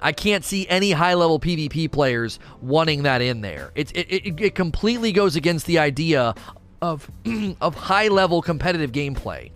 [0.02, 3.72] I can't see any high level PvP players wanting that in there.
[3.76, 6.36] It it, it, it completely goes against the idea
[6.82, 7.10] of
[7.62, 9.52] of high level competitive gameplay.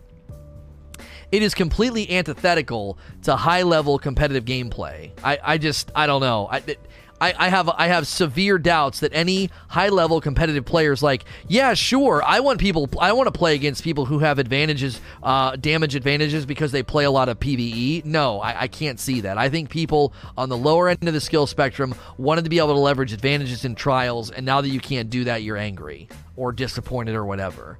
[1.31, 5.11] It is completely antithetical to high level competitive gameplay.
[5.23, 6.47] I, I just I don't know.
[6.51, 6.79] I, it,
[7.21, 11.75] I, I have I have severe doubts that any high level competitive players like yeah
[11.75, 15.93] sure I want people I want to play against people who have advantages uh, damage
[15.95, 19.37] advantages because they play a lot of PVE no I, I can't see that.
[19.37, 22.73] I think people on the lower end of the skill spectrum wanted to be able
[22.73, 26.51] to leverage advantages in trials and now that you can't do that you're angry or
[26.51, 27.77] disappointed or whatever.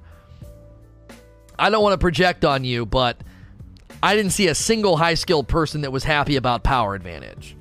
[1.58, 3.16] I don't want to project on you but
[4.04, 7.56] I didn't see a single high skilled person that was happy about power advantage.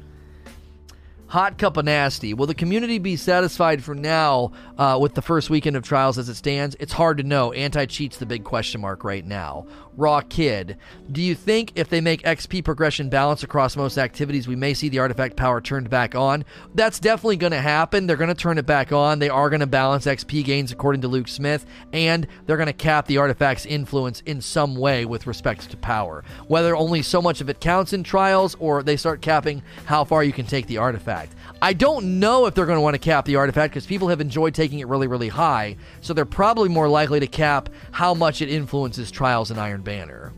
[1.31, 2.33] Hot Cup of Nasty.
[2.33, 6.27] Will the community be satisfied for now uh, with the first weekend of trials as
[6.27, 6.75] it stands?
[6.77, 7.53] It's hard to know.
[7.53, 9.65] Anti cheat's the big question mark right now.
[9.95, 10.77] Raw Kid.
[11.09, 14.89] Do you think if they make XP progression balance across most activities, we may see
[14.89, 16.43] the artifact power turned back on?
[16.75, 18.07] That's definitely going to happen.
[18.07, 19.19] They're going to turn it back on.
[19.19, 22.73] They are going to balance XP gains according to Luke Smith, and they're going to
[22.73, 26.25] cap the artifact's influence in some way with respect to power.
[26.47, 30.25] Whether only so much of it counts in trials or they start capping how far
[30.25, 31.57] you can take the artifact artifact.
[31.61, 34.21] I don't know if they're going to want to cap the artifact because people have
[34.21, 38.41] enjoyed taking it really, really high, so they're probably more likely to cap how much
[38.41, 40.33] it influences Trials and Iron Banner.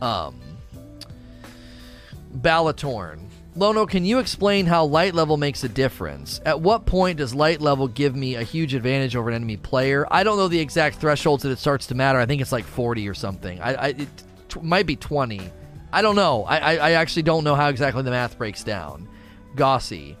[0.00, 0.38] Um,
[2.36, 3.28] Balatorn.
[3.54, 6.40] Lono, can you explain how light level makes a difference?
[6.46, 10.06] At what point does light level give me a huge advantage over an enemy player?
[10.10, 12.18] I don't know the exact thresholds that it starts to matter.
[12.18, 13.60] I think it's like 40 or something.
[13.60, 14.08] I, I it
[14.48, 15.50] t- might be 20.
[15.92, 16.44] I don't know.
[16.44, 19.08] I, I, I actually don't know how exactly the math breaks down.
[19.54, 20.16] Gossi.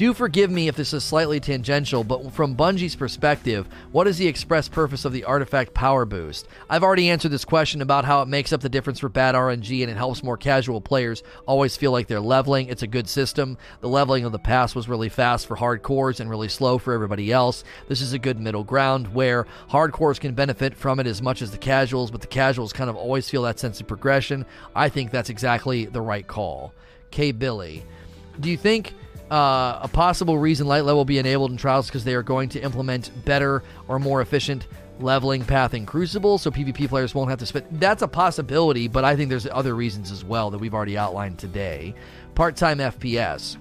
[0.00, 4.26] Do forgive me if this is slightly tangential, but from Bungie's perspective, what is the
[4.26, 6.48] express purpose of the artifact power boost?
[6.70, 9.82] I've already answered this question about how it makes up the difference for bad RNG
[9.82, 12.68] and it helps more casual players always feel like they're leveling.
[12.68, 13.58] It's a good system.
[13.82, 17.30] The leveling of the past was really fast for hardcores and really slow for everybody
[17.30, 17.62] else.
[17.86, 21.50] This is a good middle ground where hardcores can benefit from it as much as
[21.50, 24.46] the casuals, but the casuals kind of always feel that sense of progression.
[24.74, 26.72] I think that's exactly the right call.
[27.10, 27.32] K.
[27.32, 27.84] Billy,
[28.40, 28.94] do you think
[29.30, 32.48] uh, a possible reason light level will be enabled in trials because they are going
[32.50, 34.66] to implement better or more efficient
[34.98, 37.66] leveling path in Crucible, so PvP players won't have to spend.
[37.72, 41.38] That's a possibility, but I think there's other reasons as well that we've already outlined
[41.38, 41.94] today.
[42.34, 43.56] Part time FPS.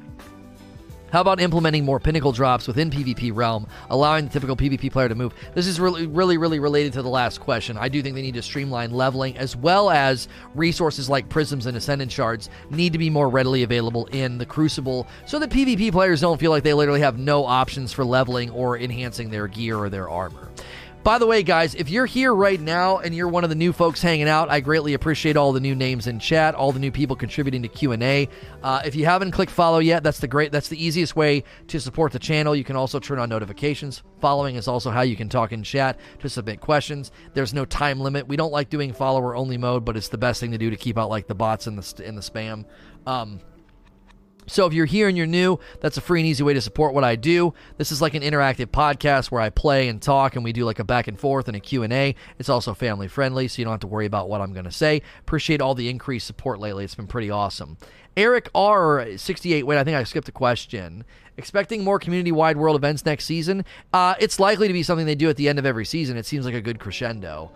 [1.12, 5.16] How about implementing more pinnacle drops within PvP realm, allowing the typical PvP player to
[5.16, 5.34] move?
[5.56, 7.78] This is really, really, really related to the last question.
[7.78, 11.76] I do think they need to streamline leveling as well as resources like prisms and
[11.76, 16.22] ascendant shards need to be more readily available in the Crucible so that PvP players
[16.22, 19.90] don't feel like they literally have no options for leveling or enhancing their gear or
[19.90, 20.50] their armor.
[21.02, 23.72] By the way, guys, if you're here right now and you're one of the new
[23.72, 26.92] folks hanging out, I greatly appreciate all the new names in chat, all the new
[26.92, 28.28] people contributing to Q and A.
[28.62, 30.52] Uh, if you haven't clicked follow yet, that's the great.
[30.52, 32.54] That's the easiest way to support the channel.
[32.54, 34.04] You can also turn on notifications.
[34.20, 37.12] Following is also how you can talk in chat to submit questions.
[37.34, 38.28] There's no time limit.
[38.28, 40.76] We don't like doing follower only mode, but it's the best thing to do to
[40.76, 42.66] keep out like the bots and the in the spam.
[43.08, 43.40] Um,
[44.50, 46.94] so if you're here and you're new, that's a free and easy way to support
[46.94, 47.54] what I do.
[47.78, 50.80] This is like an interactive podcast where I play and talk and we do like
[50.80, 52.16] a back and forth and a Q&A.
[52.38, 54.72] It's also family friendly, so you don't have to worry about what I'm going to
[54.72, 55.02] say.
[55.20, 56.84] Appreciate all the increased support lately.
[56.84, 57.78] It's been pretty awesome.
[58.18, 61.06] Eric R 68, wait, I think I skipped a question.
[61.38, 63.64] Expecting more community-wide world events next season?
[63.94, 66.18] Uh, it's likely to be something they do at the end of every season.
[66.18, 67.52] It seems like a good crescendo.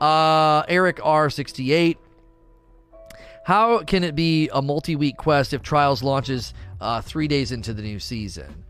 [0.00, 1.98] Uh, Eric R 68
[3.46, 7.72] how can it be a multi week quest if Trials launches uh, three days into
[7.72, 8.64] the new season?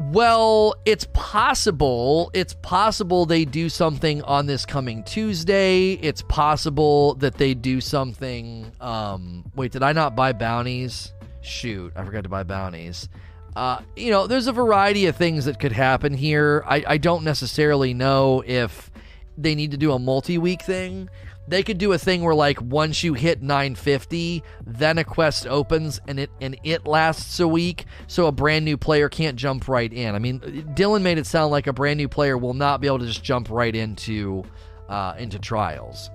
[0.00, 2.30] Well, it's possible.
[2.32, 5.92] It's possible they do something on this coming Tuesday.
[5.92, 8.72] It's possible that they do something.
[8.80, 11.12] Um, wait, did I not buy bounties?
[11.42, 13.10] Shoot, I forgot to buy bounties.
[13.54, 16.64] Uh, you know, there's a variety of things that could happen here.
[16.66, 18.90] I, I don't necessarily know if
[19.36, 21.10] they need to do a multi week thing
[21.48, 26.00] they could do a thing where like once you hit 950 then a quest opens
[26.06, 29.92] and it and it lasts a week so a brand new player can't jump right
[29.92, 30.14] in.
[30.14, 30.40] I mean
[30.74, 33.24] dylan made it sound like a brand new player will not be able to just
[33.24, 34.44] jump right into
[34.88, 36.10] uh, into trials.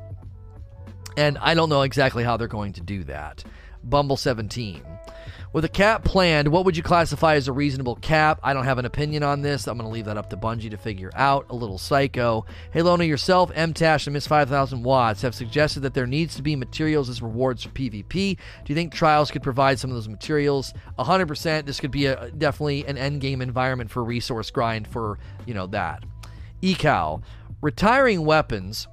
[1.17, 3.43] And i don't know exactly how they're going to do that.
[3.83, 4.81] Bumble 17
[5.53, 8.39] with a cap planned, what would you classify as a reasonable cap?
[8.41, 9.67] I don't have an opinion on this.
[9.67, 11.45] I'm going to leave that up to Bungie to figure out.
[11.51, 12.45] A little psycho.
[12.71, 16.55] Hey, Lono, yourself, MTash, and Miss 5000 Watts have suggested that there needs to be
[16.55, 18.09] materials as rewards for PvP.
[18.09, 20.73] Do you think Trials could provide some of those materials?
[20.97, 21.65] 100%.
[21.67, 25.67] This could be a, definitely an end game environment for resource grind for, you know,
[25.67, 26.03] that.
[26.63, 27.21] Ecal.
[27.61, 28.87] Retiring weapons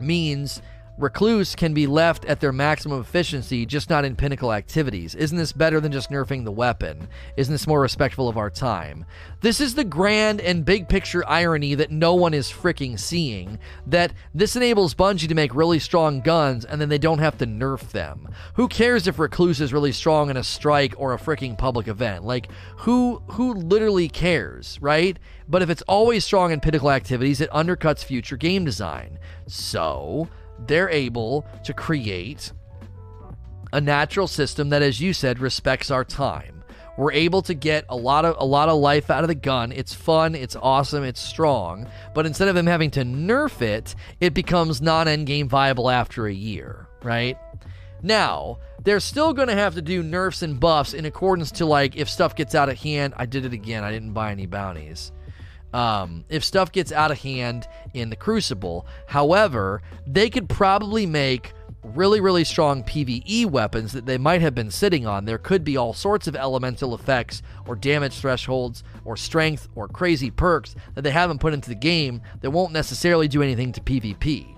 [0.00, 0.60] means
[0.96, 5.16] Recluse can be left at their maximum efficiency, just not in pinnacle activities.
[5.16, 7.08] Isn't this better than just nerfing the weapon?
[7.36, 9.04] Isn't this more respectful of our time?
[9.40, 13.58] This is the grand and big picture irony that no one is freaking seeing.
[13.86, 17.46] That this enables Bungie to make really strong guns and then they don't have to
[17.46, 18.28] nerf them.
[18.54, 22.24] Who cares if Recluse is really strong in a strike or a freaking public event?
[22.24, 22.48] Like,
[22.78, 25.18] who who literally cares, right?
[25.48, 29.18] But if it's always strong in pinnacle activities, it undercuts future game design.
[29.46, 30.28] So,
[30.66, 32.52] they're able to create
[33.72, 36.62] a natural system that, as you said, respects our time.
[36.96, 39.72] We're able to get a lot of a lot of life out of the gun.
[39.72, 41.88] It's fun, it's awesome, it's strong.
[42.14, 46.86] But instead of him having to nerf it, it becomes non-endgame viable after a year,
[47.02, 47.36] right?
[48.00, 51.96] Now, they're still going to have to do nerfs and buffs in accordance to like
[51.96, 53.14] if stuff gets out of hand.
[53.16, 53.82] I did it again.
[53.82, 55.10] I didn't buy any bounties
[55.74, 58.86] um, if stuff gets out of hand in the Crucible.
[59.08, 61.52] However, they could probably make
[61.82, 65.24] really, really strong PvE weapons that they might have been sitting on.
[65.24, 70.30] There could be all sorts of elemental effects or damage thresholds or strength or crazy
[70.30, 74.56] perks that they haven't put into the game that won't necessarily do anything to PvP.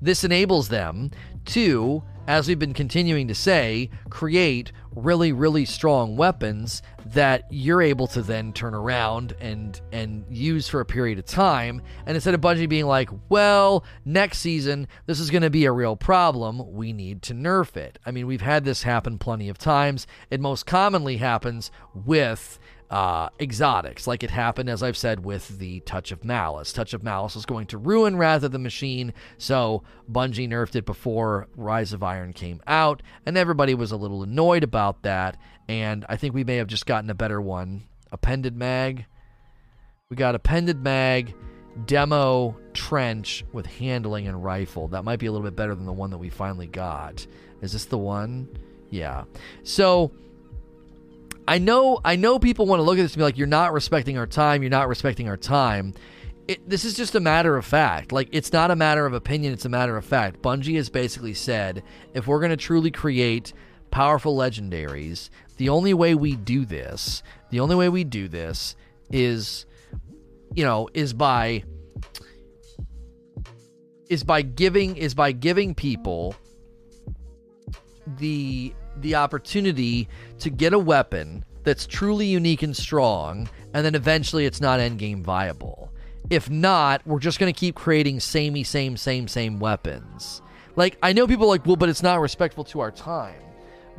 [0.00, 1.10] This enables them
[1.46, 6.82] to as we've been continuing to say, create really, really strong weapons
[7.12, 11.82] that you're able to then turn around and and use for a period of time.
[12.06, 15.72] And instead of Bungie being like, well, next season this is going to be a
[15.72, 17.98] real problem, we need to nerf it.
[18.04, 20.06] I mean, we've had this happen plenty of times.
[20.30, 22.58] It most commonly happens with
[22.90, 26.72] uh, exotics, like it happened, as I've said, with the Touch of Malice.
[26.72, 30.86] Touch of Malice was going to ruin Wrath of the Machine, so Bungie nerfed it
[30.86, 35.38] before Rise of Iron came out, and everybody was a little annoyed about that.
[35.68, 37.84] And I think we may have just gotten a better one.
[38.10, 39.04] Appended Mag.
[40.10, 41.34] We got Appended Mag,
[41.84, 44.88] Demo Trench with handling and rifle.
[44.88, 47.26] That might be a little bit better than the one that we finally got.
[47.60, 48.48] Is this the one?
[48.90, 49.24] Yeah.
[49.64, 50.12] So
[51.46, 53.72] I know I know people want to look at this and be like, you're not
[53.72, 55.94] respecting our time, you're not respecting our time.
[56.46, 58.10] It, this is just a matter of fact.
[58.10, 60.40] Like, it's not a matter of opinion, it's a matter of fact.
[60.40, 61.82] Bungie has basically said
[62.14, 63.52] if we're going to truly create
[63.90, 65.28] powerful legendaries,
[65.58, 68.74] the only way we do this, the only way we do this
[69.10, 69.66] is,
[70.54, 71.64] you know, is by
[74.08, 76.34] is by giving is by giving people
[78.16, 80.08] the the opportunity
[80.38, 85.22] to get a weapon that's truly unique and strong, and then eventually it's not endgame
[85.22, 85.92] viable.
[86.30, 90.42] If not, we're just going to keep creating samey, same, same, same weapons.
[90.76, 93.40] Like, I know people like, well, but it's not respectful to our time.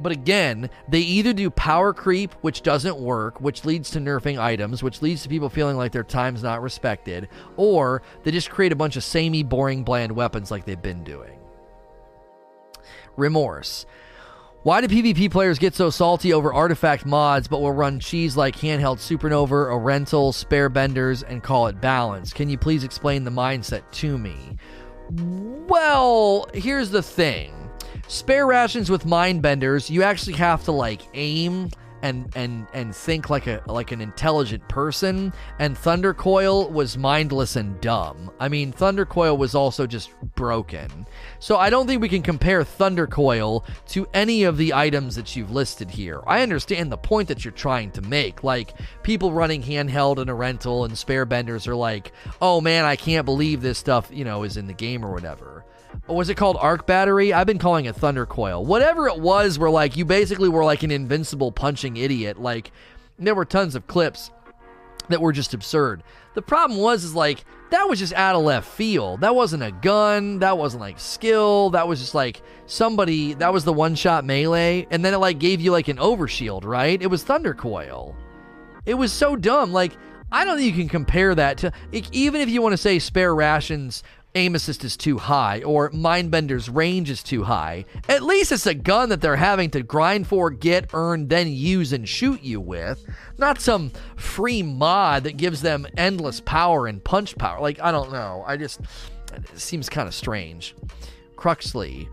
[0.02, 4.82] But again, they either do power creep, which doesn't work, which leads to nerfing items,
[4.82, 7.28] which leads to people feeling like their time's not respected,
[7.58, 11.38] or they just create a bunch of samey, boring, bland weapons like they've been doing.
[13.18, 13.86] Remorse.
[14.64, 18.58] Why do PvP players get so salty over artifact mods but will run cheese like
[18.58, 22.34] handheld supernova, Erentil, spare benders, and call it balance?
[22.34, 24.58] Can you please explain the mindset to me?
[25.12, 27.59] Well, here's the thing.
[28.08, 31.70] Spare rations with mind benders, you actually have to like aim
[32.02, 37.80] and and and think like a like an intelligent person and Thundercoil was mindless and
[37.82, 38.32] dumb.
[38.40, 41.06] I mean, Thundercoil was also just broken.
[41.40, 45.52] So I don't think we can compare Thundercoil to any of the items that you've
[45.52, 46.22] listed here.
[46.28, 48.44] I understand the point that you're trying to make.
[48.44, 52.12] Like people running handheld and Erentil and spare benders are like,
[52.42, 55.59] "Oh man, I can't believe this stuff, you know, is in the game or whatever."
[56.10, 57.34] Was it called arc battery?
[57.34, 58.66] I've been calling it thunder coil.
[58.66, 62.40] Whatever it was, where like you basically were like an invincible punching idiot.
[62.40, 62.72] Like
[63.18, 64.32] there were tons of clips
[65.10, 66.04] that were just absurd.
[66.36, 69.22] The problem was is like that was just out of left field.
[69.22, 70.40] That wasn't a gun.
[70.40, 71.72] That wasn't like skill.
[71.72, 73.34] That was just like somebody.
[73.34, 76.64] That was the one shot melee, and then it like gave you like an overshield,
[76.64, 77.02] right?
[77.02, 78.16] It was thunder coil.
[78.86, 79.72] It was so dumb.
[79.72, 79.94] Like
[80.32, 83.34] I don't think you can compare that to even if you want to say spare
[83.34, 84.04] rations
[84.36, 87.86] aim assist is too high or Mindbender's range is too high.
[88.08, 91.94] At least it's a gun that they're having to grind for, get, earn, then use
[91.94, 93.06] and shoot you with.
[93.38, 97.60] Not some free mod that gives them endless power and punch power.
[97.60, 98.44] Like, I don't know.
[98.46, 98.82] I just.
[99.34, 100.76] It seems kind of strange.
[101.36, 102.10] Cruxley.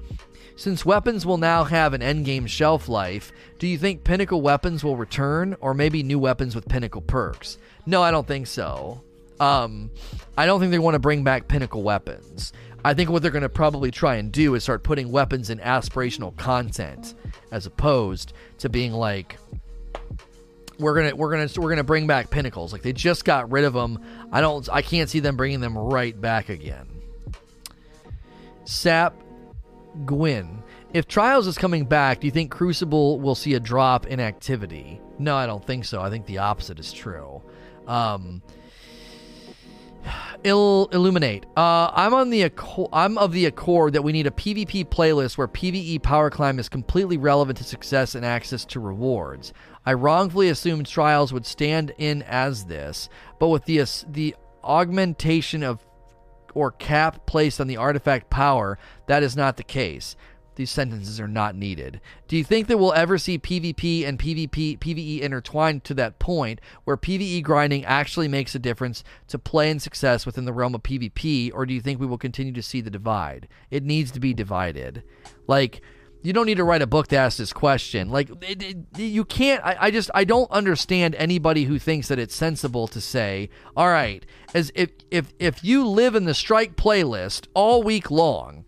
[0.58, 4.96] Since weapons will now have an endgame shelf life, do you think pinnacle weapons will
[4.96, 7.58] return, or maybe new weapons with pinnacle perks?
[7.84, 9.02] No, I don't think so.
[9.40, 9.90] Um,
[10.36, 12.52] I don't think they want to bring back pinnacle weapons.
[12.84, 15.58] I think what they're going to probably try and do is start putting weapons in
[15.58, 17.14] aspirational content,
[17.50, 19.38] as opposed to being like,
[20.78, 22.72] we're gonna we're gonna we're gonna bring back pinnacles.
[22.72, 23.98] Like they just got rid of them.
[24.30, 24.68] I don't.
[24.70, 26.86] I can't see them bringing them right back again.
[28.64, 29.14] Sap
[30.04, 30.62] Gwyn.
[30.92, 35.00] If Trials is coming back, do you think Crucible will see a drop in activity?
[35.18, 36.00] No, I don't think so.
[36.00, 37.42] I think the opposite is true.
[37.86, 38.42] Um,
[40.44, 41.46] Il- illuminate.
[41.56, 42.50] Uh, I'm on the
[42.92, 46.68] I'm of the accord that we need a PvP playlist where PvE power climb is
[46.68, 49.52] completely relevant to success and access to rewards.
[49.84, 53.08] I wrongfully assumed trials would stand in as this,
[53.38, 54.34] but with the the
[54.64, 55.84] augmentation of
[56.54, 60.16] or cap placed on the artifact power, that is not the case.
[60.56, 62.00] These sentences are not needed.
[62.28, 66.60] Do you think that we'll ever see PvP and PvP PvE intertwined to that point
[66.84, 70.82] where PvE grinding actually makes a difference to play and success within the realm of
[70.82, 73.48] PvP, or do you think we will continue to see the divide?
[73.70, 75.02] It needs to be divided.
[75.46, 75.82] Like
[76.22, 78.08] you don't need to write a book to ask this question.
[78.08, 79.64] Like it, it, you can't.
[79.64, 83.88] I, I just I don't understand anybody who thinks that it's sensible to say, all
[83.88, 88.64] right, as if if if you live in the strike playlist all week long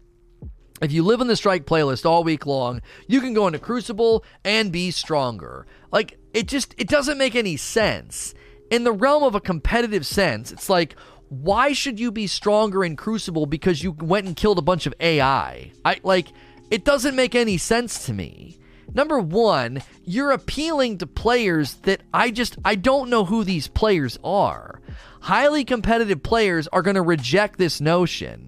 [0.81, 4.25] if you live in the strike playlist all week long, you can go into Crucible
[4.45, 5.67] and be stronger.
[5.93, 8.35] Like it just it doesn't make any sense.
[8.71, 10.95] In the realm of a competitive sense, it's like
[11.29, 14.95] why should you be stronger in Crucible because you went and killed a bunch of
[15.01, 15.73] AI?
[15.85, 16.29] I like
[16.71, 18.59] It doesn't make any sense to me.
[18.95, 24.19] Number one, you're appealing to players that I just I don't know who these players
[24.25, 24.81] are.
[25.21, 28.48] Highly competitive players are going to reject this notion.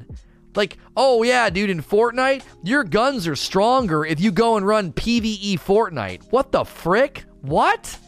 [0.54, 4.92] Like, oh yeah, dude, in Fortnite, your guns are stronger if you go and run
[4.92, 6.30] PvE Fortnite.
[6.30, 7.24] What the frick?
[7.42, 7.98] What?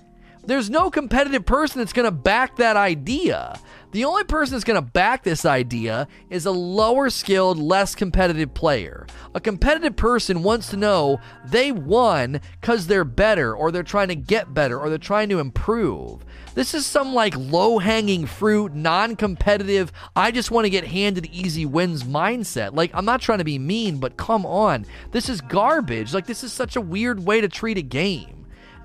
[0.44, 3.60] There's no competitive person that's going to back that idea.
[3.93, 8.52] The only person that's going to back this idea is a lower skilled, less competitive
[8.52, 9.06] player.
[9.35, 14.16] A competitive person wants to know they won because they're better, or they're trying to
[14.16, 16.24] get better, or they're trying to improve.
[16.54, 21.26] This is some like low hanging fruit, non competitive, I just want to get handed
[21.26, 22.74] easy wins mindset.
[22.74, 24.86] Like, I'm not trying to be mean, but come on.
[25.10, 26.12] This is garbage.
[26.12, 28.42] Like, this is such a weird way to treat a game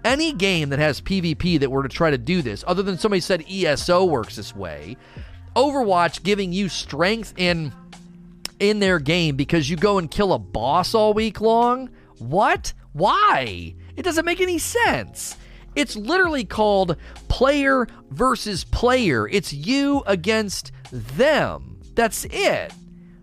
[0.07, 3.19] any game that has PvP that were to try to do this, other than somebody
[3.19, 4.95] said ESO works this way,
[5.55, 7.73] Overwatch giving you strength in
[8.59, 11.89] in their game because you go and kill a boss all week long?
[12.17, 12.73] What?
[12.93, 13.75] Why?
[13.95, 15.37] It doesn't make any sense.
[15.77, 16.97] It's literally called
[17.27, 19.27] player versus player.
[19.27, 21.79] It's you against them.
[21.93, 22.73] That's it.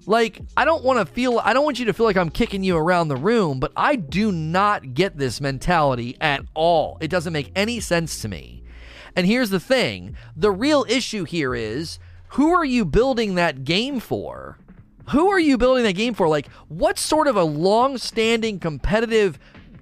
[0.06, 2.62] Like, I don't want to feel, I don't want you to feel like I'm kicking
[2.62, 6.98] you around the room, but I do not get this mentality at all.
[7.00, 8.62] It doesn't make any sense to me.
[9.16, 11.98] And here's the thing the real issue here is
[12.28, 14.58] who are you building that game for?
[15.10, 16.28] Who are you building that game for?
[16.28, 19.38] Like, what sort of a long standing competitive,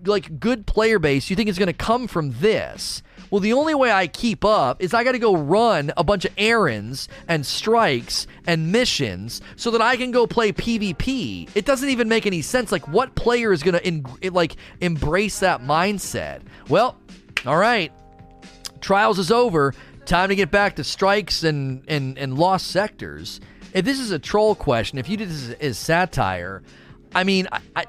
[0.06, 3.02] like, good player base you think is going to come from this?
[3.30, 6.26] Well, the only way I keep up is I got to go run a bunch
[6.26, 11.48] of errands and strikes and missions so that I can go play PvP.
[11.54, 12.70] It doesn't even make any sense.
[12.70, 16.42] Like, what player is going to like embrace that mindset?
[16.68, 16.98] Well,
[17.46, 17.90] all right,
[18.80, 19.74] trials is over.
[20.04, 23.40] Time to get back to strikes and and and lost sectors.
[23.72, 26.62] If this is a troll question, if you did this as satire,
[27.14, 27.84] I mean, I, I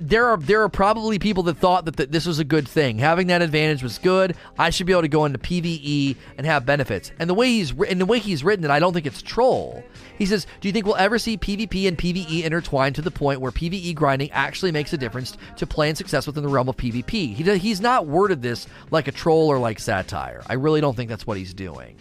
[0.00, 2.98] there are there are probably people that thought that, that this was a good thing.
[2.98, 4.36] Having that advantage was good.
[4.58, 7.10] I should be able to go into PVE and have benefits.
[7.18, 9.82] And the way he's and the way he's written it, I don't think it's troll.
[10.16, 13.40] He says, "Do you think we'll ever see PvP and PvE intertwined to the point
[13.40, 16.76] where PvE grinding actually makes a difference to play and success within the realm of
[16.76, 20.42] PvP?" He he's not worded this like a troll or like satire.
[20.46, 21.96] I really don't think that's what he's doing.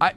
[0.00, 0.12] I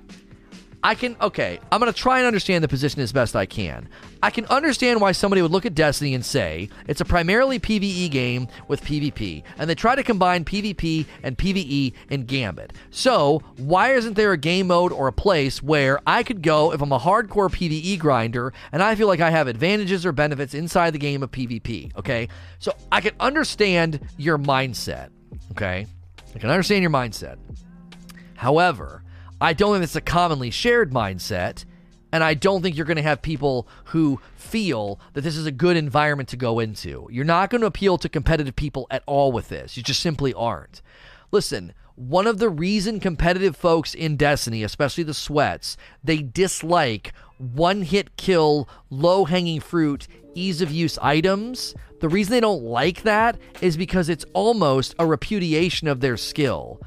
[0.84, 3.90] I can, okay, I'm going to try and understand the position as best I can.
[4.22, 8.12] I can understand why somebody would look at Destiny and say it's a primarily PvE
[8.12, 12.74] game with PvP, and they try to combine PvP and PvE in Gambit.
[12.92, 16.82] So, why isn't there a game mode or a place where I could go if
[16.82, 20.92] I'm a hardcore PvE grinder and I feel like I have advantages or benefits inside
[20.92, 21.98] the game of PvP?
[21.98, 22.28] Okay,
[22.60, 25.10] so I can understand your mindset.
[25.52, 25.88] Okay,
[26.36, 27.38] I can understand your mindset.
[28.36, 29.02] However,
[29.40, 31.66] I don't think it's a commonly shared mindset.
[32.12, 35.52] And I don't think you're going to have people who feel that this is a
[35.52, 37.08] good environment to go into.
[37.12, 39.76] You're not going to appeal to competitive people at all with this.
[39.76, 40.82] You just simply aren't.
[41.32, 47.82] Listen, one of the reason competitive folks in Destiny, especially the sweats, they dislike one
[47.82, 51.76] hit kill, low hanging fruit, ease of use items.
[52.00, 56.80] The reason they don't like that is because it's almost a repudiation of their skill.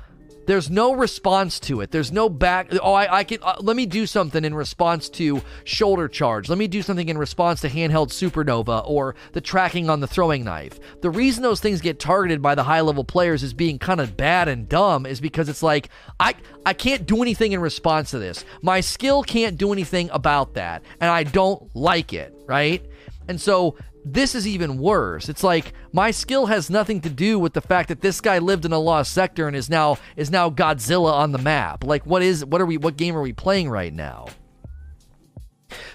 [0.46, 1.90] There's no response to it.
[1.90, 2.68] There's no back.
[2.82, 3.38] Oh, I, I can.
[3.42, 6.48] Uh, let me do something in response to shoulder charge.
[6.48, 10.44] Let me do something in response to handheld supernova or the tracking on the throwing
[10.44, 10.78] knife.
[11.02, 14.16] The reason those things get targeted by the high level players is being kind of
[14.16, 15.88] bad and dumb is because it's like
[16.18, 16.34] I
[16.66, 18.44] I can't do anything in response to this.
[18.62, 22.34] My skill can't do anything about that, and I don't like it.
[22.46, 22.84] Right.
[23.28, 25.28] And so this is even worse.
[25.28, 28.64] It's like my skill has nothing to do with the fact that this guy lived
[28.64, 31.85] in a lost sector and is now is now Godzilla on the map.
[31.85, 34.27] Like what is what are we what game are we playing right now?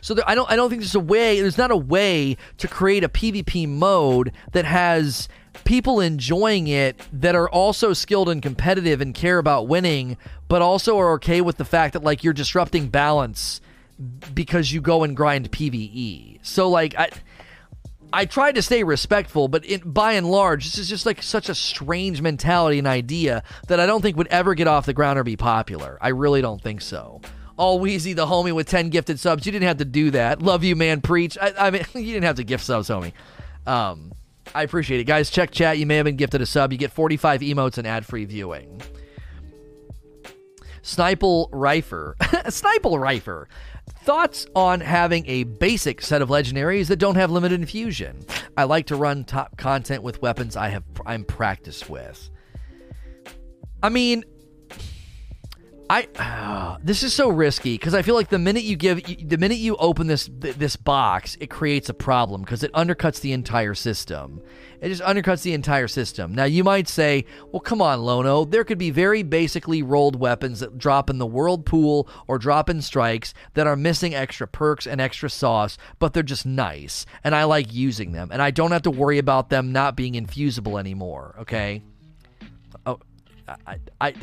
[0.02, 2.68] So there, I don't I don't think there's a way there's not a way to
[2.68, 5.28] create a PvP mode that has
[5.64, 10.18] people enjoying it that are also skilled and competitive and care about winning,
[10.48, 13.62] but also are okay with the fact that like you're disrupting balance
[14.34, 16.40] because you go and grind PvE.
[16.42, 17.10] So like I
[18.14, 21.50] I tried to stay respectful, but in, by and large, this is just like such
[21.50, 25.20] a strange mentality and idea that I don't think would ever get off the ground
[25.20, 25.98] or be popular.
[26.02, 27.22] I really don't think so.
[27.58, 29.46] All Wheezy, the homie with 10 gifted subs.
[29.46, 30.42] You didn't have to do that.
[30.42, 31.02] Love you, man.
[31.02, 31.38] Preach.
[31.42, 33.14] I, I mean, you didn't have to gift subs, homie.
[33.66, 34.12] Um,
[34.54, 35.06] I appreciate it.
[35.06, 35.78] Guys, check chat.
[35.78, 36.72] You may have been gifted a sub.
[36.72, 38.82] You get 45 emotes and ad free viewing.
[40.84, 42.16] Sniple Rifer.
[42.22, 43.50] Sniple Rifer.
[44.04, 48.26] Thoughts on having a basic set of legendaries that don't have limited infusion?
[48.56, 52.30] I like to run top content with weapons I have I'm practiced with.
[53.82, 54.24] I mean,
[55.90, 59.38] I uh, this is so risky because I feel like the minute you give the
[59.38, 63.76] minute you open this this box, it creates a problem because it undercuts the entire
[63.76, 64.42] system.
[64.82, 66.34] It just undercuts the entire system.
[66.34, 68.46] Now you might say, "Well, come on, Lono.
[68.46, 72.68] There could be very basically rolled weapons that drop in the world pool or drop
[72.70, 77.36] in strikes that are missing extra perks and extra sauce, but they're just nice, and
[77.36, 80.80] I like using them, and I don't have to worry about them not being infusible
[80.80, 81.84] anymore." Okay.
[82.88, 83.00] Oh,
[83.68, 84.14] I, I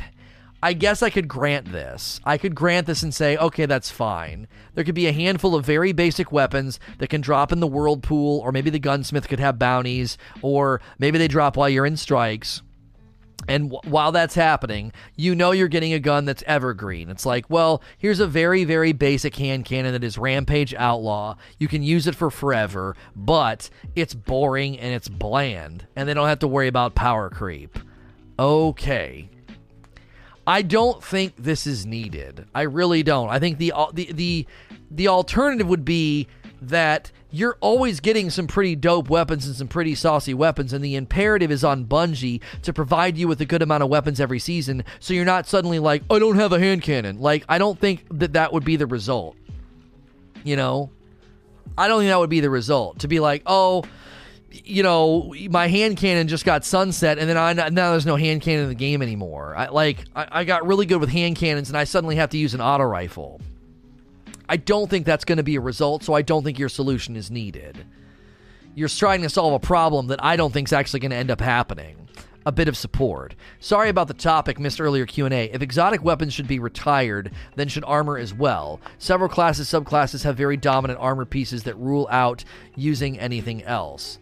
[0.65, 2.21] I guess I could grant this.
[2.25, 4.47] I could grant this and say, okay, that's fine.
[4.75, 8.05] There could be a handful of very basic weapons that can drop in the world
[8.05, 11.97] pool, or maybe the gunsmith could have bounties, or maybe they drop while you're in
[11.97, 12.63] strikes.
[13.49, 17.11] And w- while that's happening, you know you're getting a gun that's evergreen.
[17.11, 21.35] It's like, well, here's a very, very basic hand cannon that is Rampage Outlaw.
[21.59, 26.29] You can use it for forever, but it's boring and it's bland, and they don't
[26.29, 27.81] have to worry about power creep.
[28.39, 29.29] Okay,
[30.47, 32.47] I don't think this is needed.
[32.55, 33.29] I really don't.
[33.29, 34.47] I think the the the
[34.91, 36.27] the alternative would be
[36.63, 40.97] that you're always getting some pretty dope weapons and some pretty saucy weapons, and the
[40.97, 44.85] imperative is on Bungie to provide you with a good amount of weapons every season,
[45.01, 47.21] so you're not suddenly like, I don't have a hand cannon.
[47.21, 49.37] Like, I don't think that that would be the result.
[50.45, 50.91] You know,
[51.79, 52.99] I don't think that would be the result.
[53.01, 53.85] To be like, oh,
[54.65, 58.43] you know, my hand cannon just got sunset, and then I now there's no hand
[58.43, 59.55] cannon in the game anymore.
[59.57, 62.39] I like I, I got really good with hand cannons, and I suddenly have to
[62.39, 63.41] use an auto rifle.
[64.49, 67.17] I don't think that's going to be a result, so I don't think your solution
[67.17, 67.87] is needed.
[68.75, 71.31] You're trying to solve a problem that I don't think is actually going to end
[71.31, 71.97] up happening.
[72.45, 73.37] A bit of support.
[73.61, 75.45] Sorry about the topic missed earlier Q&A.
[75.45, 78.81] If exotic weapons should be retired, then should armor as well.
[78.99, 84.19] Several classes subclasses have very dominant armor pieces that rule out using anything else.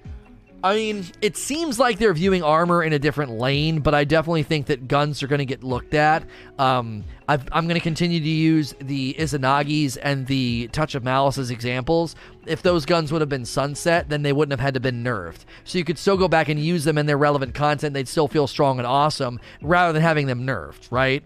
[0.62, 4.42] I mean, it seems like they're viewing armor in a different lane, but I definitely
[4.42, 6.24] think that guns are going to get looked at.
[6.58, 11.38] Um, i am going to continue to use the Izanagi's and the Touch of Malice
[11.38, 12.14] as examples.
[12.46, 15.44] If those guns would have been sunset, then they wouldn't have had to been nerfed.
[15.64, 17.94] So you could still go back and use them in their relevant content.
[17.94, 21.24] They'd still feel strong and awesome, rather than having them nerfed, right?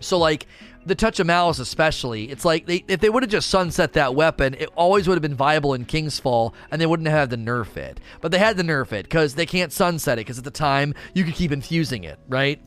[0.00, 0.46] So like
[0.88, 4.14] the touch of malice especially it's like they, if they would have just sunset that
[4.14, 7.30] weapon it always would have been viable in king's fall and they wouldn't have had
[7.30, 8.00] to nerf it.
[8.20, 10.94] But they had to nerf it because they can't sunset it because at the time
[11.14, 12.60] you could keep infusing it right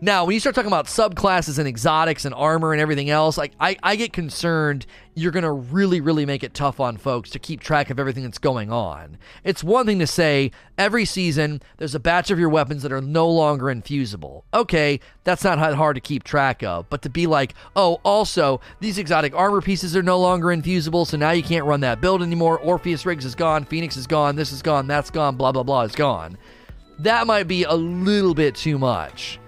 [0.00, 3.52] now, when you start talking about subclasses and exotics and armor and everything else, like
[3.58, 7.60] I, I get concerned you're to really, really make it tough on folks to keep
[7.60, 9.16] track of everything that's going on.
[9.44, 13.00] It's one thing to say every season there's a batch of your weapons that are
[13.00, 14.44] no longer infusible.
[14.52, 18.98] Okay, that's not hard to keep track of, but to be like, oh, also, these
[18.98, 22.58] exotic armor pieces are no longer infusible, so now you can't run that build anymore.
[22.58, 25.82] Orpheus Rigs is gone, Phoenix is gone, this is gone, that's gone, blah, blah, blah
[25.82, 26.36] is gone.
[26.98, 29.38] That might be a little bit too much.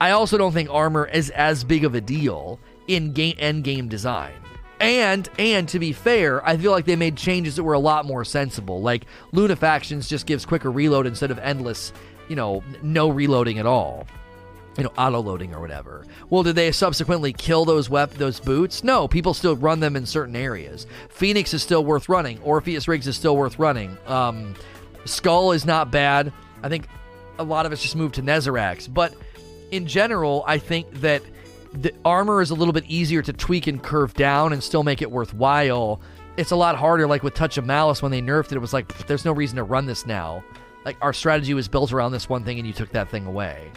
[0.00, 2.58] I also don't think armor is as big of a deal
[2.88, 4.32] in game end game design.
[4.80, 8.06] And and to be fair, I feel like they made changes that were a lot
[8.06, 8.80] more sensible.
[8.80, 11.92] Like Lunafactions just gives quicker reload instead of endless,
[12.28, 14.06] you know, no reloading at all.
[14.78, 16.06] You know, auto loading or whatever.
[16.30, 18.82] Well, did they subsequently kill those wep- those boots?
[18.82, 20.86] No, people still run them in certain areas.
[21.10, 22.40] Phoenix is still worth running.
[22.40, 23.98] Orpheus Rigs is still worth running.
[24.06, 24.54] Um,
[25.04, 26.32] Skull is not bad.
[26.62, 26.86] I think
[27.38, 29.12] a lot of us just moved to Nezarec's, but
[29.70, 31.22] in general, I think that
[31.72, 35.02] the armor is a little bit easier to tweak and curve down and still make
[35.02, 36.00] it worthwhile.
[36.36, 38.56] It's a lot harder, like with Touch of Malice when they nerfed it.
[38.56, 40.44] It was like, there's no reason to run this now.
[40.84, 43.70] Like our strategy was built around this one thing, and you took that thing away.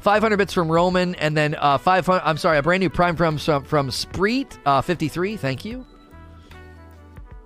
[0.00, 2.22] 500 bits from Roman, and then uh, 500.
[2.24, 5.36] I'm sorry, a brand new Prime from from, from Spreet, uh, 53.
[5.36, 5.84] Thank you.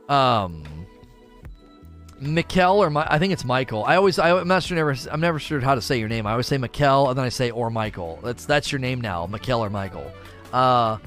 [0.09, 0.65] Um,
[2.21, 3.85] Mikkel or my, I think it's Michael.
[3.85, 6.27] I always I, am not sure never I'm never sure how to say your name.
[6.27, 8.19] I always say Mikkel and then I say or Michael.
[8.23, 10.11] That's that's your name now, Mikkel or Michael.
[10.53, 10.99] Uh,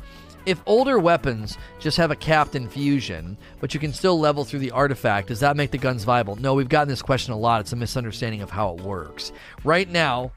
[0.45, 4.71] if older weapons just have a capped infusion, but you can still level through the
[4.71, 6.35] artifact, does that make the guns viable?
[6.35, 7.61] No, we've gotten this question a lot.
[7.61, 9.31] It's a misunderstanding of how it works.
[9.63, 10.31] Right now,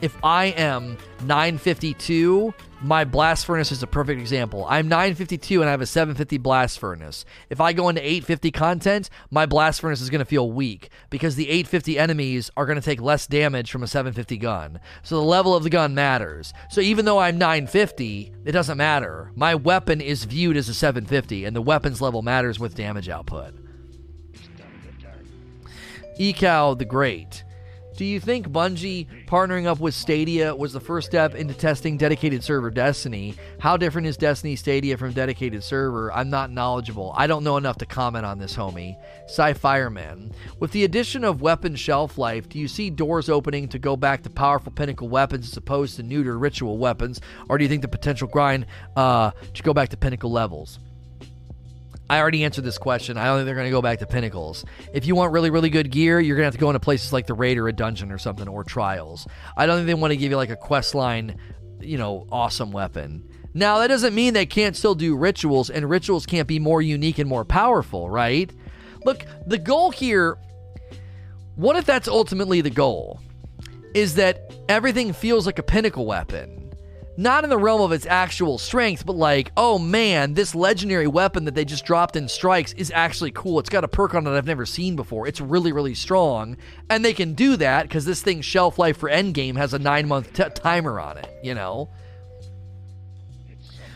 [0.00, 2.54] if I am 952
[2.84, 4.66] my blast furnace is a perfect example.
[4.68, 7.24] I'm 952 and I have a 750 blast furnace.
[7.48, 11.34] If I go into 850 content, my blast furnace is going to feel weak because
[11.34, 14.80] the 850 enemies are going to take less damage from a 750 gun.
[15.02, 16.52] So the level of the gun matters.
[16.68, 19.32] So even though I'm 950, it doesn't matter.
[19.34, 23.54] My weapon is viewed as a 750 and the weapons level matters with damage output.
[26.20, 27.44] Ekau the Great.
[27.96, 32.42] Do you think Bungie partnering up with Stadia was the first step into testing dedicated
[32.42, 33.36] server Destiny?
[33.60, 36.12] How different is Destiny Stadia from dedicated server?
[36.12, 37.14] I'm not knowledgeable.
[37.16, 38.96] I don't know enough to comment on this, homie.
[39.26, 40.32] Sci Fireman.
[40.58, 44.24] With the addition of weapon shelf life, do you see doors opening to go back
[44.24, 47.20] to powerful pinnacle weapons as opposed to neuter ritual weapons?
[47.48, 48.66] Or do you think the potential grind
[48.96, 50.80] uh, to go back to pinnacle levels?
[52.08, 53.16] I already answered this question.
[53.16, 54.64] I don't think they're going to go back to pinnacles.
[54.92, 57.12] If you want really, really good gear, you're going to have to go into places
[57.12, 59.26] like the raid or a dungeon or something or trials.
[59.56, 61.38] I don't think they want to give you like a quest line,
[61.80, 63.28] you know, awesome weapon.
[63.54, 67.18] Now, that doesn't mean they can't still do rituals, and rituals can't be more unique
[67.18, 68.52] and more powerful, right?
[69.04, 70.36] Look, the goal here,
[71.54, 73.20] what if that's ultimately the goal?
[73.94, 76.63] Is that everything feels like a pinnacle weapon?
[77.16, 81.44] Not in the realm of its actual strength, but like, oh man, this legendary weapon
[81.44, 83.58] that they just dropped in strikes is actually cool.
[83.58, 85.26] It's got a perk on it I've never seen before.
[85.26, 86.56] It's really, really strong.
[86.90, 90.08] And they can do that because this thing's shelf life for endgame has a nine
[90.08, 91.90] month t- timer on it, you know?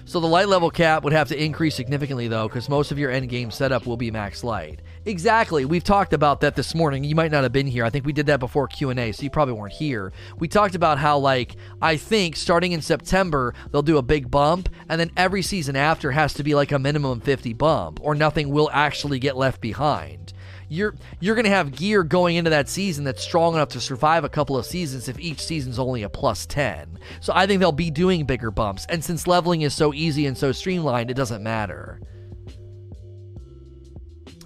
[0.05, 3.11] So the light level cap would have to increase significantly though, because most of your
[3.11, 4.81] end game setup will be max light.
[5.04, 5.64] Exactly.
[5.64, 7.04] We've talked about that this morning.
[7.04, 7.84] You might not have been here.
[7.84, 10.12] I think we did that before Q&A, so you probably weren't here.
[10.38, 14.68] We talked about how like I think starting in September they'll do a big bump
[14.88, 18.50] and then every season after has to be like a minimum 50 bump or nothing
[18.50, 20.32] will actually get left behind
[20.68, 24.24] you're you're going to have gear going into that season that's strong enough to survive
[24.24, 26.98] a couple of seasons if each season's only a plus 10.
[27.20, 28.86] So I think they'll be doing bigger bumps.
[28.88, 32.00] And since leveling is so easy and so streamlined, it doesn't matter.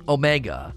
[0.08, 0.74] Omega.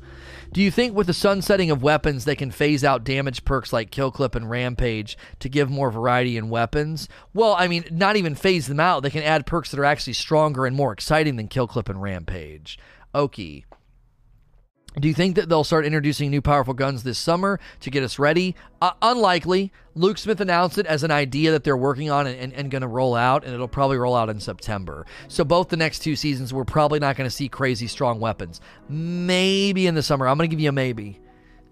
[0.53, 3.91] Do you think with the sunsetting of weapons they can phase out damage perks like
[3.91, 7.09] Kill Clip and Rampage to give more variety in weapons?
[7.33, 9.03] Well, I mean, not even phase them out.
[9.03, 12.01] They can add perks that are actually stronger and more exciting than Kill Clip and
[12.01, 12.79] Rampage.
[13.13, 13.65] Okie.
[14.99, 18.17] Do you think that they'll start introducing new powerful guns this summer to get us
[18.17, 18.55] ready?
[18.81, 19.71] Uh, unlikely.
[19.93, 22.81] Luke Smith announced it as an idea that they're working on and, and, and going
[22.81, 25.05] to roll out, and it'll probably roll out in September.
[25.27, 28.61] So, both the next two seasons, we're probably not going to see crazy strong weapons.
[28.87, 30.27] Maybe in the summer.
[30.27, 31.19] I'm going to give you a maybe.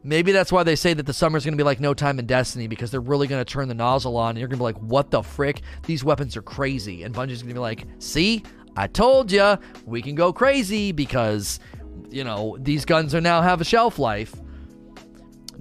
[0.06, 2.20] Maybe that's why they say that the summer is going to be like no time
[2.20, 4.62] in Destiny because they're really going to turn the nozzle on and you're going to
[4.62, 5.62] be like, what the frick?
[5.86, 7.04] These weapons are crazy.
[7.04, 8.44] And Bungie's going to be like, see,
[8.76, 11.62] I told you we can go crazy because
[12.10, 14.34] you know, these guns are now have a shelf life.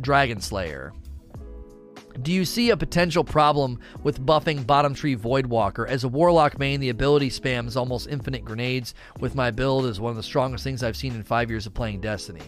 [0.00, 0.92] Dragon Slayer.
[2.20, 5.88] Do you see a potential problem with buffing Bottom Tree Voidwalker?
[5.88, 10.10] As a Warlock main, the ability spams almost infinite grenades with my build is one
[10.10, 12.42] of the strongest things I've seen in five years of playing Destiny.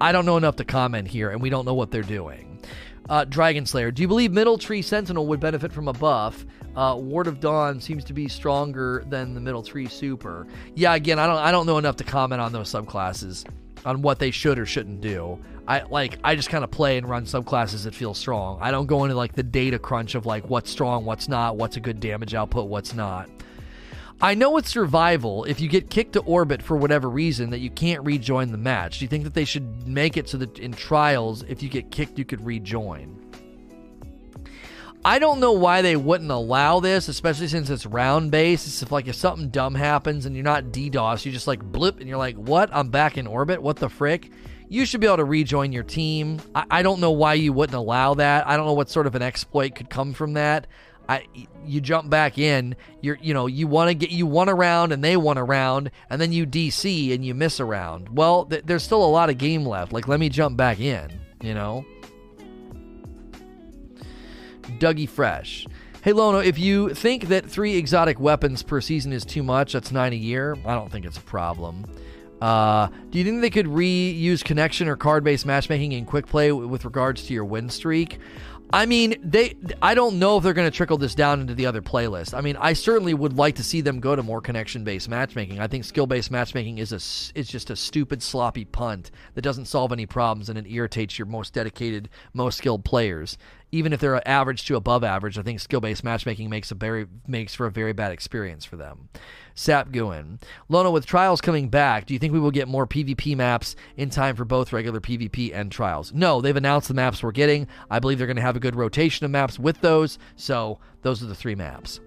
[0.00, 2.60] I don't know enough to comment here, and we don't know what they're doing.
[3.08, 3.90] Uh, Dragon Slayer.
[3.90, 6.46] Do you believe Middle Tree Sentinel would benefit from a buff?
[6.74, 10.46] Uh, Ward of Dawn seems to be stronger than the Middle Tree Super.
[10.74, 13.44] Yeah, again, I don't I don't know enough to comment on those subclasses,
[13.84, 15.38] on what they should or shouldn't do.
[15.68, 18.58] I like I just kind of play and run subclasses that feel strong.
[18.60, 21.76] I don't go into like the data crunch of like what's strong, what's not, what's
[21.76, 23.28] a good damage output, what's not.
[24.20, 27.70] I know with survival if you get kicked to orbit for whatever reason that you
[27.70, 28.98] can't rejoin the match.
[28.98, 31.90] Do you think that they should make it so that in trials, if you get
[31.90, 33.20] kicked, you could rejoin?
[35.06, 38.66] I don't know why they wouldn't allow this, especially since it's round based.
[38.66, 42.00] It's if like if something dumb happens and you're not DDoS, you just like blip
[42.00, 42.70] and you're like, what?
[42.72, 43.60] I'm back in orbit.
[43.60, 44.30] What the frick?
[44.70, 46.40] You should be able to rejoin your team.
[46.54, 48.46] I, I don't know why you wouldn't allow that.
[48.48, 50.68] I don't know what sort of an exploit could come from that.
[51.08, 51.26] I
[51.66, 55.02] you jump back in, you're you know, you want to get you one around and
[55.02, 58.16] they one around and then you DC and you miss a round.
[58.16, 59.92] Well, th- there's still a lot of game left.
[59.92, 61.10] Like let me jump back in,
[61.42, 61.84] you know.
[64.78, 65.66] Dougie Fresh.
[66.02, 69.92] Hey Lono, if you think that three exotic weapons per season is too much, that's
[69.92, 70.56] nine a year.
[70.66, 71.86] I don't think it's a problem.
[72.42, 76.84] Uh, do you think they could reuse connection or card-based matchmaking in quick play with
[76.84, 78.18] regards to your win streak?
[78.74, 79.54] I mean, they.
[79.80, 82.34] I don't know if they're going to trickle this down into the other playlist.
[82.34, 85.60] I mean, I certainly would like to see them go to more connection-based matchmaking.
[85.60, 86.96] I think skill-based matchmaking is a
[87.38, 91.26] is just a stupid, sloppy punt that doesn't solve any problems and it irritates your
[91.26, 93.38] most dedicated, most skilled players
[93.74, 97.56] even if they're average to above average, I think skill-based matchmaking makes a very makes
[97.56, 99.08] for a very bad experience for them.
[99.56, 100.38] Sap Guin.
[100.68, 104.10] Lono, with trials coming back, do you think we will get more PvP maps in
[104.10, 106.12] time for both regular PvP and trials?
[106.12, 107.66] No, they've announced the maps we're getting.
[107.90, 110.18] I believe they're going to have a good rotation of maps with those.
[110.36, 112.00] So those are the three maps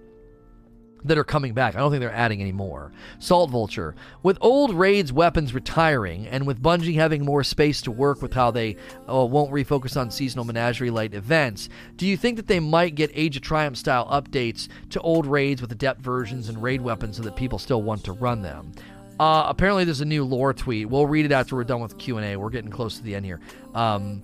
[1.04, 1.74] that are coming back.
[1.74, 2.92] I don't think they're adding any more.
[3.18, 3.94] Salt Vulture.
[4.22, 8.50] With old Raids weapons retiring, and with Bungie having more space to work with how
[8.50, 8.76] they
[9.08, 13.10] uh, won't refocus on seasonal menagerie light events, do you think that they might get
[13.14, 17.22] Age of Triumph style updates to old Raids with adept versions and raid weapons so
[17.22, 18.72] that people still want to run them?
[19.20, 20.88] Uh, apparently, there's a new lore tweet.
[20.88, 22.36] We'll read it after we're done with Q and A.
[22.36, 23.40] We're getting close to the end here.
[23.74, 24.22] Um,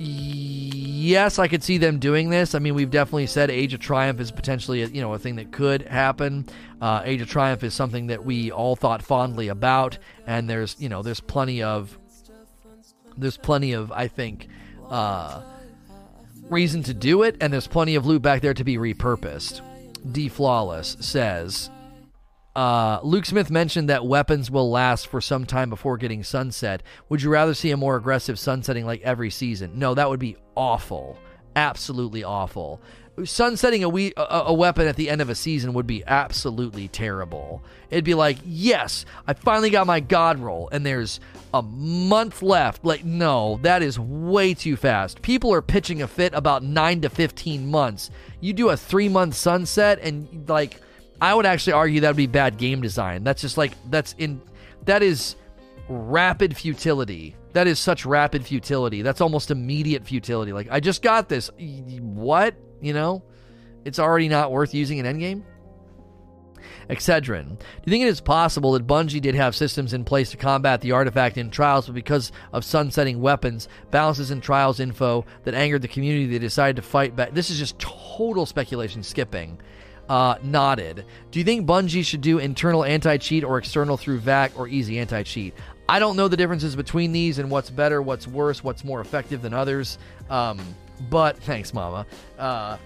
[0.00, 2.54] yes, I could see them doing this.
[2.54, 5.36] I mean, we've definitely said Age of Triumph is potentially a, you know a thing
[5.36, 6.46] that could happen.
[6.80, 10.88] Uh, Age of Triumph is something that we all thought fondly about, and there's you
[10.88, 11.98] know there's plenty of
[13.16, 14.48] there's plenty of I think
[14.88, 15.42] uh,
[16.48, 19.60] reason to do it, and there's plenty of loot back there to be repurposed.
[20.12, 21.70] D Flawless says
[22.56, 26.82] uh, Luke Smith mentioned that weapons will last for some time before getting sunset.
[27.08, 29.78] Would you rather see a more aggressive sunsetting like every season?
[29.78, 31.16] No, that would be awful.
[31.54, 32.80] Absolutely awful.
[33.24, 36.88] Sunsetting a, we- a, a weapon at the end of a season would be absolutely
[36.88, 37.62] terrible.
[37.90, 41.20] It'd be like, yes, I finally got my God roll, and there's
[41.52, 42.84] a month left.
[42.84, 45.22] Like, no, that is way too fast.
[45.22, 48.10] People are pitching a fit about 9 to 15 months.
[48.40, 50.80] You do a three month sunset, and like,
[51.20, 53.24] I would actually argue that would be bad game design.
[53.24, 54.40] That's just like that's in
[54.86, 55.36] that is
[55.88, 57.36] rapid futility.
[57.52, 59.02] That is such rapid futility.
[59.02, 60.52] That's almost immediate futility.
[60.52, 61.50] Like I just got this.
[61.58, 62.54] What?
[62.80, 63.22] You know?
[63.84, 65.42] It's already not worth using an endgame?
[66.88, 67.48] Excedrin.
[67.48, 70.80] Do you think it is possible that Bungie did have systems in place to combat
[70.80, 75.82] the artifact in Trials, but because of sunsetting weapons, balances in Trials info that angered
[75.82, 77.32] the community, they decided to fight back?
[77.32, 79.58] This is just total speculation skipping
[80.10, 81.06] uh, nodded.
[81.30, 84.98] Do you think Bungie should do internal anti cheat or external through VAC or easy
[84.98, 85.54] anti cheat?
[85.88, 89.40] I don't know the differences between these and what's better, what's worse, what's more effective
[89.40, 89.98] than others.
[90.28, 90.58] Um,
[91.08, 92.06] but thanks, Mama.
[92.36, 92.76] Uh,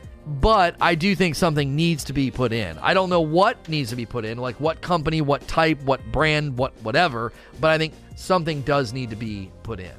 [0.41, 2.79] but I do think something needs to be put in.
[2.79, 6.05] I don't know what needs to be put in, like what company, what type, what
[6.13, 9.93] brand, what whatever, but I think something does need to be put in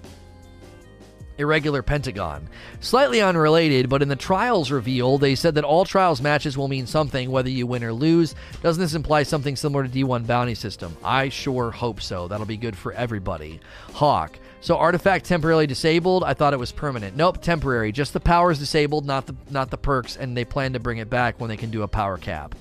[1.37, 2.47] irregular pentagon.
[2.79, 6.87] Slightly unrelated, but in the trials reveal, they said that all trials matches will mean
[6.87, 8.35] something, whether you win or lose.
[8.61, 10.95] Doesn't this imply something similar to D1 bounty system?
[11.03, 12.27] I sure hope so.
[12.27, 13.59] That'll be good for everybody.
[13.93, 14.37] Hawk.
[14.61, 16.23] So artifact temporarily disabled.
[16.23, 17.15] I thought it was permanent.
[17.15, 17.91] Nope, temporary.
[17.91, 21.07] Just the powers disabled, not the not the perks, and they plan to bring it
[21.07, 22.55] back when they can do a power cap.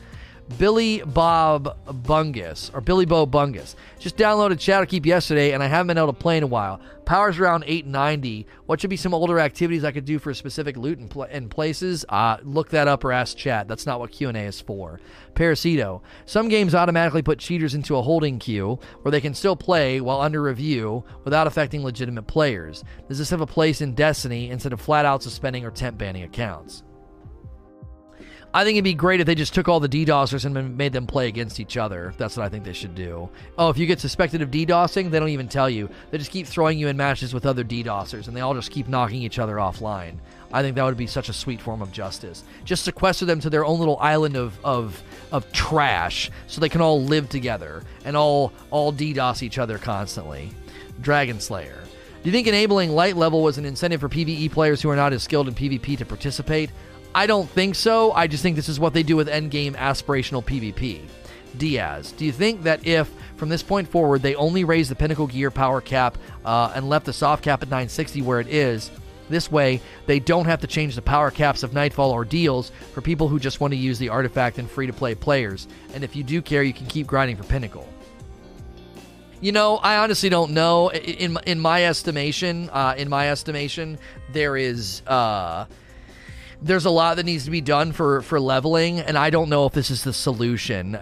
[0.59, 3.75] Billy Bob Bungus, or Billy Bo Bungus.
[3.99, 6.81] Just downloaded Shadowkeep yesterday, and I haven't been able to play in a while.
[7.05, 8.47] Power's around 890.
[8.67, 11.51] What should be some older activities I could do for specific loot and, pl- and
[11.51, 12.05] places?
[12.09, 13.69] Uh, look that up or ask chat.
[13.69, 15.01] That's not what Q&A is for.
[15.35, 16.03] Parasito.
[16.27, 20.21] Some games automatically put cheaters into a holding queue where they can still play while
[20.21, 22.85] under review without affecting legitimate players.
[23.09, 26.23] Does this have a place in Destiny instead of flat out suspending or temp banning
[26.23, 26.83] accounts?
[28.57, 31.09] I think it'd be great if they just took all the DDoSers and made them
[31.09, 32.15] play against each other.
[32.19, 33.29] That's what I think they should do.
[33.59, 35.91] Oh, if you get suspected of DDoSing, they don't even tell you.
[36.13, 38.87] They just keep throwing you in matches with other DDoSers, and they all just keep
[38.87, 40.19] knocking each other offline.
[40.53, 42.45] I think that would be such a sweet form of justice.
[42.65, 45.03] Just sequester them to their own little island of, of,
[45.33, 50.53] of trash so they can all live together and all, all DDoS each other constantly.
[51.01, 51.83] Dragon Slayer.
[52.23, 55.13] Do you think enabling light level was an incentive for PvE players who are not
[55.13, 56.71] as skilled in PvP to participate?
[57.15, 58.13] I don't think so.
[58.13, 61.03] I just think this is what they do with endgame aspirational PvP.
[61.57, 65.29] Diaz, do you think that if from this point forward they only raise the pinnacle
[65.29, 68.91] gear power cap uh, and left the soft cap at 960 where it is,
[69.29, 73.29] this way they don't have to change the power caps of Nightfall ordeals for people
[73.29, 75.69] who just want to use the artifact and free to play players?
[75.95, 77.89] And if you do care, you can keep grinding for pinnacle.
[79.41, 80.91] You know, I honestly don't know.
[80.91, 83.99] In in my estimation, uh, in my estimation,
[84.33, 85.03] there is.
[85.07, 85.67] Uh,
[86.65, 89.67] there's a lot that needs to be done for for leveling and i don't know
[89.67, 90.99] if this is the solution.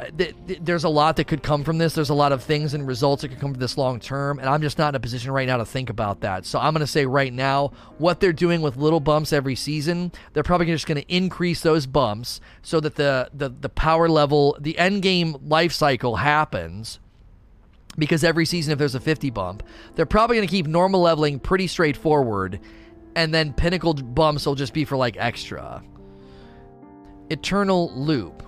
[0.61, 1.95] There's a lot that could come from this.
[1.95, 4.49] There's a lot of things and results that could come from this long term and
[4.49, 6.45] i'm just not in a position right now to think about that.
[6.47, 10.11] So i'm going to say right now what they're doing with little bumps every season
[10.33, 14.57] they're probably just going to increase those bumps so that the, the the power level
[14.61, 16.99] the end game life cycle happens.
[17.99, 19.63] Because every season if there's a 50 bump
[19.95, 22.59] they're probably going to keep normal leveling pretty straightforward
[23.15, 25.83] and then pinnacle bumps will just be for like extra.
[27.31, 28.43] Eternal Loop.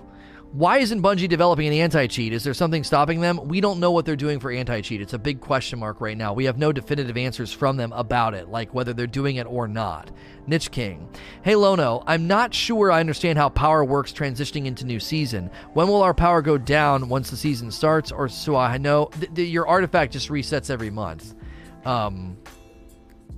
[0.55, 2.31] Why isn't Bungie developing an anti cheat?
[2.31, 3.45] Is there something stopping them?
[3.45, 5.01] We don't know what they're doing for anti cheat.
[5.01, 6.31] It's a big question mark right now.
[6.31, 9.67] We have no definitive answers from them about it, like whether they're doing it or
[9.67, 10.11] not.
[10.47, 11.09] Niche King.
[11.41, 15.51] Hey Lono, I'm not sure I understand how power works transitioning into new season.
[15.73, 18.13] When will our power go down once the season starts?
[18.13, 21.35] Or so I know th- th- your artifact just resets every month.
[21.83, 22.37] Um,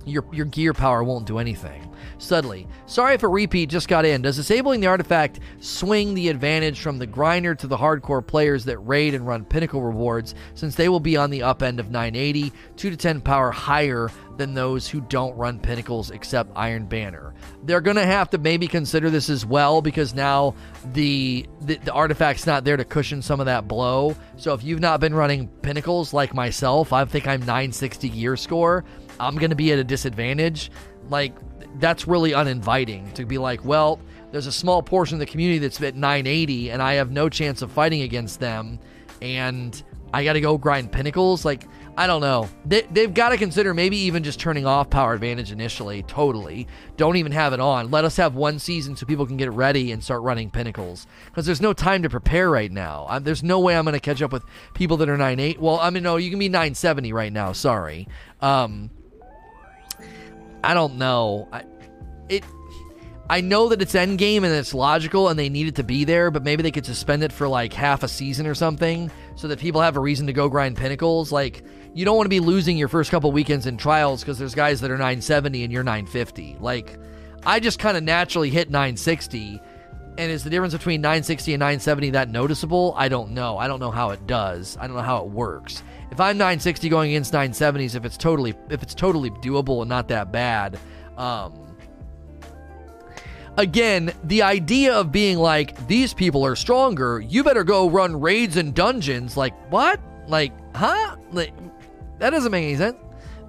[0.08, 1.88] your, your gear power won't do anything.
[2.18, 4.22] Suddenly, sorry if a repeat just got in.
[4.22, 8.78] Does disabling the artifact swing the advantage from the grinder to the hardcore players that
[8.78, 12.52] raid and run pinnacle rewards, since they will be on the up end of 980,
[12.76, 17.34] 2 to 10 power higher than those who don't run pinnacles except Iron Banner?
[17.64, 20.54] They're going to have to maybe consider this as well because now
[20.92, 24.16] the, the, the artifact's not there to cushion some of that blow.
[24.36, 28.84] So if you've not been running pinnacles like myself, I think I'm 960 gear score.
[29.20, 30.70] I'm going to be at a disadvantage.
[31.10, 31.34] Like,
[31.78, 34.00] that's really uninviting to be like, well,
[34.30, 37.62] there's a small portion of the community that's at 980 and I have no chance
[37.62, 38.78] of fighting against them
[39.22, 39.82] and
[40.12, 41.44] I got to go grind pinnacles.
[41.44, 41.64] Like,
[41.96, 42.48] I don't know.
[42.64, 46.68] They, they've got to consider maybe even just turning off Power Advantage initially, totally.
[46.96, 47.90] Don't even have it on.
[47.90, 51.06] Let us have one season so people can get ready and start running pinnacles.
[51.26, 53.06] Because there's no time to prepare right now.
[53.08, 55.58] I, there's no way I'm going to catch up with people that are 9.8.
[55.58, 57.52] Well, I mean, no, you can be 970 right now.
[57.52, 58.08] Sorry.
[58.40, 58.90] Um,
[60.62, 61.48] I don't know.
[61.52, 61.64] I,
[62.28, 62.44] it.
[63.30, 66.30] I know that it's endgame and it's logical and they need it to be there,
[66.30, 69.58] but maybe they could suspend it for like half a season or something so that
[69.58, 71.30] people have a reason to go grind pinnacles.
[71.30, 71.62] Like,
[71.92, 74.80] you don't want to be losing your first couple weekends in trials because there's guys
[74.80, 76.56] that are 970 and you're 950.
[76.58, 76.98] Like,
[77.44, 79.60] I just kind of naturally hit 960.
[80.16, 82.94] And is the difference between 960 and 970 that noticeable?
[82.96, 83.58] I don't know.
[83.58, 84.76] I don't know how it does.
[84.80, 85.82] I don't know how it works.
[86.10, 90.08] If I'm 960 going against 970s, if it's totally if it's totally doable and not
[90.08, 90.78] that bad,
[91.16, 91.76] um,
[93.56, 98.56] again, the idea of being like these people are stronger, you better go run raids
[98.56, 99.36] and dungeons.
[99.36, 100.00] Like what?
[100.26, 101.16] Like huh?
[101.30, 101.52] Like
[102.18, 102.96] that doesn't make any sense.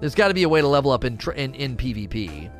[0.00, 2.50] There's got to be a way to level up in, tr- in in PvP.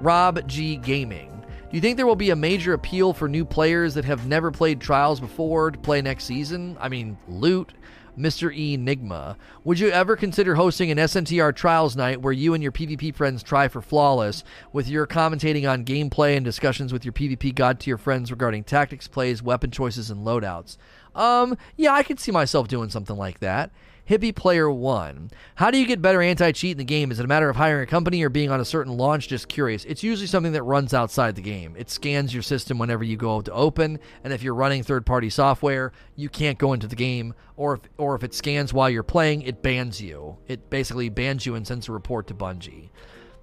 [0.00, 1.30] Rob G Gaming.
[1.70, 4.50] Do you think there will be a major appeal for new players that have never
[4.50, 6.76] played Trials before to play next season?
[6.80, 7.74] I mean, loot,
[8.18, 8.54] Mr.
[8.54, 9.36] Enigma.
[9.64, 13.42] Would you ever consider hosting an SNTR Trials night where you and your PvP friends
[13.42, 17.98] try for Flawless, with your commentating on gameplay and discussions with your PvP god tier
[17.98, 20.76] friends regarding tactics, plays, weapon choices, and loadouts?
[21.14, 23.70] Um, yeah, I could see myself doing something like that.
[24.10, 25.30] Hippie Player 1.
[25.54, 27.12] How do you get better anti cheat in the game?
[27.12, 29.28] Is it a matter of hiring a company or being on a certain launch?
[29.28, 29.84] Just curious.
[29.84, 31.76] It's usually something that runs outside the game.
[31.78, 35.30] It scans your system whenever you go to open, and if you're running third party
[35.30, 39.04] software, you can't go into the game, or if, or if it scans while you're
[39.04, 40.38] playing, it bans you.
[40.48, 42.90] It basically bans you and sends a report to Bungie.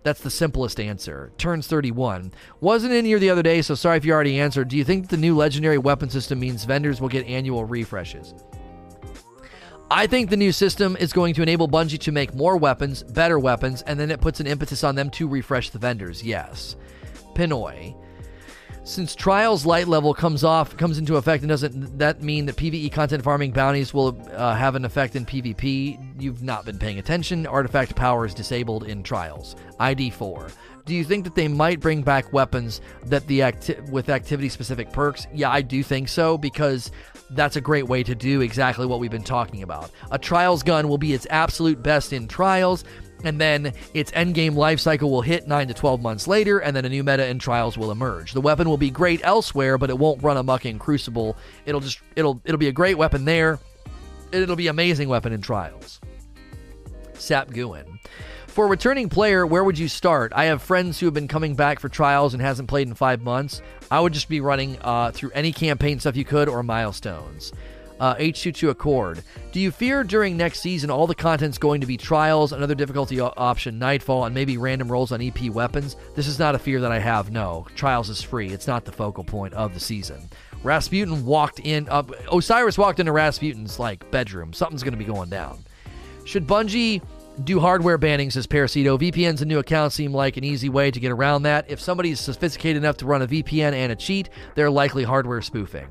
[0.03, 1.31] That's the simplest answer.
[1.37, 2.33] Turns 31.
[2.59, 4.67] Wasn't in here the other day, so sorry if you already answered.
[4.67, 8.33] Do you think the new legendary weapon system means vendors will get annual refreshes?
[9.89, 13.39] I think the new system is going to enable Bungie to make more weapons, better
[13.39, 16.21] weapons, and then it puts an impetus on them to refresh the vendors.
[16.21, 16.75] Yes.
[17.33, 17.95] Pinoy.
[18.83, 22.91] Since Trials light level comes off, comes into effect, and doesn't that mean that PVE
[22.91, 26.21] content farming bounties will uh, have an effect in PvP?
[26.21, 27.45] You've not been paying attention.
[27.45, 29.55] Artifact power is disabled in Trials.
[29.79, 30.47] ID four.
[30.85, 34.91] Do you think that they might bring back weapons that the acti- with activity specific
[34.93, 35.27] perks?
[35.33, 36.91] Yeah, I do think so because
[37.31, 39.91] that's a great way to do exactly what we've been talking about.
[40.11, 42.83] A Trials gun will be its absolute best in Trials,
[43.23, 46.85] and then its endgame life cycle will hit 9 to 12 months later, and then
[46.85, 48.33] a new meta in Trials will emerge.
[48.33, 51.35] The weapon will be great elsewhere, but it won't run amok in Crucible.
[51.65, 53.59] It'll just it'll it'll be a great weapon there.
[54.31, 55.99] It'll be amazing weapon in Trials.
[57.13, 57.99] Sap Guin.
[58.57, 60.33] For a returning player, where would you start?
[60.35, 63.21] I have friends who have been coming back for trials and hasn't played in five
[63.21, 63.61] months.
[63.91, 67.53] I would just be running uh, through any campaign stuff you could or milestones.
[67.99, 69.21] Uh, H22 Accord.
[69.51, 73.19] Do you fear during next season all the content's going to be trials, another difficulty
[73.19, 75.95] option, Nightfall, and maybe random rolls on EP weapons?
[76.15, 77.67] This is not a fear that I have, no.
[77.75, 80.31] Trials is free, it's not the focal point of the season.
[80.63, 82.01] Rasputin walked in, uh,
[82.33, 84.51] Osiris walked into Rasputin's like bedroom.
[84.51, 85.63] Something's going to be going down.
[86.25, 87.03] Should Bungie
[87.43, 88.99] do hardware banning, says Parasito.
[88.99, 91.69] VPNs and new accounts seem like an easy way to get around that.
[91.69, 95.41] If somebody is sophisticated enough to run a VPN and a cheat, they're likely hardware
[95.41, 95.87] spoofing.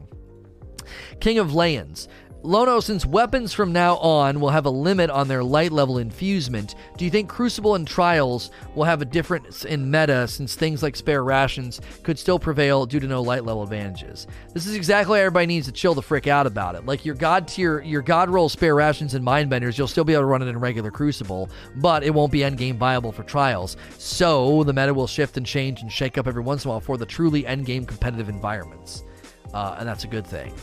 [1.20, 2.08] King of Lands.
[2.46, 6.76] Lono, since weapons from now on will have a limit on their light level infusement,
[6.96, 10.94] do you think Crucible and Trials will have a difference in meta since things like
[10.94, 14.28] spare rations could still prevail due to no light level advantages?
[14.54, 16.86] This is exactly why everybody needs to chill the frick out about it.
[16.86, 20.22] Like your god tier, your god roll spare rations and Mindbender's, you'll still be able
[20.22, 23.76] to run it in regular Crucible, but it won't be endgame viable for Trials.
[23.98, 26.80] So the meta will shift and change and shake up every once in a while
[26.80, 29.02] for the truly endgame competitive environments.
[29.52, 30.54] Uh, and that's a good thing.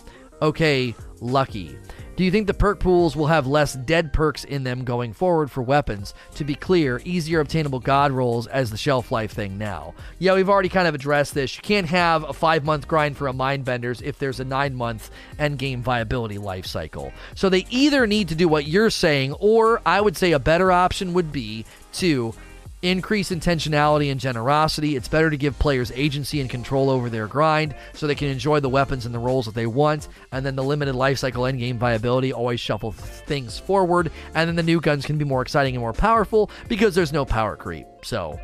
[0.41, 1.77] Okay, lucky.
[2.15, 5.49] Do you think the perk pools will have less dead perks in them going forward
[5.49, 6.13] for weapons?
[6.35, 9.95] To be clear, easier obtainable god rolls as the shelf life thing now.
[10.19, 11.55] Yeah, we've already kind of addressed this.
[11.55, 15.09] You can't have a five month grind for a Mindbender's if there's a nine month
[15.39, 17.11] end game viability life cycle.
[17.33, 20.71] So they either need to do what you're saying, or I would say a better
[20.71, 22.35] option would be to
[22.83, 24.95] increase intentionality and generosity.
[24.95, 28.59] It's better to give players agency and control over their grind so they can enjoy
[28.59, 30.09] the weapons and the rolls that they want.
[30.31, 34.11] And then the limited lifecycle endgame viability always shuffle things forward.
[34.35, 37.25] And then the new guns can be more exciting and more powerful because there's no
[37.25, 37.87] power creep.
[38.03, 38.39] So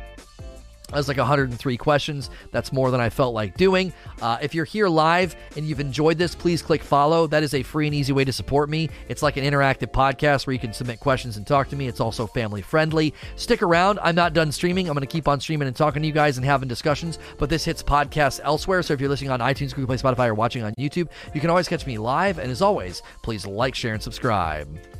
[0.92, 2.30] That's like 103 questions.
[2.50, 3.92] That's more than I felt like doing.
[4.20, 7.26] Uh, if you're here live and you've enjoyed this, please click follow.
[7.26, 8.90] That is a free and easy way to support me.
[9.08, 11.88] It's like an interactive podcast where you can submit questions and talk to me.
[11.88, 13.14] It's also family friendly.
[13.36, 13.98] Stick around.
[14.02, 14.88] I'm not done streaming.
[14.88, 17.48] I'm going to keep on streaming and talking to you guys and having discussions, but
[17.48, 18.82] this hits podcasts elsewhere.
[18.82, 21.50] So if you're listening on iTunes, Google Play, Spotify, or watching on YouTube, you can
[21.50, 22.38] always catch me live.
[22.38, 24.99] And as always, please like, share, and subscribe.